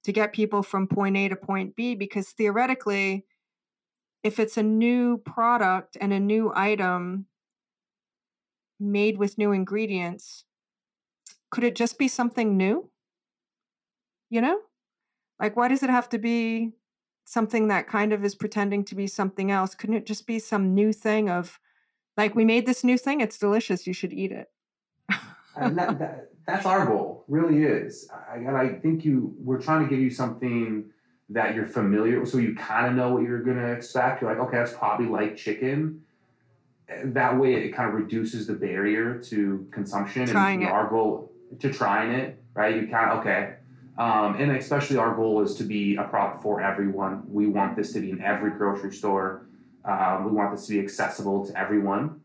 to 0.04 0.12
get 0.12 0.32
people 0.32 0.62
from 0.62 0.86
point 0.86 1.16
A 1.16 1.28
to 1.28 1.36
point 1.36 1.76
B. 1.76 1.94
Because 1.94 2.30
theoretically, 2.30 3.26
if 4.22 4.38
it's 4.38 4.56
a 4.56 4.62
new 4.62 5.18
product 5.18 5.98
and 6.00 6.12
a 6.12 6.20
new 6.20 6.52
item 6.54 7.26
made 8.80 9.18
with 9.18 9.38
new 9.38 9.52
ingredients, 9.52 10.44
could 11.50 11.64
it 11.64 11.74
just 11.74 11.98
be 11.98 12.08
something 12.08 12.56
new? 12.56 12.90
you 14.30 14.40
know? 14.40 14.60
Like, 15.40 15.56
why 15.56 15.68
does 15.68 15.82
it 15.82 15.90
have 15.90 16.08
to 16.10 16.18
be 16.18 16.72
something 17.28 17.68
that 17.68 17.86
kind 17.86 18.14
of 18.14 18.24
is 18.24 18.34
pretending 18.34 18.82
to 18.84 18.94
be 18.94 19.06
something 19.06 19.50
else? 19.50 19.74
Couldn't 19.74 19.96
it 19.96 20.06
just 20.06 20.26
be 20.26 20.38
some 20.38 20.74
new 20.74 20.94
thing 20.94 21.28
of, 21.28 21.60
like, 22.16 22.34
we 22.34 22.44
made 22.44 22.64
this 22.64 22.82
new 22.82 22.96
thing, 22.96 23.20
it's 23.20 23.38
delicious, 23.38 23.86
you 23.86 23.92
should 23.92 24.14
eat 24.14 24.32
it? 24.32 24.50
and 25.56 25.76
that, 25.76 25.98
that, 25.98 26.30
that's 26.46 26.64
our 26.64 26.86
goal, 26.86 27.24
really 27.28 27.64
is. 27.64 28.08
I, 28.32 28.36
and 28.36 28.56
I 28.56 28.70
think 28.70 29.04
you, 29.04 29.34
we're 29.38 29.60
trying 29.60 29.84
to 29.84 29.90
give 29.90 30.00
you 30.00 30.08
something 30.08 30.86
that 31.28 31.54
you're 31.54 31.66
familiar 31.66 32.20
with, 32.20 32.30
so 32.30 32.38
you 32.38 32.54
kind 32.54 32.86
of 32.86 32.94
know 32.94 33.12
what 33.12 33.22
you're 33.24 33.42
going 33.42 33.58
to 33.58 33.72
expect. 33.72 34.22
You're 34.22 34.34
like, 34.34 34.40
okay, 34.48 34.56
that's 34.56 34.72
probably 34.72 35.06
like 35.06 35.36
chicken. 35.36 36.02
That 37.04 37.38
way, 37.38 37.52
it 37.56 37.74
kind 37.74 37.90
of 37.90 37.94
reduces 37.94 38.46
the 38.46 38.54
barrier 38.54 39.18
to 39.24 39.68
consumption. 39.70 40.26
Trying 40.26 40.62
and 40.62 40.70
it. 40.70 40.72
our 40.72 40.88
goal 40.88 41.30
to 41.60 41.70
trying 41.70 42.12
it, 42.12 42.42
right? 42.54 42.74
You 42.74 42.88
kind 42.88 43.10
of 43.10 43.18
okay, 43.18 43.56
um, 43.98 44.36
and 44.36 44.52
especially 44.52 44.96
our 44.96 45.14
goal 45.14 45.42
is 45.42 45.56
to 45.56 45.64
be 45.64 45.96
a 45.96 46.04
product 46.04 46.42
for 46.42 46.62
everyone. 46.62 47.22
We 47.28 47.48
want 47.48 47.76
this 47.76 47.92
to 47.92 48.00
be 48.00 48.12
in 48.12 48.22
every 48.22 48.52
grocery 48.52 48.92
store. 48.92 49.46
Um, 49.84 50.24
we 50.24 50.30
want 50.30 50.54
this 50.54 50.66
to 50.66 50.74
be 50.74 50.80
accessible 50.80 51.44
to 51.46 51.58
everyone. 51.58 52.20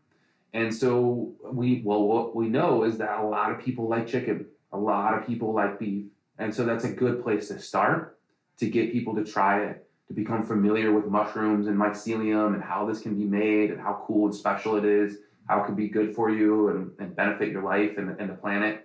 And 0.52 0.72
so 0.72 1.32
we 1.42 1.82
well 1.84 2.04
what 2.04 2.36
we 2.36 2.48
know 2.48 2.84
is 2.84 2.96
that 2.98 3.18
a 3.18 3.26
lot 3.26 3.50
of 3.50 3.58
people 3.58 3.88
like 3.88 4.06
chicken, 4.06 4.46
a 4.72 4.78
lot 4.78 5.18
of 5.18 5.26
people 5.26 5.52
like 5.52 5.80
beef. 5.80 6.06
And 6.38 6.54
so 6.54 6.64
that's 6.64 6.84
a 6.84 6.92
good 6.92 7.22
place 7.22 7.48
to 7.48 7.58
start 7.58 8.18
to 8.58 8.68
get 8.68 8.92
people 8.92 9.14
to 9.16 9.24
try 9.24 9.64
it, 9.64 9.88
to 10.06 10.14
become 10.14 10.44
familiar 10.44 10.92
with 10.92 11.06
mushrooms 11.06 11.66
and 11.66 11.76
mycelium 11.76 12.54
and 12.54 12.62
how 12.62 12.86
this 12.86 13.00
can 13.00 13.18
be 13.18 13.24
made 13.24 13.72
and 13.72 13.80
how 13.80 14.04
cool 14.06 14.26
and 14.26 14.34
special 14.34 14.76
it 14.76 14.84
is, 14.84 15.18
how 15.48 15.60
it 15.60 15.66
can 15.66 15.74
be 15.74 15.88
good 15.88 16.14
for 16.14 16.30
you 16.30 16.68
and, 16.68 16.92
and 17.00 17.16
benefit 17.16 17.50
your 17.50 17.64
life 17.64 17.98
and, 17.98 18.18
and 18.20 18.30
the 18.30 18.34
planet. 18.34 18.83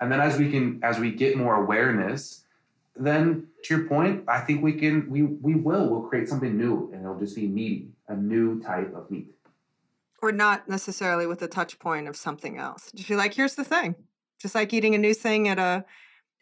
And 0.00 0.10
then 0.12 0.20
as 0.20 0.38
we 0.38 0.50
can 0.50 0.80
as 0.82 0.98
we 0.98 1.10
get 1.10 1.36
more 1.36 1.54
awareness, 1.62 2.44
then 2.94 3.46
to 3.64 3.76
your 3.76 3.86
point, 3.88 4.24
I 4.28 4.40
think 4.40 4.62
we 4.62 4.74
can 4.74 5.08
we 5.10 5.22
we 5.22 5.54
will 5.54 5.88
we'll 5.88 6.02
create 6.02 6.28
something 6.28 6.56
new 6.56 6.90
and 6.92 7.02
it'll 7.02 7.18
just 7.18 7.36
be 7.36 7.46
meaty, 7.46 7.88
a 8.08 8.16
new 8.16 8.60
type 8.62 8.94
of 8.94 9.10
meat. 9.10 9.32
Or 10.22 10.32
not 10.32 10.68
necessarily 10.68 11.26
with 11.26 11.40
the 11.40 11.48
touch 11.48 11.78
point 11.78 12.08
of 12.08 12.16
something 12.16 12.58
else. 12.58 12.90
Just 12.94 13.08
be 13.08 13.16
like, 13.16 13.34
here's 13.34 13.54
the 13.54 13.64
thing. 13.64 13.94
Just 14.40 14.54
like 14.54 14.72
eating 14.72 14.94
a 14.94 14.98
new 14.98 15.14
thing 15.14 15.48
at 15.48 15.58
a 15.58 15.84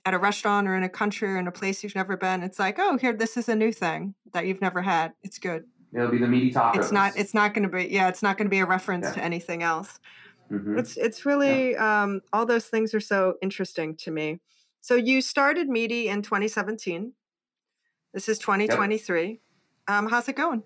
at 0.05 0.15
a 0.15 0.19
restaurant 0.19 0.69
or 0.69 0.77
in 0.77 0.83
a 0.83 0.89
country 0.89 1.29
or 1.33 1.39
in 1.39 1.47
a 1.47 1.53
place 1.53 1.83
you've 1.83 1.95
never 1.95 2.17
been. 2.17 2.43
It's 2.43 2.59
like, 2.59 2.79
oh, 2.79 2.99
here, 2.99 3.13
this 3.13 3.37
is 3.37 3.49
a 3.49 3.55
new 3.55 3.73
thing 3.73 4.15
that 4.33 4.47
you've 4.47 4.61
never 4.61 4.83
had. 4.83 5.13
It's 5.23 5.39
good. 5.39 5.65
It'll 5.95 6.11
be 6.11 6.19
the 6.19 6.27
meaty 6.27 6.53
tacos. 6.53 6.77
It's 6.77 6.93
not. 6.93 7.17
It's 7.17 7.35
not 7.35 7.55
going 7.55 7.63
to 7.63 7.75
be. 7.75 7.87
Yeah, 7.87 8.09
it's 8.09 8.23
not 8.23 8.37
going 8.37 8.47
to 8.47 8.51
be 8.51 8.59
a 8.59 8.67
reference 8.67 9.07
Yeah. 9.07 9.13
to 9.13 9.23
anything 9.23 9.63
else. 9.63 10.01
Mhm. 10.55 10.79
It's 10.79 10.97
it's 10.97 11.27
really 11.27 11.77
um, 11.77 12.23
all 12.33 12.47
those 12.47 12.67
things 12.67 12.95
are 12.95 13.01
so 13.01 13.35
interesting 13.43 13.97
to 13.97 14.11
me. 14.11 14.41
So 14.81 14.95
you 14.95 15.21
started 15.21 15.69
Meati 15.69 16.07
in 16.07 16.23
2017. 16.23 17.13
This 18.13 18.29
is 18.29 18.39
2023. 18.39 19.41
Um, 19.89 20.09
how's 20.09 20.29
it 20.29 20.37
going? 20.37 20.63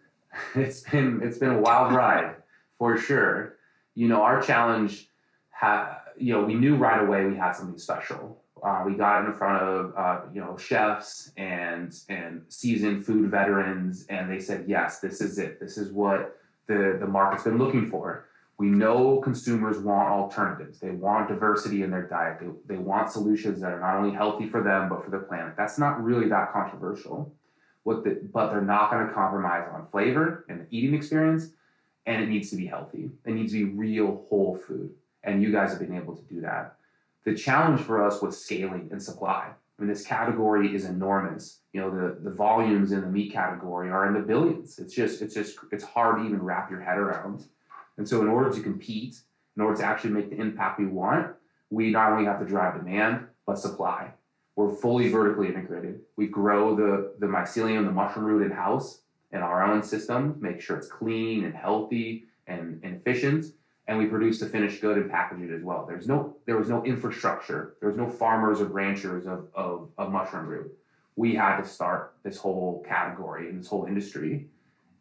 it's 0.54 0.80
been 0.80 1.20
it's 1.22 1.38
been 1.38 1.50
a 1.50 1.60
wild 1.60 1.92
ride 1.92 2.36
for 2.78 2.96
sure. 2.96 3.58
You 3.94 4.08
know, 4.08 4.22
our 4.22 4.40
challenge, 4.42 5.08
ha- 5.50 6.00
you 6.16 6.32
know, 6.32 6.44
we 6.44 6.54
knew 6.54 6.76
right 6.76 7.02
away 7.02 7.26
we 7.26 7.36
had 7.36 7.52
something 7.52 7.78
special. 7.78 8.42
Uh, 8.62 8.82
we 8.84 8.94
got 8.94 9.24
in 9.24 9.32
front 9.32 9.62
of 9.62 9.94
uh, 9.96 10.20
you 10.32 10.40
know 10.40 10.56
chefs 10.56 11.30
and 11.36 11.96
and 12.08 12.42
seasoned 12.48 13.06
food 13.06 13.30
veterans, 13.30 14.04
and 14.08 14.28
they 14.28 14.40
said, 14.40 14.64
yes, 14.66 14.98
this 14.98 15.20
is 15.20 15.38
it. 15.38 15.60
This 15.60 15.78
is 15.78 15.92
what 15.92 16.36
the 16.66 16.96
the 16.98 17.06
market's 17.06 17.44
been 17.44 17.58
looking 17.58 17.86
for. 17.86 18.27
We 18.58 18.66
know 18.66 19.20
consumers 19.20 19.78
want 19.78 20.08
alternatives. 20.08 20.80
They 20.80 20.90
want 20.90 21.28
diversity 21.28 21.82
in 21.84 21.92
their 21.92 22.08
diet. 22.08 22.40
They, 22.40 22.74
they 22.74 22.80
want 22.80 23.10
solutions 23.10 23.60
that 23.60 23.72
are 23.72 23.80
not 23.80 23.96
only 23.96 24.14
healthy 24.14 24.48
for 24.48 24.62
them 24.62 24.88
but 24.88 25.04
for 25.04 25.10
the 25.10 25.18
planet. 25.18 25.54
That's 25.56 25.78
not 25.78 26.02
really 26.02 26.28
that 26.28 26.52
controversial. 26.52 27.32
What 27.84 28.02
the, 28.02 28.20
but 28.34 28.50
they're 28.50 28.60
not 28.60 28.90
going 28.90 29.06
to 29.06 29.12
compromise 29.14 29.68
on 29.72 29.86
flavor 29.86 30.44
and 30.48 30.60
the 30.60 30.66
eating 30.70 30.94
experience, 30.94 31.52
and 32.06 32.20
it 32.20 32.28
needs 32.28 32.50
to 32.50 32.56
be 32.56 32.66
healthy. 32.66 33.10
It 33.24 33.32
needs 33.32 33.52
to 33.52 33.64
be 33.64 33.72
real 33.72 34.26
whole 34.28 34.56
food, 34.56 34.90
and 35.22 35.40
you 35.40 35.52
guys 35.52 35.70
have 35.70 35.78
been 35.78 35.96
able 35.96 36.16
to 36.16 36.22
do 36.22 36.40
that. 36.40 36.74
The 37.24 37.34
challenge 37.34 37.80
for 37.80 38.04
us 38.04 38.20
was 38.20 38.42
scaling 38.42 38.88
and 38.90 39.02
supply. 39.02 39.52
I 39.78 39.82
mean, 39.82 39.88
this 39.88 40.04
category 40.04 40.74
is 40.74 40.84
enormous. 40.84 41.60
You 41.72 41.80
know, 41.82 41.90
the 41.90 42.18
the 42.20 42.34
volumes 42.34 42.90
in 42.90 43.02
the 43.02 43.06
meat 43.06 43.32
category 43.32 43.90
are 43.90 44.06
in 44.08 44.14
the 44.14 44.20
billions. 44.20 44.78
It's 44.80 44.94
just 44.94 45.22
it's 45.22 45.34
just 45.34 45.58
it's 45.70 45.84
hard 45.84 46.18
to 46.18 46.24
even 46.26 46.42
wrap 46.42 46.70
your 46.70 46.80
head 46.80 46.98
around. 46.98 47.44
And 47.98 48.08
so, 48.08 48.22
in 48.22 48.28
order 48.28 48.50
to 48.50 48.60
compete, 48.60 49.20
in 49.56 49.62
order 49.62 49.76
to 49.78 49.84
actually 49.84 50.10
make 50.10 50.30
the 50.30 50.40
impact 50.40 50.78
we 50.78 50.86
want, 50.86 51.34
we 51.70 51.90
not 51.90 52.12
only 52.12 52.24
have 52.24 52.40
to 52.40 52.46
drive 52.46 52.74
demand 52.74 53.26
but 53.46 53.58
supply. 53.58 54.12
We're 54.56 54.72
fully 54.72 55.08
vertically 55.08 55.48
integrated. 55.48 56.00
We 56.16 56.26
grow 56.26 56.74
the 56.74 57.14
the 57.18 57.26
mycelium, 57.26 57.84
the 57.84 57.92
mushroom 57.92 58.24
root 58.24 58.42
in 58.42 58.50
house 58.50 59.02
in 59.32 59.40
our 59.40 59.62
own 59.62 59.82
system, 59.82 60.36
make 60.40 60.60
sure 60.60 60.76
it's 60.76 60.88
clean 60.88 61.44
and 61.44 61.54
healthy 61.54 62.24
and, 62.46 62.80
and 62.82 62.96
efficient, 62.96 63.44
and 63.86 63.98
we 63.98 64.06
produce 64.06 64.40
the 64.40 64.46
finished 64.46 64.80
good 64.80 64.96
and 64.96 65.10
package 65.10 65.40
it 65.40 65.54
as 65.54 65.62
well. 65.62 65.84
There's 65.86 66.08
no 66.08 66.36
there 66.46 66.56
was 66.56 66.68
no 66.68 66.84
infrastructure. 66.84 67.74
There 67.80 67.88
was 67.88 67.98
no 67.98 68.08
farmers 68.08 68.60
or 68.60 68.66
ranchers 68.66 69.26
of, 69.26 69.48
of, 69.54 69.88
of 69.98 70.12
mushroom 70.12 70.46
root. 70.46 70.72
We 71.16 71.34
had 71.34 71.60
to 71.60 71.68
start 71.68 72.14
this 72.22 72.38
whole 72.38 72.84
category 72.86 73.48
and 73.48 73.60
this 73.60 73.68
whole 73.68 73.86
industry, 73.86 74.46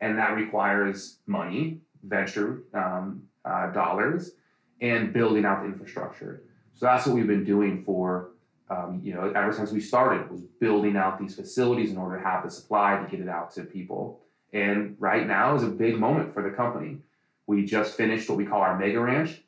and 0.02 0.18
that 0.18 0.36
requires 0.36 1.20
money, 1.28 1.82
venture 2.04 2.64
um, 2.74 3.24
uh, 3.46 3.72
dollars, 3.72 4.32
and 4.82 5.14
building 5.14 5.46
out 5.46 5.62
the 5.62 5.68
infrastructure. 5.68 6.44
So 6.76 6.86
that's 6.86 7.06
what 7.06 7.16
we've 7.16 7.28
been 7.28 7.46
doing 7.46 7.84
for 7.84 8.32
um, 8.70 9.00
you 9.04 9.14
know 9.14 9.32
ever 9.36 9.54
since 9.54 9.72
we 9.72 9.80
started 9.80 10.30
was 10.30 10.42
building 10.60 10.98
out 10.98 11.20
these 11.20 11.36
facilities 11.36 11.92
in 11.92 11.98
order 11.98 12.18
to 12.18 12.24
have 12.24 12.44
the 12.44 12.52
supply 12.52 13.02
to 13.02 13.10
get 13.10 13.20
it 13.20 13.30
out 13.30 13.52
to 13.54 13.64
people. 13.64 14.22
And 14.54 14.96
right 15.00 15.28
now 15.28 15.56
is 15.56 15.64
a 15.64 15.68
big 15.68 15.98
moment 15.98 16.34
for 16.34 16.44
the 16.44 16.56
company. 16.56 16.98
We 17.48 17.66
just 17.66 17.96
finished 17.96 18.30
what 18.30 18.38
we 18.38 18.46
call 18.46 18.62
our 18.62 18.78
mega 18.78 19.00
ranch. 19.00 19.42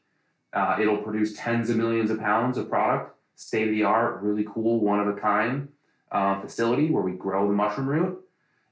Uh, 0.54 0.78
it'll 0.80 0.98
produce 0.98 1.34
tens 1.38 1.70
of 1.70 1.78
millions 1.78 2.10
of 2.10 2.20
pounds 2.20 2.58
of 2.58 2.70
product, 2.70 3.16
state 3.36 3.68
of 3.68 3.74
the 3.74 3.84
art, 3.84 4.22
really 4.22 4.46
cool, 4.52 4.80
one 4.80 5.00
of 5.00 5.08
a 5.08 5.14
kind 5.14 5.70
uh, 6.12 6.42
facility 6.42 6.90
where 6.90 7.04
we 7.04 7.12
grow 7.12 7.48
the 7.48 7.54
mushroom 7.54 7.88
root. 7.88 8.20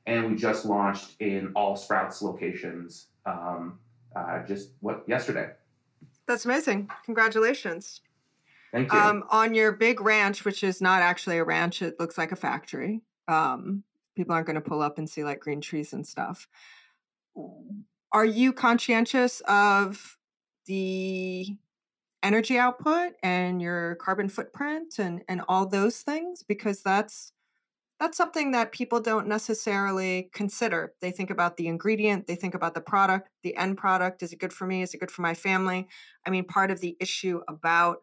And 0.05 0.29
we 0.29 0.37
just 0.37 0.65
launched 0.65 1.11
in 1.19 1.51
all 1.53 1.75
Sprouts 1.75 2.21
locations 2.21 3.07
um, 3.27 3.79
uh, 4.15 4.45
just 4.45 4.71
what 4.79 5.03
yesterday. 5.07 5.49
That's 6.27 6.45
amazing. 6.45 6.89
Congratulations. 7.05 8.01
Thank 8.71 8.91
you. 8.91 8.99
Um, 8.99 9.23
on 9.29 9.53
your 9.53 9.71
big 9.71 10.01
ranch, 10.01 10.43
which 10.45 10.63
is 10.63 10.81
not 10.81 11.01
actually 11.01 11.37
a 11.37 11.43
ranch, 11.43 11.81
it 11.81 11.99
looks 11.99 12.17
like 12.17 12.31
a 12.31 12.35
factory. 12.35 13.01
Um, 13.27 13.83
people 14.15 14.33
aren't 14.33 14.47
going 14.47 14.55
to 14.55 14.61
pull 14.61 14.81
up 14.81 14.97
and 14.97 15.09
see 15.09 15.23
like 15.23 15.39
green 15.39 15.61
trees 15.61 15.93
and 15.93 16.05
stuff. 16.05 16.47
Are 18.11 18.25
you 18.25 18.51
conscientious 18.51 19.41
of 19.47 20.17
the 20.65 21.57
energy 22.23 22.57
output 22.57 23.13
and 23.23 23.61
your 23.61 23.95
carbon 23.95 24.27
footprint 24.27 24.95
and 24.99 25.21
and 25.29 25.41
all 25.47 25.67
those 25.67 26.01
things 26.01 26.43
because 26.43 26.81
that's 26.81 27.31
that's 27.99 28.17
something 28.17 28.51
that 28.51 28.71
people 28.71 28.99
don't 28.99 29.27
necessarily 29.27 30.29
consider. 30.33 30.93
They 31.01 31.11
think 31.11 31.31
about 31.31 31.57
the 31.57 31.67
ingredient, 31.67 32.27
they 32.27 32.35
think 32.35 32.53
about 32.53 32.75
the 32.75 32.81
product, 32.81 33.29
the 33.43 33.55
end 33.55 33.77
product. 33.77 34.21
Is 34.21 34.31
it 34.31 34.39
good 34.39 34.53
for 34.53 34.67
me? 34.67 34.83
Is 34.83 34.93
it 34.93 34.99
good 34.99 35.11
for 35.11 35.23
my 35.23 35.33
family? 35.33 35.87
I 36.25 36.29
mean, 36.29 36.45
part 36.45 36.69
of 36.69 36.79
the 36.79 36.95
issue 36.99 37.41
about 37.47 37.97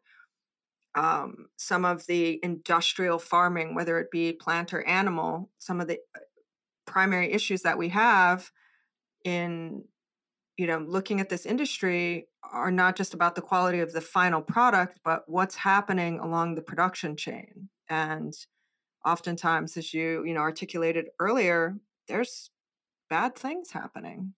um, 0.97 1.47
some 1.57 1.85
of 1.85 2.07
the 2.07 2.41
industrial 2.43 3.19
farming, 3.19 3.75
whether 3.75 3.99
it 3.99 4.11
be 4.11 4.33
plant 4.33 4.73
or 4.73 4.87
animal, 4.87 5.51
some 5.59 5.81
of 5.81 5.89
the 5.89 5.99
uh, 6.15 6.21
primary 6.87 7.33
issues 7.33 7.63
that 7.63 7.79
we 7.79 7.89
have 7.89 8.51
in 9.25 9.85
you 10.57 10.67
know 10.67 10.79
looking 10.79 11.21
at 11.21 11.29
this 11.29 11.47
industry 11.47 12.29
are 12.53 12.71
not 12.71 12.95
just 12.95 13.15
about 13.15 13.35
the 13.35 13.41
quality 13.41 13.81
of 13.81 13.93
the 13.93 14.01
final 14.01 14.43
product 14.43 15.01
but 15.03 15.25
what's 15.27 15.57
happening 15.57 16.21
along 16.21 16.55
the 16.55 16.63
production 16.63 17.17
chain 17.17 17.69
and 17.89 18.35
oftentimes 19.05 19.77
as 19.77 19.93
you 19.95 20.25
you 20.25 20.35
know 20.35 20.41
articulated 20.41 21.09
earlier 21.19 21.77
there's 22.09 22.51
bad 23.11 23.37
things 23.37 23.71
happening. 23.71 24.35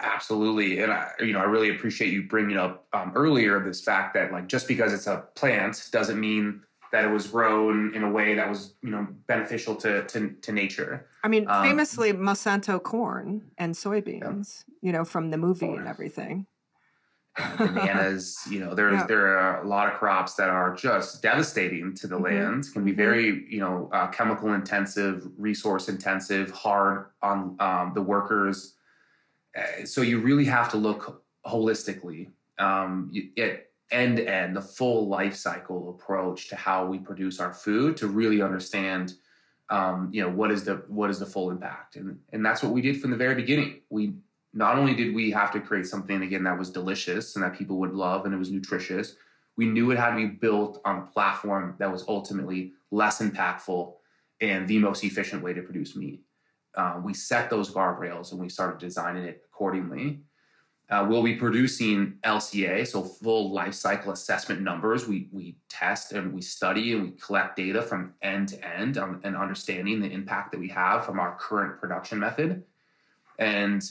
Absolutely, 0.00 0.80
and 0.80 0.92
I, 0.92 1.10
you 1.20 1.32
know, 1.32 1.40
I 1.40 1.44
really 1.44 1.70
appreciate 1.70 2.12
you 2.12 2.22
bringing 2.22 2.56
up 2.56 2.86
um, 2.92 3.12
earlier 3.16 3.62
this 3.64 3.80
fact 3.80 4.14
that 4.14 4.32
like 4.32 4.46
just 4.46 4.68
because 4.68 4.92
it's 4.92 5.08
a 5.08 5.24
plant 5.34 5.88
doesn't 5.90 6.20
mean 6.20 6.62
that 6.92 7.04
it 7.04 7.08
was 7.08 7.26
grown 7.26 7.94
in 7.94 8.02
a 8.04 8.10
way 8.10 8.34
that 8.34 8.48
was 8.48 8.74
you 8.82 8.90
know 8.90 9.06
beneficial 9.26 9.74
to 9.76 10.04
to, 10.06 10.30
to 10.40 10.52
nature. 10.52 11.08
i 11.24 11.28
mean 11.28 11.48
Um, 11.48 11.62
famously 11.64 12.12
monsanto 12.12 12.80
corn 12.82 13.50
and 13.58 13.74
soybeans 13.74 14.64
you 14.80 14.92
know 14.92 15.04
from 15.04 15.30
the 15.30 15.36
movie 15.36 15.66
and 15.66 15.88
everything 15.88 16.46
Bananas, 17.58 18.38
you 18.50 18.60
know, 18.60 18.74
there's 18.74 19.00
Yeah. 19.00 19.06
there 19.06 19.38
are 19.38 19.62
a 19.62 19.68
lot 19.68 19.88
of 19.92 19.98
crops 19.98 20.34
that 20.34 20.48
are 20.50 20.74
just 20.74 21.22
devastating 21.22 21.94
to 21.94 22.06
the 22.06 22.16
Mhm. 22.18 22.22
land. 22.24 22.72
Can 22.72 22.84
be 22.84 22.92
Mhm. 22.92 22.96
very 22.96 23.46
you 23.48 23.60
know 23.60 23.88
uh, 23.92 24.08
chemical 24.08 24.54
intensive, 24.54 25.26
resource 25.38 25.88
intensive, 25.88 26.50
hard 26.50 27.06
on 27.22 27.56
um, 27.60 27.92
the 27.94 28.02
workers. 28.02 28.74
Uh, 29.56 29.84
so 29.84 30.02
you 30.02 30.20
really 30.20 30.44
have 30.44 30.70
to 30.70 30.76
look 30.76 31.22
holistically. 31.46 32.30
Um, 32.58 33.10
it 33.36 33.72
end 33.90 34.18
to 34.18 34.28
end, 34.28 34.54
the 34.54 34.60
full 34.60 35.08
life 35.08 35.34
cycle 35.34 35.90
approach 35.90 36.48
to 36.48 36.56
how 36.56 36.84
we 36.86 36.98
produce 36.98 37.40
our 37.40 37.54
food 37.54 37.96
to 37.96 38.06
really 38.06 38.42
understand, 38.42 39.14
um, 39.70 40.10
you 40.12 40.20
know, 40.22 40.28
what 40.28 40.50
is 40.50 40.64
the 40.64 40.76
what 40.88 41.08
is 41.08 41.18
the 41.18 41.26
full 41.26 41.50
impact, 41.50 41.96
and 41.96 42.18
and 42.32 42.44
that's 42.44 42.62
what 42.62 42.72
we 42.72 42.82
did 42.82 43.00
from 43.00 43.10
the 43.10 43.16
very 43.16 43.34
beginning. 43.34 43.80
We 43.90 44.14
not 44.58 44.76
only 44.76 44.92
did 44.92 45.14
we 45.14 45.30
have 45.30 45.52
to 45.52 45.60
create 45.60 45.86
something 45.86 46.22
again 46.22 46.42
that 46.42 46.58
was 46.58 46.68
delicious 46.68 47.36
and 47.36 47.44
that 47.44 47.56
people 47.56 47.76
would 47.76 47.94
love 47.94 48.24
and 48.24 48.34
it 48.34 48.38
was 48.38 48.50
nutritious, 48.50 49.14
we 49.56 49.66
knew 49.66 49.92
it 49.92 49.98
had 49.98 50.10
to 50.10 50.16
be 50.16 50.26
built 50.26 50.80
on 50.84 50.98
a 50.98 51.02
platform 51.02 51.76
that 51.78 51.90
was 51.90 52.04
ultimately 52.08 52.72
less 52.90 53.22
impactful 53.22 53.94
and 54.40 54.66
the 54.66 54.78
most 54.78 55.04
efficient 55.04 55.44
way 55.44 55.52
to 55.52 55.62
produce 55.62 55.94
meat. 55.94 56.22
Uh, 56.74 57.00
we 57.04 57.14
set 57.14 57.48
those 57.48 57.72
guardrails 57.72 58.32
and 58.32 58.40
we 58.40 58.48
started 58.48 58.78
designing 58.80 59.24
it 59.24 59.42
accordingly. 59.46 60.18
Uh, 60.90 61.06
we'll 61.08 61.22
be 61.22 61.36
producing 61.36 62.18
LCA, 62.24 62.84
so 62.86 63.02
full 63.02 63.52
life 63.52 63.74
cycle 63.74 64.10
assessment 64.10 64.62
numbers. 64.62 65.06
We 65.06 65.28
we 65.32 65.56
test 65.68 66.12
and 66.12 66.32
we 66.32 66.40
study 66.40 66.94
and 66.94 67.02
we 67.02 67.10
collect 67.10 67.56
data 67.56 67.82
from 67.82 68.14
end 68.22 68.48
to 68.48 68.66
end 68.66 68.96
on, 68.96 69.20
and 69.22 69.36
understanding 69.36 70.00
the 70.00 70.10
impact 70.10 70.50
that 70.52 70.58
we 70.58 70.68
have 70.68 71.04
from 71.04 71.20
our 71.20 71.36
current 71.36 71.78
production 71.78 72.18
method. 72.18 72.64
And 73.38 73.82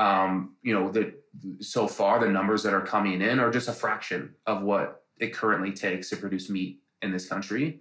um, 0.00 0.56
you 0.62 0.74
know 0.74 0.90
that 0.90 1.14
so 1.60 1.86
far 1.86 2.18
the 2.18 2.28
numbers 2.28 2.62
that 2.64 2.74
are 2.74 2.80
coming 2.80 3.22
in 3.22 3.38
are 3.38 3.50
just 3.50 3.68
a 3.68 3.72
fraction 3.72 4.34
of 4.46 4.62
what 4.62 5.04
it 5.18 5.32
currently 5.32 5.72
takes 5.72 6.10
to 6.10 6.16
produce 6.16 6.50
meat 6.50 6.80
in 7.02 7.12
this 7.12 7.28
country. 7.28 7.80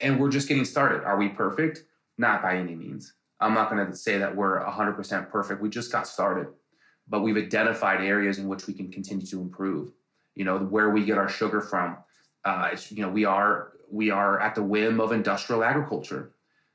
And 0.00 0.18
we're 0.18 0.30
just 0.30 0.48
getting 0.48 0.64
started. 0.64 1.04
Are 1.04 1.18
we 1.18 1.28
perfect? 1.28 1.84
Not 2.16 2.42
by 2.42 2.56
any 2.56 2.74
means. 2.74 3.12
I'm 3.40 3.52
not 3.52 3.70
going 3.70 3.86
to 3.86 3.94
say 3.96 4.16
that 4.18 4.34
we're 4.34 4.64
100% 4.64 5.30
perfect. 5.30 5.60
We 5.60 5.68
just 5.68 5.92
got 5.92 6.06
started 6.06 6.48
but 7.10 7.22
we've 7.22 7.36
identified 7.36 8.00
areas 8.00 8.38
in 8.38 8.48
which 8.48 8.66
we 8.66 8.72
can 8.72 8.90
continue 8.90 9.26
to 9.26 9.40
improve. 9.40 9.92
You 10.36 10.44
know, 10.44 10.58
where 10.58 10.90
we 10.90 11.04
get 11.04 11.18
our 11.18 11.28
sugar 11.28 11.60
from. 11.60 11.98
Uh, 12.44 12.70
you 12.88 13.02
know, 13.02 13.10
we 13.10 13.24
are 13.24 13.72
we 13.90 14.10
are 14.10 14.40
at 14.40 14.54
the 14.54 14.62
whim 14.62 15.00
of 15.00 15.12
industrial 15.12 15.64
agriculture. 15.64 16.32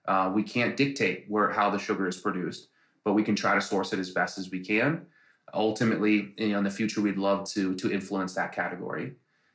Uh, 0.07 0.31
we 0.35 0.43
can't 0.43 0.77
dictate 0.77 1.25
where 1.29 1.49
how 1.49 1.69
the 1.71 1.79
sugar 1.79 2.07
is 2.07 2.17
produced, 2.17 2.67
but 3.05 3.13
we 3.13 3.23
can 3.23 3.35
try 3.35 3.55
to 3.55 3.61
source 3.61 3.93
it 3.93 3.99
as 3.99 4.09
best 4.11 4.37
as 4.37 4.51
we 4.51 4.59
can. 4.59 5.05
Ultimately, 5.53 6.33
you 6.37 6.49
know, 6.49 6.57
in 6.57 6.63
the 6.65 6.69
future, 6.69 6.99
we'd 6.99 7.17
love 7.17 7.47
to 7.51 7.75
to 7.75 7.93
influence 7.93 8.33
that 8.33 8.51
category. 8.51 9.13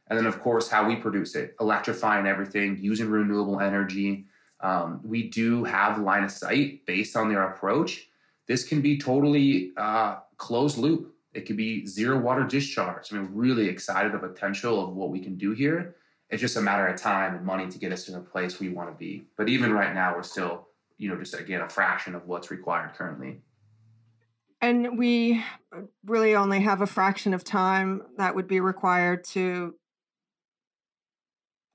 And 0.09 0.19
then, 0.19 0.27
of 0.27 0.41
course, 0.41 0.69
how 0.69 0.89
we 0.89 0.97
produce 0.97 1.35
it, 1.37 1.55
electrifying 1.61 2.27
everything, 2.27 2.79
using 2.81 3.09
renewable 3.11 3.61
energy. 3.61 4.27
Um, 4.61 5.01
we 5.05 5.29
do 5.29 5.63
have 5.65 5.99
line 5.99 6.25
of 6.25 6.31
sight 6.31 6.85
based 6.87 7.17
on 7.17 7.29
their 7.29 7.45
approach. 7.51 8.09
This 8.47 8.65
can 8.65 8.81
be 8.81 8.99
totally 8.99 9.73
uh, 9.77 10.17
closed 10.37 10.79
loop. 10.79 11.15
It 11.33 11.43
could 11.47 11.57
be 11.57 11.87
zero 11.87 12.19
water 12.19 12.45
discharge. 12.45 13.13
I 13.13 13.17
mean, 13.17 13.29
really 13.33 13.69
excited 13.69 14.13
the 14.13 14.19
potential 14.19 14.83
of 14.83 14.97
what 14.97 15.11
we 15.11 15.21
can 15.21 15.37
do 15.37 15.53
here. 15.53 15.95
It's 16.29 16.41
just 16.41 16.57
a 16.57 16.61
matter 16.61 16.87
of 16.89 17.01
time 17.01 17.37
and 17.37 17.45
money 17.45 17.69
to 17.69 17.79
get 17.79 17.93
us 17.93 18.05
to 18.07 18.13
the 18.13 18.21
place 18.21 18.59
we 18.59 18.69
want 18.69 18.91
to 18.91 18.97
be. 18.97 19.25
But 19.37 19.49
even 19.49 19.73
right 19.73 19.95
now, 19.95 20.15
we're 20.17 20.25
still, 20.25 20.67
you 21.01 21.09
know, 21.09 21.17
just 21.17 21.35
again 21.35 21.63
a 21.63 21.69
fraction 21.69 22.15
of 22.15 22.27
what's 22.27 22.51
required 22.51 22.95
currently. 22.95 23.41
And 24.61 24.99
we 24.99 25.43
really 26.05 26.35
only 26.35 26.61
have 26.61 26.83
a 26.83 26.87
fraction 26.87 27.33
of 27.33 27.43
time 27.43 28.03
that 28.19 28.35
would 28.35 28.47
be 28.47 28.61
required 28.61 29.25
to 29.33 29.75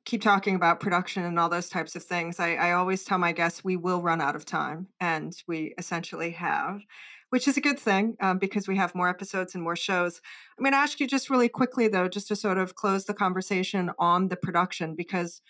keep 0.05 0.21
talking 0.21 0.53
about 0.53 0.79
production 0.79 1.23
and 1.23 1.39
all 1.39 1.49
those 1.49 1.69
types 1.69 1.95
of 1.95 2.03
things. 2.03 2.39
I, 2.39 2.53
I 2.53 2.73
always 2.73 3.03
tell 3.03 3.17
my 3.17 3.31
guests 3.31 3.63
we 3.63 3.75
will 3.75 4.03
run 4.03 4.21
out 4.21 4.35
of 4.35 4.45
time, 4.45 4.89
and 4.99 5.35
we 5.47 5.73
essentially 5.79 6.31
have 6.31 6.81
which 7.29 7.47
is 7.47 7.57
a 7.57 7.61
good 7.61 7.79
thing 7.79 8.15
um, 8.21 8.37
because 8.37 8.67
we 8.67 8.77
have 8.77 8.95
more 8.95 9.09
episodes 9.09 9.55
and 9.55 9.63
more 9.63 9.75
shows. 9.75 10.21
I'm 10.57 10.63
going 10.63 10.71
to 10.73 10.77
ask 10.77 10.99
you 10.99 11.07
just 11.07 11.29
really 11.29 11.49
quickly, 11.49 11.87
though, 11.89 12.07
just 12.07 12.27
to 12.29 12.35
sort 12.35 12.57
of 12.57 12.75
close 12.75 13.05
the 13.05 13.13
conversation 13.13 13.91
on 13.99 14.29
the 14.29 14.37
production, 14.37 14.95
because 14.95 15.41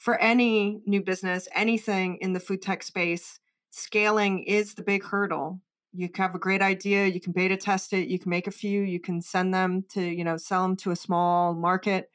for 0.00 0.18
any 0.18 0.80
new 0.86 1.02
business, 1.02 1.46
anything 1.54 2.16
in 2.22 2.32
the 2.32 2.40
food 2.40 2.62
tech 2.62 2.82
space, 2.82 3.38
scaling 3.70 4.42
is 4.44 4.74
the 4.74 4.82
big 4.82 5.04
hurdle. 5.04 5.60
You 5.92 6.08
have 6.16 6.34
a 6.34 6.38
great 6.38 6.62
idea, 6.62 7.06
you 7.06 7.20
can 7.20 7.32
beta 7.32 7.56
test 7.56 7.92
it, 7.92 8.08
you 8.08 8.18
can 8.18 8.30
make 8.30 8.46
a 8.46 8.52
few, 8.52 8.80
you 8.80 8.98
can 8.98 9.20
send 9.20 9.52
them 9.52 9.84
to, 9.90 10.02
you 10.02 10.24
know, 10.24 10.38
sell 10.38 10.62
them 10.62 10.74
to 10.76 10.90
a 10.90 10.96
small 10.96 11.54
market 11.54 12.10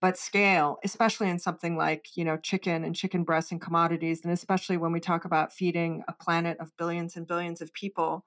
but 0.00 0.16
scale 0.16 0.78
especially 0.84 1.28
in 1.28 1.40
something 1.40 1.76
like 1.76 2.16
you 2.16 2.24
know 2.24 2.36
chicken 2.36 2.84
and 2.84 2.94
chicken 2.94 3.24
breasts 3.24 3.50
and 3.50 3.60
commodities 3.60 4.20
and 4.22 4.32
especially 4.32 4.76
when 4.76 4.92
we 4.92 5.00
talk 5.00 5.24
about 5.24 5.52
feeding 5.52 6.04
a 6.06 6.12
planet 6.12 6.56
of 6.60 6.76
billions 6.76 7.16
and 7.16 7.26
billions 7.26 7.60
of 7.60 7.72
people 7.72 8.24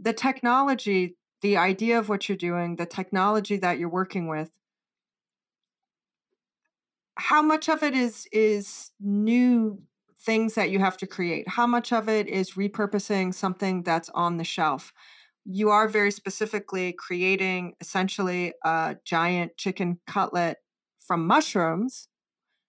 the 0.00 0.12
technology 0.12 1.16
the 1.42 1.56
idea 1.56 1.96
of 1.96 2.08
what 2.08 2.28
you're 2.28 2.36
doing 2.36 2.74
the 2.74 2.86
technology 2.86 3.56
that 3.56 3.78
you're 3.78 3.88
working 3.88 4.26
with 4.26 4.50
how 7.16 7.42
much 7.42 7.68
of 7.68 7.82
it 7.82 7.94
is 7.94 8.26
is 8.32 8.90
new 9.00 9.80
things 10.18 10.54
that 10.54 10.70
you 10.70 10.78
have 10.78 10.96
to 10.96 11.06
create 11.06 11.46
how 11.48 11.66
much 11.66 11.92
of 11.92 12.08
it 12.08 12.26
is 12.28 12.52
repurposing 12.52 13.32
something 13.32 13.82
that's 13.82 14.08
on 14.10 14.36
the 14.36 14.44
shelf 14.44 14.92
you 15.44 15.70
are 15.70 15.88
very 15.88 16.10
specifically 16.10 16.92
creating 16.92 17.74
essentially 17.80 18.54
a 18.64 18.96
giant 19.04 19.56
chicken 19.56 20.00
cutlet 20.06 20.58
from 21.06 21.26
mushrooms, 21.26 22.08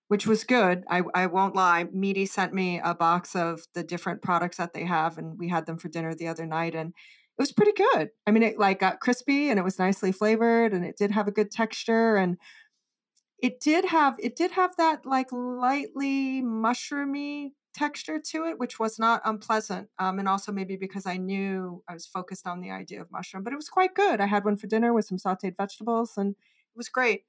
which 0.09 0.27
was 0.27 0.43
good. 0.43 0.83
I, 0.89 1.01
I 1.13 1.27
won't 1.27 1.55
lie. 1.55 1.85
Meati 1.85 2.27
sent 2.27 2.53
me 2.53 2.81
a 2.83 2.93
box 2.93 3.35
of 3.35 3.61
the 3.73 3.83
different 3.83 4.21
products 4.21 4.57
that 4.57 4.73
they 4.73 4.83
have, 4.83 5.17
and 5.17 5.39
we 5.39 5.47
had 5.49 5.65
them 5.65 5.77
for 5.77 5.87
dinner 5.87 6.13
the 6.13 6.27
other 6.27 6.45
night, 6.45 6.75
and 6.75 6.89
it 6.89 7.41
was 7.41 7.53
pretty 7.53 7.71
good. 7.71 8.09
I 8.27 8.31
mean, 8.31 8.43
it 8.43 8.59
like 8.59 8.79
got 8.79 8.99
crispy 8.99 9.49
and 9.49 9.59
it 9.59 9.63
was 9.63 9.79
nicely 9.79 10.11
flavored, 10.11 10.73
and 10.73 10.85
it 10.85 10.97
did 10.97 11.11
have 11.11 11.27
a 11.27 11.31
good 11.31 11.51
texture, 11.51 12.17
and 12.17 12.37
it 13.39 13.59
did 13.59 13.85
have 13.85 14.15
it 14.19 14.35
did 14.35 14.51
have 14.51 14.75
that 14.77 15.05
like 15.05 15.31
lightly 15.31 16.41
mushroomy 16.41 17.51
texture 17.73 18.19
to 18.19 18.45
it, 18.45 18.57
which 18.57 18.79
was 18.79 18.97
not 18.97 19.21
unpleasant. 19.25 19.89
Um, 19.99 20.19
and 20.19 20.29
also 20.29 20.51
maybe 20.51 20.77
because 20.77 21.05
I 21.05 21.17
knew 21.17 21.83
I 21.89 21.93
was 21.93 22.05
focused 22.05 22.47
on 22.47 22.61
the 22.61 22.71
idea 22.71 23.01
of 23.01 23.11
mushroom, 23.11 23.43
but 23.43 23.51
it 23.51 23.57
was 23.57 23.69
quite 23.69 23.93
good. 23.93 24.21
I 24.21 24.27
had 24.27 24.45
one 24.45 24.55
for 24.55 24.67
dinner 24.67 24.93
with 24.93 25.05
some 25.05 25.17
sauteed 25.17 25.57
vegetables, 25.57 26.13
and 26.17 26.31
it 26.31 26.77
was 26.77 26.89
great 26.89 27.23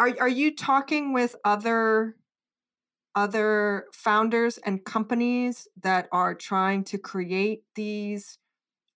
are 0.00 0.14
are 0.18 0.28
you 0.28 0.54
talking 0.54 1.12
with 1.12 1.36
other 1.44 2.16
other 3.14 3.86
founders 3.92 4.58
and 4.58 4.84
companies 4.84 5.68
that 5.82 6.08
are 6.10 6.34
trying 6.34 6.84
to 6.84 6.96
create 6.96 7.64
these 7.74 8.38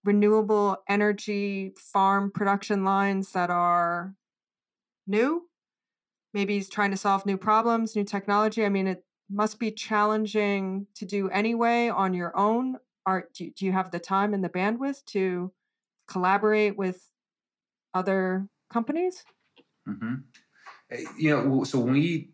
renewable 0.04 0.78
energy 0.88 1.72
farm 1.76 2.30
production 2.30 2.84
lines 2.84 3.32
that 3.32 3.50
are 3.50 4.14
new 5.06 5.42
maybe 6.34 6.54
he's 6.54 6.68
trying 6.68 6.90
to 6.90 6.96
solve 6.96 7.24
new 7.24 7.38
problems 7.38 7.96
new 7.96 8.04
technology 8.04 8.64
i 8.64 8.68
mean 8.68 8.86
it 8.86 9.04
must 9.30 9.58
be 9.58 9.70
challenging 9.70 10.86
to 10.94 11.06
do 11.06 11.30
anyway 11.30 11.88
on 11.88 12.12
your 12.12 12.36
own 12.36 12.76
are 13.06 13.28
do, 13.34 13.50
do 13.50 13.64
you 13.64 13.72
have 13.72 13.90
the 13.90 13.98
time 13.98 14.34
and 14.34 14.44
the 14.44 14.48
bandwidth 14.48 15.04
to 15.06 15.52
collaborate 16.06 16.76
with 16.76 17.08
other 17.94 18.46
companies 18.70 19.24
mm-hmm. 19.88 20.14
Eh, 20.90 21.04
you 21.16 21.30
know, 21.30 21.64
so 21.64 21.78
when 21.78 21.92
we 21.92 22.30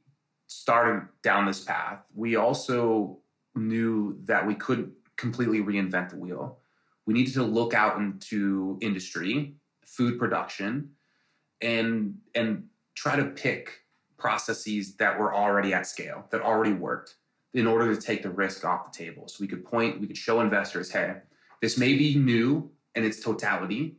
started 0.46 1.06
down 1.22 1.46
this 1.46 1.64
path, 1.64 2.00
we 2.14 2.36
also 2.36 3.18
knew 3.54 4.18
that 4.24 4.46
we 4.46 4.54
couldn't 4.54 4.92
completely 5.16 5.60
reinvent 5.60 6.10
the 6.10 6.16
wheel. 6.16 6.58
We 7.06 7.14
needed 7.14 7.34
to 7.34 7.42
look 7.42 7.74
out 7.74 7.98
into 7.98 8.78
industry, 8.80 9.54
food 9.84 10.18
production, 10.18 10.90
and 11.60 12.16
and 12.34 12.64
try 12.94 13.16
to 13.16 13.24
pick 13.24 13.72
processes 14.20 14.94
that 14.96 15.18
were 15.18 15.34
already 15.34 15.74
at 15.74 15.86
scale, 15.86 16.26
that 16.30 16.42
already 16.42 16.72
worked, 16.72 17.16
in 17.54 17.66
order 17.66 17.92
to 17.94 18.00
take 18.00 18.22
the 18.22 18.30
risk 18.30 18.64
off 18.64 18.92
the 18.92 18.96
table. 18.96 19.26
So 19.26 19.38
we 19.40 19.48
could 19.48 19.64
point, 19.64 20.00
we 20.00 20.06
could 20.06 20.16
show 20.16 20.40
investors, 20.40 20.90
hey, 20.90 21.16
this 21.60 21.76
may 21.76 21.94
be 21.94 22.14
new 22.16 22.70
in 22.94 23.04
its 23.04 23.20
totality, 23.20 23.96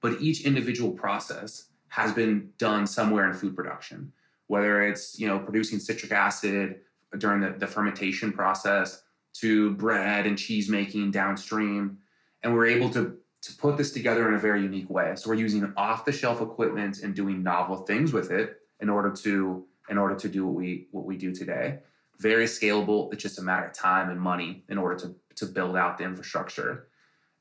but 0.00 0.20
each 0.20 0.44
individual 0.44 0.92
process 0.92 1.66
has 1.88 2.12
been 2.12 2.50
done 2.58 2.86
somewhere 2.86 3.28
in 3.28 3.34
food 3.34 3.54
production, 3.54 4.12
whether 4.46 4.82
it's 4.82 5.18
you 5.18 5.26
know 5.26 5.38
producing 5.38 5.78
citric 5.78 6.12
acid 6.12 6.80
during 7.18 7.40
the, 7.40 7.50
the 7.58 7.66
fermentation 7.66 8.32
process 8.32 9.02
to 9.34 9.72
bread 9.74 10.26
and 10.26 10.38
cheese 10.38 10.68
making 10.68 11.10
downstream. 11.10 11.98
And 12.42 12.54
we're 12.54 12.66
able 12.66 12.90
to 12.90 13.16
to 13.42 13.56
put 13.56 13.76
this 13.76 13.92
together 13.92 14.28
in 14.28 14.34
a 14.34 14.38
very 14.38 14.62
unique 14.62 14.88
way. 14.88 15.14
So 15.16 15.28
we're 15.28 15.34
using 15.34 15.72
off 15.76 16.04
the 16.04 16.12
shelf 16.12 16.40
equipment 16.40 17.00
and 17.02 17.14
doing 17.14 17.42
novel 17.42 17.78
things 17.78 18.12
with 18.12 18.30
it 18.30 18.61
in 18.82 18.90
order 18.90 19.10
to 19.10 19.64
in 19.88 19.96
order 19.96 20.14
to 20.16 20.28
do 20.28 20.44
what 20.44 20.54
we 20.54 20.88
what 20.90 21.06
we 21.06 21.16
do 21.16 21.32
today. 21.32 21.78
Very 22.18 22.44
scalable. 22.44 23.12
It's 23.12 23.22
just 23.22 23.38
a 23.38 23.42
matter 23.42 23.66
of 23.66 23.72
time 23.72 24.10
and 24.10 24.20
money 24.20 24.64
in 24.68 24.76
order 24.76 24.96
to 24.96 25.14
to 25.36 25.46
build 25.46 25.76
out 25.76 25.96
the 25.96 26.04
infrastructure. 26.04 26.88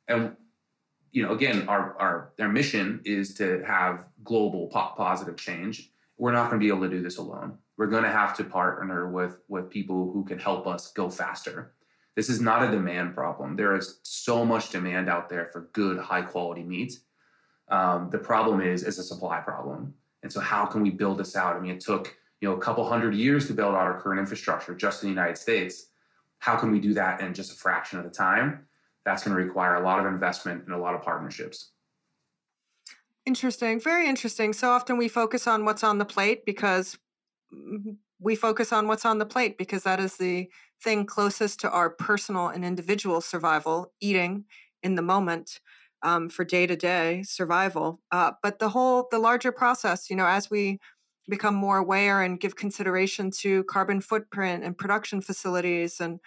And 0.07 0.37
you 1.11 1.23
know, 1.23 1.33
again, 1.33 1.67
our 1.67 1.97
our 1.99 2.33
our 2.39 2.49
mission 2.49 3.01
is 3.03 3.33
to 3.35 3.63
have 3.65 4.05
global 4.23 4.67
positive 4.67 5.35
change. 5.35 5.91
We're 6.17 6.31
not 6.31 6.49
going 6.49 6.61
to 6.61 6.63
be 6.63 6.69
able 6.69 6.87
to 6.87 6.95
do 6.95 7.01
this 7.01 7.17
alone. 7.17 7.57
We're 7.77 7.87
going 7.87 8.03
to 8.03 8.11
have 8.11 8.37
to 8.37 8.43
partner 8.43 9.09
with 9.09 9.39
with 9.47 9.69
people 9.69 10.11
who 10.13 10.23
can 10.23 10.39
help 10.39 10.67
us 10.67 10.91
go 10.91 11.09
faster. 11.09 11.73
This 12.15 12.29
is 12.29 12.41
not 12.41 12.63
a 12.63 12.71
demand 12.71 13.15
problem. 13.15 13.55
There 13.55 13.75
is 13.75 13.99
so 14.03 14.45
much 14.45 14.69
demand 14.69 15.09
out 15.09 15.29
there 15.29 15.49
for 15.51 15.69
good, 15.73 15.97
high 15.97 16.21
quality 16.21 16.63
meat. 16.63 16.93
Um, 17.69 18.09
the 18.09 18.19
problem 18.19 18.61
is 18.61 18.83
is 18.83 18.99
a 18.99 19.03
supply 19.03 19.39
problem. 19.39 19.95
And 20.23 20.31
so, 20.31 20.39
how 20.39 20.65
can 20.65 20.81
we 20.81 20.89
build 20.89 21.17
this 21.17 21.35
out? 21.35 21.55
I 21.55 21.59
mean, 21.59 21.71
it 21.71 21.81
took 21.81 22.15
you 22.41 22.49
know 22.49 22.55
a 22.55 22.59
couple 22.59 22.87
hundred 22.87 23.15
years 23.15 23.47
to 23.47 23.53
build 23.53 23.73
out 23.73 23.81
our 23.81 23.99
current 23.99 24.19
infrastructure 24.19 24.75
just 24.75 25.03
in 25.03 25.09
the 25.09 25.13
United 25.13 25.37
States. 25.37 25.87
How 26.39 26.55
can 26.55 26.71
we 26.71 26.79
do 26.79 26.93
that 26.95 27.21
in 27.21 27.33
just 27.33 27.51
a 27.51 27.55
fraction 27.55 27.99
of 27.99 28.05
the 28.05 28.11
time? 28.11 28.65
That's 29.05 29.23
going 29.23 29.35
to 29.35 29.43
require 29.43 29.75
a 29.75 29.83
lot 29.83 29.99
of 29.99 30.05
investment 30.05 30.65
and 30.65 30.73
a 30.73 30.77
lot 30.77 30.95
of 30.95 31.01
partnerships. 31.01 31.71
Interesting, 33.25 33.79
very 33.79 34.07
interesting. 34.07 34.53
So 34.53 34.69
often 34.71 34.97
we 34.97 35.07
focus 35.07 35.45
on 35.45 35.65
what's 35.65 35.83
on 35.83 35.99
the 35.99 36.05
plate 36.05 36.45
because 36.45 36.97
we 38.19 38.35
focus 38.35 38.73
on 38.73 38.87
what's 38.87 39.05
on 39.05 39.19
the 39.19 39.25
plate 39.25 39.57
because 39.57 39.83
that 39.83 39.99
is 39.99 40.17
the 40.17 40.49
thing 40.83 41.05
closest 41.05 41.59
to 41.59 41.69
our 41.69 41.89
personal 41.89 42.47
and 42.47 42.65
individual 42.65 43.21
survival, 43.21 43.93
eating 43.99 44.45
in 44.81 44.95
the 44.95 45.01
moment 45.01 45.59
um, 46.03 46.29
for 46.29 46.43
day 46.43 46.67
to 46.67 46.75
day 46.75 47.23
survival. 47.23 48.01
Uh, 48.11 48.31
but 48.41 48.59
the 48.59 48.69
whole, 48.69 49.07
the 49.11 49.19
larger 49.19 49.51
process, 49.51 50.09
you 50.09 50.15
know, 50.15 50.25
as 50.25 50.49
we 50.49 50.79
become 51.29 51.55
more 51.55 51.77
aware 51.77 52.21
and 52.21 52.39
give 52.39 52.55
consideration 52.55 53.31
to 53.31 53.63
carbon 53.65 54.01
footprint 54.01 54.63
and 54.63 54.77
production 54.77 55.21
facilities 55.21 55.99
and 55.99 56.19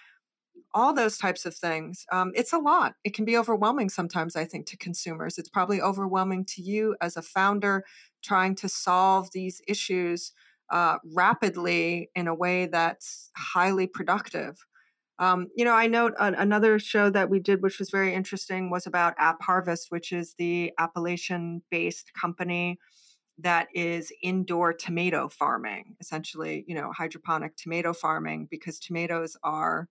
all 0.72 0.92
those 0.92 1.16
types 1.18 1.46
of 1.46 1.54
things. 1.54 2.04
Um, 2.10 2.32
it's 2.34 2.52
a 2.52 2.58
lot. 2.58 2.94
It 3.04 3.14
can 3.14 3.24
be 3.24 3.36
overwhelming 3.36 3.88
sometimes, 3.88 4.34
I 4.34 4.44
think, 4.44 4.66
to 4.66 4.76
consumers. 4.76 5.38
It's 5.38 5.48
probably 5.48 5.80
overwhelming 5.80 6.44
to 6.46 6.62
you 6.62 6.96
as 7.00 7.16
a 7.16 7.22
founder 7.22 7.84
trying 8.22 8.56
to 8.56 8.68
solve 8.68 9.30
these 9.32 9.60
issues 9.68 10.32
uh, 10.70 10.98
rapidly 11.14 12.10
in 12.14 12.26
a 12.26 12.34
way 12.34 12.66
that's 12.66 13.30
highly 13.36 13.86
productive. 13.86 14.56
Um, 15.18 15.48
you 15.56 15.64
know, 15.64 15.74
I 15.74 15.86
note 15.86 16.14
an, 16.18 16.34
another 16.34 16.78
show 16.78 17.08
that 17.10 17.30
we 17.30 17.38
did, 17.38 17.62
which 17.62 17.78
was 17.78 17.90
very 17.90 18.14
interesting, 18.14 18.70
was 18.70 18.86
about 18.86 19.14
App 19.18 19.42
Harvest, 19.42 19.86
which 19.90 20.12
is 20.12 20.34
the 20.38 20.72
Appalachian 20.78 21.62
based 21.70 22.12
company 22.20 22.78
that 23.38 23.68
is 23.74 24.12
indoor 24.22 24.72
tomato 24.72 25.28
farming, 25.28 25.96
essentially, 26.00 26.64
you 26.66 26.74
know, 26.74 26.92
hydroponic 26.92 27.56
tomato 27.56 27.92
farming, 27.92 28.48
because 28.50 28.78
tomatoes 28.78 29.36
are 29.42 29.88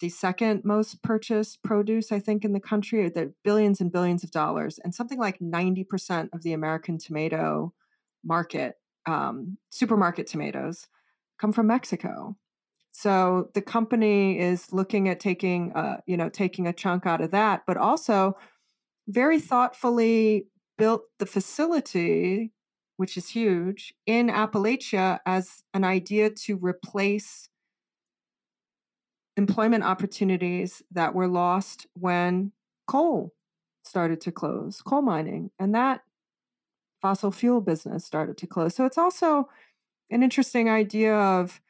the 0.00 0.08
second 0.08 0.62
most 0.64 1.02
purchased 1.02 1.62
produce, 1.62 2.12
I 2.12 2.20
think, 2.20 2.44
in 2.44 2.52
the 2.52 2.60
country. 2.60 3.08
They're 3.08 3.32
billions 3.42 3.80
and 3.80 3.90
billions 3.90 4.22
of 4.22 4.30
dollars. 4.30 4.78
And 4.82 4.94
something 4.94 5.18
like 5.18 5.40
90% 5.40 6.28
of 6.32 6.42
the 6.42 6.52
American 6.52 6.98
tomato 6.98 7.74
market, 8.24 8.74
um, 9.06 9.58
supermarket 9.70 10.26
tomatoes, 10.26 10.86
come 11.40 11.52
from 11.52 11.66
Mexico. 11.66 12.36
So 13.00 13.50
the 13.54 13.62
company 13.62 14.40
is 14.40 14.72
looking 14.72 15.08
at 15.08 15.20
taking, 15.20 15.72
uh, 15.72 16.00
you 16.04 16.16
know, 16.16 16.28
taking 16.28 16.66
a 16.66 16.72
chunk 16.72 17.06
out 17.06 17.20
of 17.20 17.30
that, 17.30 17.62
but 17.64 17.76
also 17.76 18.36
very 19.06 19.38
thoughtfully 19.38 20.48
built 20.76 21.02
the 21.20 21.26
facility, 21.26 22.50
which 22.96 23.16
is 23.16 23.28
huge, 23.28 23.94
in 24.04 24.26
Appalachia 24.26 25.20
as 25.24 25.62
an 25.72 25.84
idea 25.84 26.28
to 26.28 26.56
replace 26.56 27.48
employment 29.36 29.84
opportunities 29.84 30.82
that 30.90 31.14
were 31.14 31.28
lost 31.28 31.86
when 31.94 32.50
coal 32.88 33.32
started 33.84 34.20
to 34.22 34.32
close, 34.32 34.82
coal 34.82 35.02
mining, 35.02 35.52
and 35.56 35.72
that 35.72 36.00
fossil 37.00 37.30
fuel 37.30 37.60
business 37.60 38.04
started 38.04 38.36
to 38.38 38.48
close. 38.48 38.74
So 38.74 38.84
it's 38.86 38.98
also 38.98 39.48
an 40.10 40.24
interesting 40.24 40.68
idea 40.68 41.14
of 41.14 41.60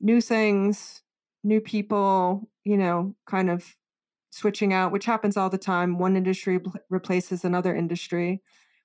new 0.00 0.20
things, 0.20 1.02
new 1.44 1.60
people, 1.60 2.48
you 2.64 2.76
know, 2.76 3.14
kind 3.26 3.50
of 3.50 3.76
switching 4.30 4.72
out, 4.72 4.92
which 4.92 5.06
happens 5.06 5.36
all 5.36 5.50
the 5.50 5.58
time. 5.58 5.98
One 5.98 6.16
industry 6.16 6.60
replaces 6.90 7.44
another 7.44 7.74
industry, 7.74 8.42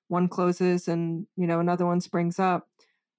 one 0.08 0.28
closes 0.28 0.88
and, 0.88 1.26
you 1.36 1.46
know, 1.46 1.60
another 1.60 1.86
one 1.86 2.00
springs 2.00 2.38
up. 2.38 2.68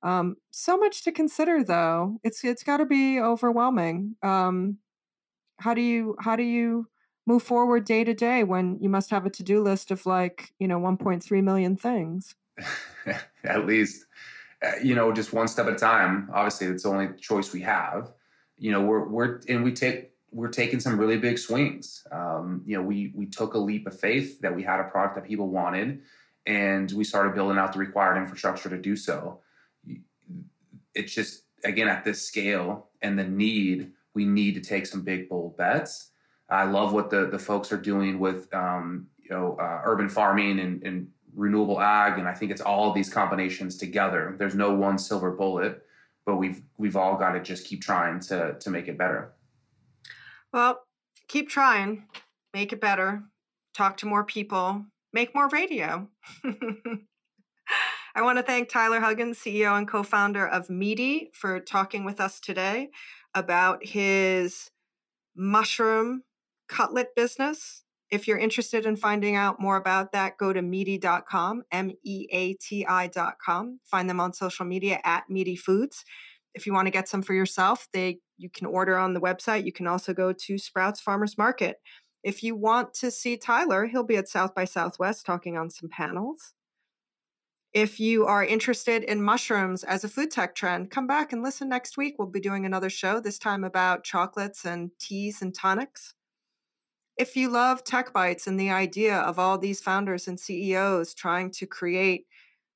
Um, 0.02 0.36
so 0.52 0.78
much 0.78 1.04
to 1.04 1.12
consider, 1.12 1.64
though. 1.64 2.20
It's 2.24 2.44
it's 2.44 2.64
got 2.64 2.78
to 2.78 2.86
be 2.86 3.20
overwhelming. 3.20 4.16
Um, 4.22 4.80
how 5.60 5.74
do 5.74 5.82
you 5.82 6.16
how 6.20 6.36
do 6.36 6.44
you 6.44 6.88
move 7.26 7.42
forward 7.42 7.86
day 7.86 8.04
to 8.04 8.14
day 8.14 8.44
when 8.44 8.78
you 8.82 8.90
must 8.90 9.10
have 9.12 9.26
a 9.26 9.30
to 9.30 9.44
do 9.44 9.62
list 9.62 9.92
of 9.92 10.06
like 10.06 10.54
you 10.60 10.68
know 10.68 10.78
1.3 10.78 11.44
million 11.44 11.78
things? 11.78 12.36
at 13.44 13.66
least, 13.66 14.06
you 14.84 14.96
know, 14.96 15.12
just 15.12 15.34
one 15.34 15.48
step 15.48 15.68
at 15.68 15.74
a 15.74 15.78
time. 15.78 16.30
Obviously, 16.34 16.68
it's 16.68 16.84
the 16.84 16.90
only 16.90 17.10
choice 17.20 17.54
we 17.54 17.62
have. 17.62 18.12
You 18.58 18.72
know, 18.72 18.82
we're 18.82 19.08
we're 19.08 19.42
and 19.50 19.64
we 19.64 19.74
take 19.74 20.12
we're 20.32 20.50
taking 20.50 20.80
some 20.80 21.00
really 21.00 21.18
big 21.18 21.38
swings. 21.38 22.06
Um, 22.12 22.64
you 22.66 22.78
know, 22.78 22.84
we 22.84 23.12
we 23.16 23.26
took 23.26 23.54
a 23.54 23.60
leap 23.60 23.88
of 23.88 24.00
faith 24.00 24.40
that 24.42 24.56
we 24.56 24.64
had 24.64 24.80
a 24.80 24.86
product 24.86 25.16
that 25.16 25.26
people 25.26 25.50
wanted, 25.50 26.02
and 26.46 26.92
we 26.92 27.04
started 27.04 27.36
building 27.36 27.58
out 27.58 27.74
the 27.74 27.80
required 27.80 28.18
infrastructure 28.18 28.70
to 28.70 28.78
do 28.78 28.96
so 28.96 29.40
it's 30.96 31.14
just 31.14 31.44
again 31.64 31.88
at 31.88 32.04
this 32.04 32.22
scale 32.22 32.88
and 33.02 33.18
the 33.18 33.24
need, 33.24 33.92
we 34.14 34.26
need 34.26 34.56
to 34.56 34.62
take 34.62 34.86
some 34.86 35.02
big 35.02 35.30
bold 35.30 35.58
bets. 35.58 36.12
I 36.50 36.66
love 36.66 36.94
what 36.94 37.10
the 37.10 37.28
the 37.28 37.40
folks 37.40 37.72
are 37.72 37.78
doing 37.78 38.20
with 38.20 38.54
um, 38.54 39.08
you 39.18 39.30
know 39.32 39.58
uh, 39.60 39.82
urban 39.84 40.10
farming 40.10 40.60
and, 40.60 40.84
and 40.84 41.08
renewable 41.36 41.80
ag, 41.82 42.20
and 42.20 42.28
I 42.28 42.34
think 42.34 42.52
it's 42.52 42.62
all 42.62 42.94
these 42.94 43.10
combinations 43.10 43.78
together. 43.78 44.36
There's 44.38 44.56
no 44.56 44.74
one 44.74 44.98
silver 44.98 45.32
bullet, 45.32 45.86
but 46.26 46.38
we've 46.38 46.62
we've 46.78 46.96
all 46.96 47.18
got 47.18 47.32
to 47.34 47.42
just 47.42 47.66
keep 47.66 47.82
trying 47.82 48.20
to 48.22 48.56
to 48.60 48.70
make 48.70 48.88
it 48.88 48.98
better. 48.98 49.34
Well, 50.52 50.84
keep 51.28 51.50
trying, 51.50 52.08
make 52.54 52.74
it 52.74 52.82
better, 52.82 53.24
talk 53.74 53.98
to 53.98 54.06
more 54.06 54.24
people, 54.24 54.86
make 55.12 55.34
more 55.34 55.50
radio. 55.50 56.08
I 58.16 58.22
want 58.22 58.38
to 58.38 58.44
thank 58.44 58.70
Tyler 58.70 59.00
Huggins, 59.00 59.40
CEO 59.40 59.76
and 59.78 59.88
co 59.88 60.04
founder 60.04 60.48
of 60.48 60.68
Meati, 60.68 61.34
for 61.34 61.60
talking 61.60 62.06
with 62.06 62.20
us 62.20 62.40
today 62.40 62.90
about 63.34 63.84
his 63.84 64.70
mushroom 65.36 66.24
cutlet 66.68 67.16
business. 67.16 67.83
If 68.14 68.28
you're 68.28 68.38
interested 68.38 68.86
in 68.86 68.96
finding 68.96 69.36
out 69.36 69.60
more 69.60 69.76
about 69.76 70.12
that, 70.12 70.38
go 70.38 70.54
to 70.54 70.62
meati.com, 70.62 71.64
M 71.72 71.94
E 72.04 72.28
A 72.32 72.54
T 72.54 72.86
I.com. 72.88 73.80
Find 73.84 74.08
them 74.08 74.20
on 74.20 74.34
social 74.34 74.68
media 74.68 75.02
at 75.04 75.24
Meati 75.32 75.58
Foods. 75.58 76.06
If 76.54 76.68
you 76.68 76.74
want 76.74 76.86
to 76.86 76.92
get 76.92 77.10
some 77.10 77.24
for 77.24 77.34
yourself, 77.34 77.88
they 77.92 78.20
you 78.38 78.52
can 78.52 78.68
order 78.68 79.00
on 79.00 79.16
the 79.16 79.20
website. 79.20 79.66
You 79.66 79.74
can 79.74 79.88
also 79.88 80.14
go 80.14 80.32
to 80.32 80.60
Sprouts 80.60 81.02
Farmers 81.02 81.40
Market. 81.40 81.78
If 82.22 82.44
you 82.44 82.56
want 82.56 82.94
to 83.00 83.10
see 83.10 83.36
Tyler, 83.36 83.88
he'll 83.88 84.04
be 84.04 84.18
at 84.18 84.30
South 84.30 84.54
by 84.54 84.66
Southwest 84.66 85.26
talking 85.26 85.58
on 85.58 85.72
some 85.72 85.90
panels. 85.90 86.54
If 87.74 88.00
you 88.00 88.28
are 88.28 88.46
interested 88.46 89.02
in 89.02 89.24
mushrooms 89.24 89.84
as 89.84 90.04
a 90.04 90.08
food 90.08 90.30
tech 90.30 90.54
trend, 90.54 90.92
come 90.92 91.08
back 91.08 91.34
and 91.34 91.42
listen 91.42 91.68
next 91.68 91.98
week. 91.98 92.18
We'll 92.20 92.28
be 92.28 92.40
doing 92.40 92.68
another 92.68 92.92
show, 92.92 93.20
this 93.20 93.40
time 93.40 93.64
about 93.64 94.04
chocolates 94.04 94.66
and 94.66 94.92
teas 95.00 95.42
and 95.42 95.52
tonics. 95.52 96.14
If 97.16 97.36
you 97.36 97.50
love 97.50 97.84
Tech 97.84 98.12
Bites 98.12 98.48
and 98.48 98.60
the 98.60 98.72
idea 98.72 99.16
of 99.16 99.38
all 99.38 99.60
these 99.60 99.80
founders 99.80 100.28
and 100.28 100.40
CEOs 100.40 101.14
trying 101.14 101.52
to 101.52 101.68
create 101.68 102.26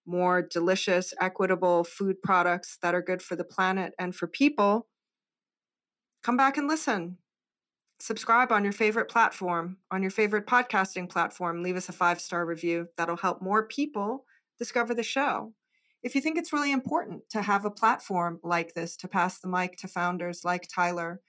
more 0.06 0.44
delicious, 0.44 1.14
equitable 1.20 1.84
food 1.84 2.22
products 2.22 2.78
that 2.84 2.94
are 2.94 3.02
good 3.02 3.22
for 3.22 3.36
the 3.36 3.44
planet 3.44 3.94
and 3.98 4.16
for 4.16 4.28
people, 4.28 4.88
come 6.22 6.38
back 6.38 6.58
and 6.58 6.68
listen. 6.68 7.18
Subscribe 8.00 8.52
on 8.52 8.64
your 8.64 8.74
favorite 8.74 9.10
platform, 9.10 9.78
on 9.90 10.04
your 10.04 10.12
favorite 10.12 10.46
podcasting 10.46 11.10
platform. 11.10 11.64
Leave 11.64 11.76
us 11.76 11.90
a 11.90 11.94
five 11.94 12.22
star 12.22 12.46
review. 12.46 12.88
That'll 12.96 13.18
help 13.18 13.42
more 13.42 13.66
people 13.66 14.26
discover 14.60 14.94
the 14.94 15.02
show. 15.02 15.54
If 16.04 16.14
you 16.14 16.22
think 16.22 16.38
it's 16.38 16.54
really 16.54 16.72
important 16.72 17.28
to 17.32 17.42
have 17.42 17.66
a 17.66 17.72
platform 17.72 18.40
like 18.44 18.76
this 18.76 18.96
to 18.98 19.08
pass 19.08 19.40
the 19.40 19.48
mic 19.48 19.78
to 19.78 19.88
founders 19.88 20.46
like 20.46 20.68
Tyler, 20.74 21.22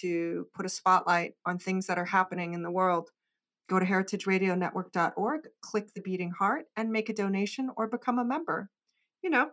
to 0.00 0.46
put 0.54 0.66
a 0.66 0.70
spotlight 0.70 1.34
on 1.44 1.58
things 1.58 1.86
that 1.86 1.98
are 1.98 2.06
happening 2.06 2.54
in 2.54 2.62
the 2.62 2.70
world, 2.70 3.10
go 3.68 3.78
to 3.78 3.86
heritageradionetwork.org, 3.86 5.48
click 5.60 5.94
the 5.94 6.00
beating 6.00 6.30
heart, 6.30 6.66
and 6.76 6.90
make 6.90 7.08
a 7.08 7.14
donation 7.14 7.70
or 7.76 7.86
become 7.86 8.18
a 8.18 8.24
member. 8.24 8.70
You 9.22 9.30
know, 9.30 9.50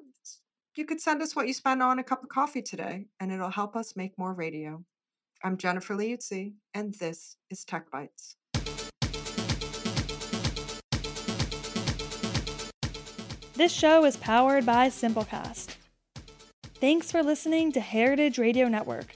you 0.76 0.86
could 0.86 1.02
send 1.02 1.22
us 1.22 1.36
what 1.36 1.48
you 1.48 1.54
spend 1.54 1.84
on 1.84 2.00
a 2.00 2.04
cup 2.04 2.24
of 2.24 2.30
coffee 2.30 2.62
today, 2.62 3.06
and 3.20 3.32
it'll 3.32 3.52
help 3.52 3.76
us 3.76 3.96
make 3.96 4.18
more 4.18 4.34
radio. 4.34 4.84
I'm 5.44 5.58
Jennifer 5.58 5.96
Leuzzi, 5.96 6.54
and 6.74 6.94
this 6.96 7.38
is 7.50 7.64
Tech 7.64 7.92
Bites. 7.92 8.36
This 13.56 13.72
show 13.72 14.04
is 14.06 14.18
powered 14.18 14.66
by 14.66 14.88
Simplecast. 14.88 15.76
Thanks 16.76 17.12
for 17.12 17.22
listening 17.22 17.72
to 17.74 17.80
Heritage 17.80 18.40
Radio 18.40 18.68
Network, 18.68 19.16